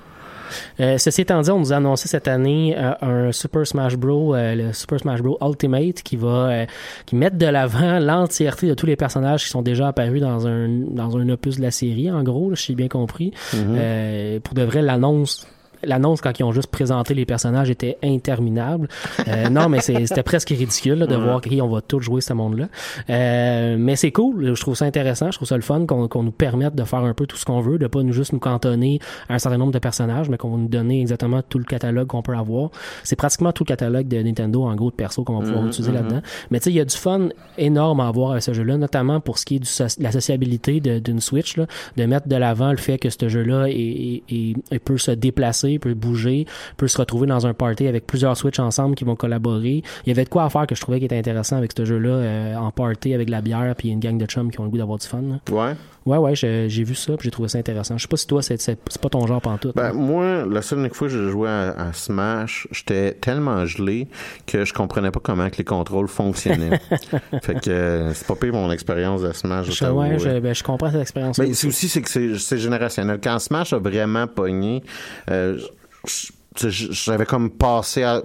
[0.81, 4.35] Euh, ceci étant dit, on nous a annoncé cette année euh, un Super Smash Bros,
[4.35, 6.67] euh, le Super Smash Bros Ultimate, qui va
[7.07, 10.67] qui met de l'avant l'entièreté de tous les personnages qui sont déjà apparus dans un
[10.69, 13.33] dans un opus de la série, en gros, là, si j'ai bien compris.
[13.55, 15.47] Euh, pour de vrai, l'annonce
[15.83, 18.89] L'annonce quand ils ont juste présenté les personnages était interminable.
[19.29, 22.21] Euh, non, mais c'est- c'était presque ridicule là, de voir OK, on va tous jouer
[22.21, 22.69] ce monde-là.
[23.09, 24.55] Euh, mais c'est cool.
[24.55, 25.31] Je trouve ça intéressant.
[25.31, 27.45] Je trouve ça le fun qu'on qu'on nous permette de faire un peu tout ce
[27.45, 28.99] qu'on veut, de pas nous juste nous cantonner
[29.29, 32.07] à un certain nombre de personnages, mais qu'on va nous donner exactement tout le catalogue
[32.09, 32.71] qu'on peut avoir.
[33.05, 35.93] C'est pratiquement tout le catalogue de Nintendo en gros de perso qu'on va pouvoir utiliser
[35.93, 36.21] là-dedans.
[36.51, 37.29] Mais tu sais, il y a du fun
[37.59, 40.13] énorme à avoir avec ce jeu-là, notamment pour ce qui est du so- de la
[40.13, 41.67] sociabilité d'une Switch, là,
[41.97, 45.11] de mettre de l'avant le fait que ce jeu-là est, est- est- est- peut se
[45.11, 49.17] déplacer, peut bouger, peut se retrouver dans un party avec plusieurs Switch ensemble qui vont
[49.17, 49.83] collaborer.
[50.05, 51.85] Il y avait de quoi à faire que je trouvais qui était intéressant avec ce
[51.85, 54.71] jeu-là euh, en party avec la bière puis une gang de chums qui ont le
[54.71, 55.23] goût d'avoir du fun.
[55.51, 55.75] Ouais.
[56.07, 57.99] Ouais, ouais, j'ai vu ça puis j'ai trouvé ça intéressant.
[57.99, 59.77] Je sais pas si toi, c'est pas ton genre pantoute.
[59.77, 59.93] Ben, hein.
[59.93, 64.09] moi, la seule fois que j'ai joué à, à Smash, j'étais tellement gelé
[64.47, 66.81] que je comprenais pas comment que les contrôles fonctionnaient.
[67.43, 69.71] fait que euh, c'est pas pire mon expérience de Smash.
[69.71, 71.39] je ouais, je, ben, je comprends cette expérience.
[71.39, 73.21] Mais c'est aussi c'est que c'est générationnel.
[73.23, 74.83] Quand Smash a vraiment pogné,
[75.31, 75.59] euh,
[76.07, 78.23] je- j'avais comme passé à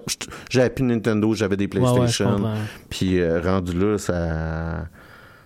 [0.50, 2.42] j'avais plus Nintendo, j'avais des PlayStation.
[2.90, 4.88] puis euh, rendu là, ça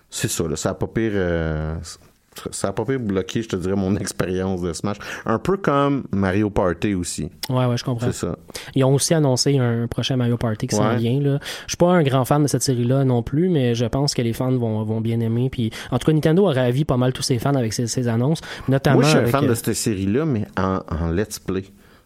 [0.08, 1.76] c'est ça, là, ça a pas pire euh,
[2.50, 4.96] ça a pas pire bloqué, je te dirais, mon expérience de Smash.
[5.26, 7.28] Un peu comme Mario Party aussi.
[7.48, 8.06] Ouais, ouais, je comprends.
[8.06, 8.36] C'est ça.
[8.74, 10.96] Ils ont aussi annoncé un prochain Mario Party qui s'en Ouais.
[10.96, 11.20] vient.
[11.20, 11.38] Là.
[11.66, 14.22] Je suis pas un grand fan de cette série-là non plus, mais je pense que
[14.22, 15.50] les fans vont, vont bien aimer.
[15.50, 18.08] Puis, en tout cas, Nintendo a ravi pas mal tous ses fans avec ses, ses
[18.08, 21.38] annonces, notamment Moi, je suis un fan euh, de cette série-là, mais en, en let's
[21.38, 21.64] play.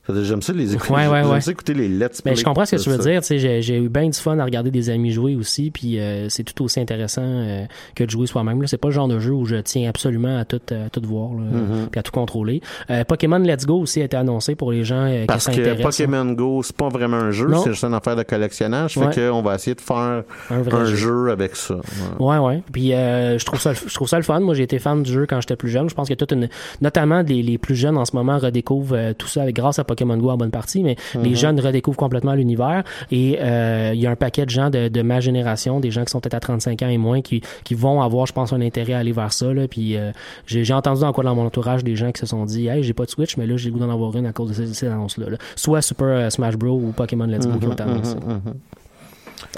[0.09, 0.93] J'aime ça les écouter.
[0.93, 1.40] Ouais, ouais, J'aime ouais.
[1.40, 2.32] ça écouter les let's play.
[2.32, 3.02] Mais je comprends ce que tu veux ça.
[3.10, 3.20] dire.
[3.22, 5.98] Tu sais, j'ai, j'ai eu bien du fun à regarder des amis jouer aussi, puis
[5.98, 7.64] euh, c'est tout aussi intéressant euh,
[7.94, 8.60] que de jouer soi-même.
[8.60, 8.66] là.
[8.68, 11.31] C'est pas le genre de jeu où je tiens absolument à tout, à tout voir,
[11.32, 11.86] là, Mm-hmm.
[11.90, 12.60] puis à tout contrôler.
[12.90, 15.64] Euh, Pokémon Let's Go aussi a été annoncé pour les gens euh, Parce qui que
[15.64, 15.97] s'intéressent.
[15.97, 17.62] Pokémon Go, c'est pas vraiment un jeu, Non.
[17.62, 18.94] c'est juste une affaire de collectionnage.
[18.98, 20.97] Fait qu'on va essayer de faire Un jeu.
[20.97, 21.31] jeu.
[21.31, 21.76] avec ça.
[22.18, 22.26] Ouais.
[22.35, 22.62] Ouais, ouais.
[22.72, 24.40] Puis euh, je trouve ça, je trouve ça le fun.
[24.40, 25.89] Moi, j'ai été fan du jeu quand j'étais plus jeune.
[25.89, 26.48] Je pense que toute une,
[26.82, 29.85] notamment les, les plus jeunes en ce moment redécouvrent euh, tout ça avec grâce à
[29.85, 32.84] Pokémon Go en bonne partie, mais les jeunes redécouvrent complètement l'univers.
[33.10, 36.04] Et euh, il y a un paquet de gens de, de ma génération, des gens
[36.04, 38.60] qui sont peut-être à 35 ans et moins, qui, qui vont avoir, je pense, un
[38.60, 39.52] intérêt à aller vers ça.
[39.52, 39.68] Là.
[39.68, 40.12] Puis euh,
[40.46, 43.04] j'ai, entendu encore dans mon entourage des gens qui se sont dit, hey, j'ai pas
[43.04, 44.86] de Switch, mais là, j'ai le goût d'en avoir une à cause de ces, ces
[44.86, 45.30] annonces-là.
[45.30, 45.36] là.
[45.56, 48.16] Soit Super euh, Smash Bros ou Pokémon Let's Go qui ont été annoncés.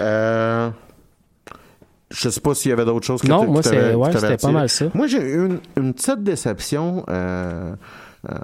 [0.00, 0.70] Euh,
[2.10, 4.68] je sais pas s'il y avait d'autres choses que Non, moi, ouais, c'était pas mal
[4.68, 4.86] ça.
[4.94, 7.04] Moi, j'ai eu une, une petite déception.
[7.08, 7.74] Euh,
[8.30, 8.34] euh,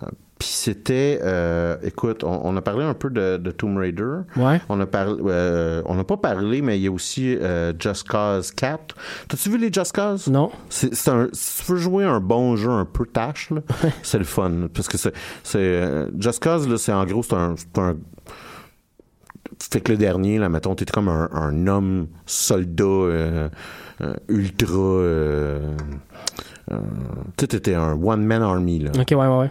[0.43, 4.23] Puis c'était, euh, écoute, on, on a parlé un peu de, de Tomb Raider.
[4.35, 4.61] Ouais.
[4.69, 8.09] On a parlé, euh, on n'a pas parlé, mais il y a aussi euh, Just
[8.09, 8.97] Cause 4.
[9.29, 10.27] T'as-tu vu les Just Cause?
[10.27, 10.51] Non.
[10.69, 13.61] C'est, c'est un, si tu veux jouer un bon jeu un peu tâche, là,
[14.03, 14.67] c'est le fun.
[14.75, 15.15] Parce que c'est,
[15.45, 17.97] c'est Just Cause, là, c'est en gros, c'est un, c'est un
[19.61, 23.49] fait que le dernier, là, mettons, t'es comme un, un homme soldat euh,
[24.01, 24.77] euh, ultra.
[24.77, 25.77] Euh,
[26.71, 26.77] euh,
[27.37, 28.91] tu sais, t'étais un one-man army, là.
[28.95, 29.51] Ok, ouais, ouais, ouais.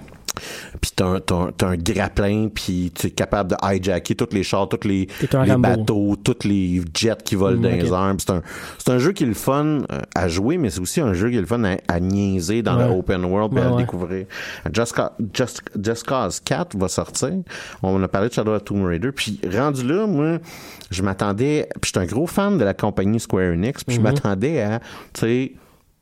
[0.79, 1.19] Puis t'as un,
[1.61, 5.09] un- grappin, puis tu es capable de hijacker tous les chars, tous les,
[5.57, 8.15] bateaux, tous les jets qui volent Mm, dans les airs.
[8.17, 8.41] C'est un,
[8.77, 11.29] c'est un jeu qui est le fun euh, à jouer, mais c'est aussi un jeu
[11.29, 12.87] qui est le fun à, à niaiser dans Ouais.
[12.87, 13.81] le open world, Ouais, à ouais.
[13.83, 14.25] découvrir.
[14.73, 17.33] Just, Ca- Just, Just Cause 4 va sortir.
[17.83, 19.11] On a parlé de Shadow of Tomb Raider.
[19.11, 20.37] Puis rendu là, moi,
[20.89, 21.67] je m'attendais...
[21.81, 24.07] Puis je suis un gros fan de la compagnie Square Enix, puis je Mhm.
[24.07, 24.79] m'attendais à,
[25.13, 25.51] tu sais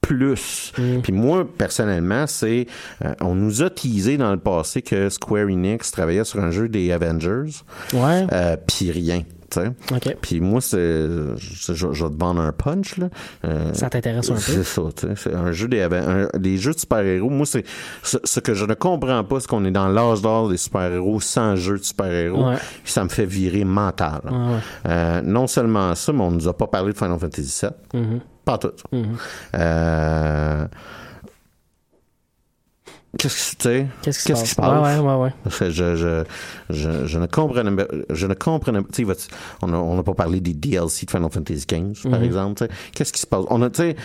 [0.02, 0.72] plus.
[1.04, 2.66] Puis moi, personnellement, c'est...
[3.06, 6.68] euh, on nous a teasé dans le passé que Square Enix travaillait sur un jeu
[6.70, 7.52] des Avengers.
[7.94, 8.26] Ouais.
[8.32, 9.22] Euh, puis rien.
[9.52, 9.68] tu sais.
[9.92, 10.16] Ok.
[10.22, 10.78] Puis moi, c'est,
[11.38, 13.10] je, je- je vais te vendre un punch, là.
[13.46, 14.40] Euh, Ça t'intéresse un peu?
[14.40, 15.14] C'est ça, tu sais.
[15.16, 17.30] C'est un jeu des, un- des jeux de super-héros.
[17.30, 17.64] Moi, c'est,
[18.04, 21.20] ce, ce que je ne comprends pas, c'est qu'on est dans l'âge d'or des super-héros
[21.20, 22.50] sans jeu de super-héros.
[22.50, 22.56] Ouais.
[22.86, 24.22] Ça me fait virer mental.
[24.26, 24.60] Ouais, ouais.
[24.88, 27.62] Euh, non seulement ça, mais on nous a pas parlé de Final Fantasy
[27.94, 28.02] VII.
[28.02, 28.20] Mhm.
[28.50, 28.82] pratet.
[28.90, 29.20] Mm.
[29.52, 30.64] Eh,
[33.18, 33.88] Qu'est-ce que tu sais?
[34.04, 34.98] Qu'est-ce qui se passe?
[35.00, 35.72] Ouais, ouais, ouais, ouais.
[35.72, 36.24] Je, je,
[36.70, 37.72] je, ne comprenais
[38.12, 39.14] je ne comprenais tu sais, va-
[39.64, 42.72] on a, n'a pas parlé des DLC de Final Fantasy XV, par exemple, tu sais.
[42.94, 43.46] Qu'est-ce qui se passe?
[43.50, 43.96] On a, tu sais,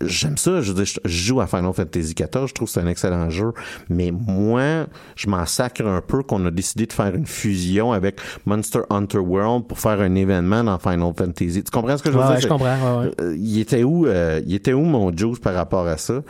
[0.00, 2.80] j'aime ça, je, veux dire, je joue à Final Fantasy XIV, je trouve que c'est
[2.80, 3.52] un excellent jeu,
[3.90, 8.18] mais moi, je m'en sacre un peu qu'on a décidé de faire une fusion avec
[8.46, 11.62] Monster Hunter World pour faire un événement dans Final Fantasy.
[11.64, 12.36] Tu comprends ce que je veux Ouais, dire?
[12.36, 12.98] ouais, je comprends.
[13.00, 13.12] Ouais, ouais.
[13.20, 16.22] euh, il était où euh, il était où mon juice par rapport à ça?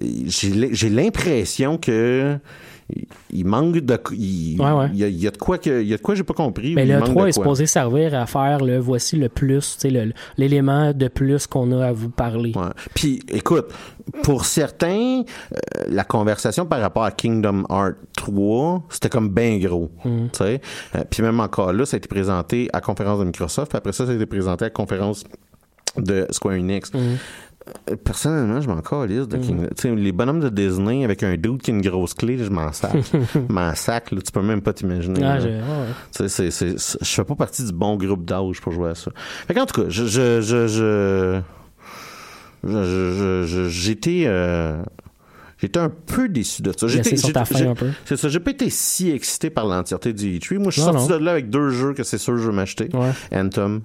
[0.00, 2.38] J'ai l'impression que
[3.32, 4.88] il manque de il, Ouais, ouais.
[4.92, 6.24] il y, a, il y a de quoi que il y a de quoi j'ai
[6.24, 8.78] pas compris Mais ou il le manque 3 de est supposé servir à faire le
[8.78, 9.78] voici le plus,
[10.36, 12.52] l'élément de plus qu'on a à vous parler.
[12.56, 12.70] Ouais.
[12.94, 13.66] Puis, écoute,
[14.22, 15.56] pour certains, euh,
[15.88, 19.90] la conversation par rapport à Kingdom Hearts 3, c'était comme bien gros.
[20.04, 20.26] Mm.
[20.40, 20.58] Euh,
[21.10, 24.06] puis même encore là, ça a été présenté à conférence de Microsoft, puis après ça,
[24.06, 25.24] ça a été présenté à conférence
[25.96, 26.92] de Square Enix.
[26.92, 26.98] Mm.
[28.04, 31.60] Personnellement, je m'en calisse de King- tu sais, les bonhommes de Disney avec un dude
[31.62, 32.92] qui a une grosse clé, je m'en sac.
[33.12, 35.22] Je m'en sac, là, tu peux même pas t'imaginer.
[35.24, 35.62] Ah, je- ouais,
[37.04, 39.10] fais pas partie du bon groupe d'âge pour jouer à ça.
[39.46, 40.04] Fait qu'en tout cas, je,
[43.46, 44.82] je, j'étais, euh,
[45.58, 46.86] j'étais un peu déçu de ça.
[46.88, 50.56] J'étais, c'est ça, j'ai pas été si excité par l'entièreté du E3.
[50.58, 51.18] Moi, je suis sorti non.
[51.18, 52.88] de là avec deux jeux que c'est sûr que je vais m'acheter.
[52.92, 53.10] Ouais.
[53.32, 53.80] Anthem,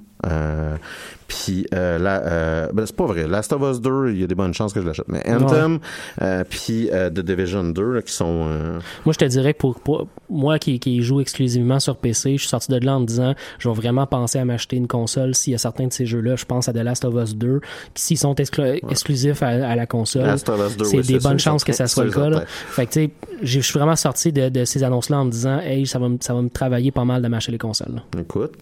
[1.28, 3.28] puis euh, là, euh, ben, c'est pas vrai.
[3.28, 5.08] Last of Us 2, il y a des bonnes chances que je l'achète.
[5.08, 5.80] Mais Anthem,
[6.22, 8.46] euh, puis euh, The Division 2, là, qui sont...
[8.48, 12.34] euh, Moi, je te dirais que pour, pour moi qui, qui joue exclusivement sur PC,
[12.34, 14.88] je suis sorti de là en me disant je vais vraiment penser à m'acheter une
[14.88, 16.36] console s'il y a certains de ces jeux-là.
[16.36, 17.60] Je pense à The Last of Us 2,
[17.96, 20.24] qui s'ils sont exclu- exclusifs à, à la console.
[20.26, 22.30] Last of Us 2, c'est oui, des bonnes chances que ça soit le cas.
[22.30, 22.44] là.
[22.46, 23.12] Fait que tu sais,
[23.42, 26.18] je suis vraiment sorti de, de ces annonces-là en me disant hey, ça va, me-
[26.22, 27.96] ça va me travailler pas mal de m'acheter les consoles.
[27.96, 28.22] là.
[28.22, 28.54] écoute,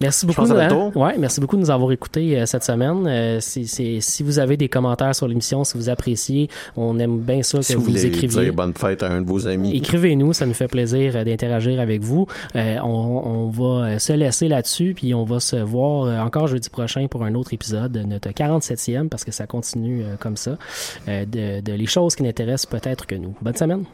[0.00, 0.46] Merci beaucoup.
[0.46, 0.96] de- tour.
[0.96, 3.06] ouais, merci beaucoup de nous avoir écoutés euh, cette semaine.
[3.06, 7.58] Euh, si vous avez des commentaires sur l'émission, si vous appréciez, on aime bien ça
[7.58, 8.50] que si vous, vous écriviez.
[8.50, 9.76] bonne fête à un de vos amis.
[9.76, 12.26] Écrivez-nous, ça nous fait plaisir euh, d'interagir avec vous.
[12.56, 17.06] Euh, on, on va se laisser là-dessus, puis on va se voir encore jeudi prochain
[17.08, 20.56] pour un autre épisode, de notre 47e, parce que ça continue comme ça,
[21.06, 23.34] de, de les choses qui n'intéressent peut-être que nous.
[23.42, 23.84] Bonne semaine.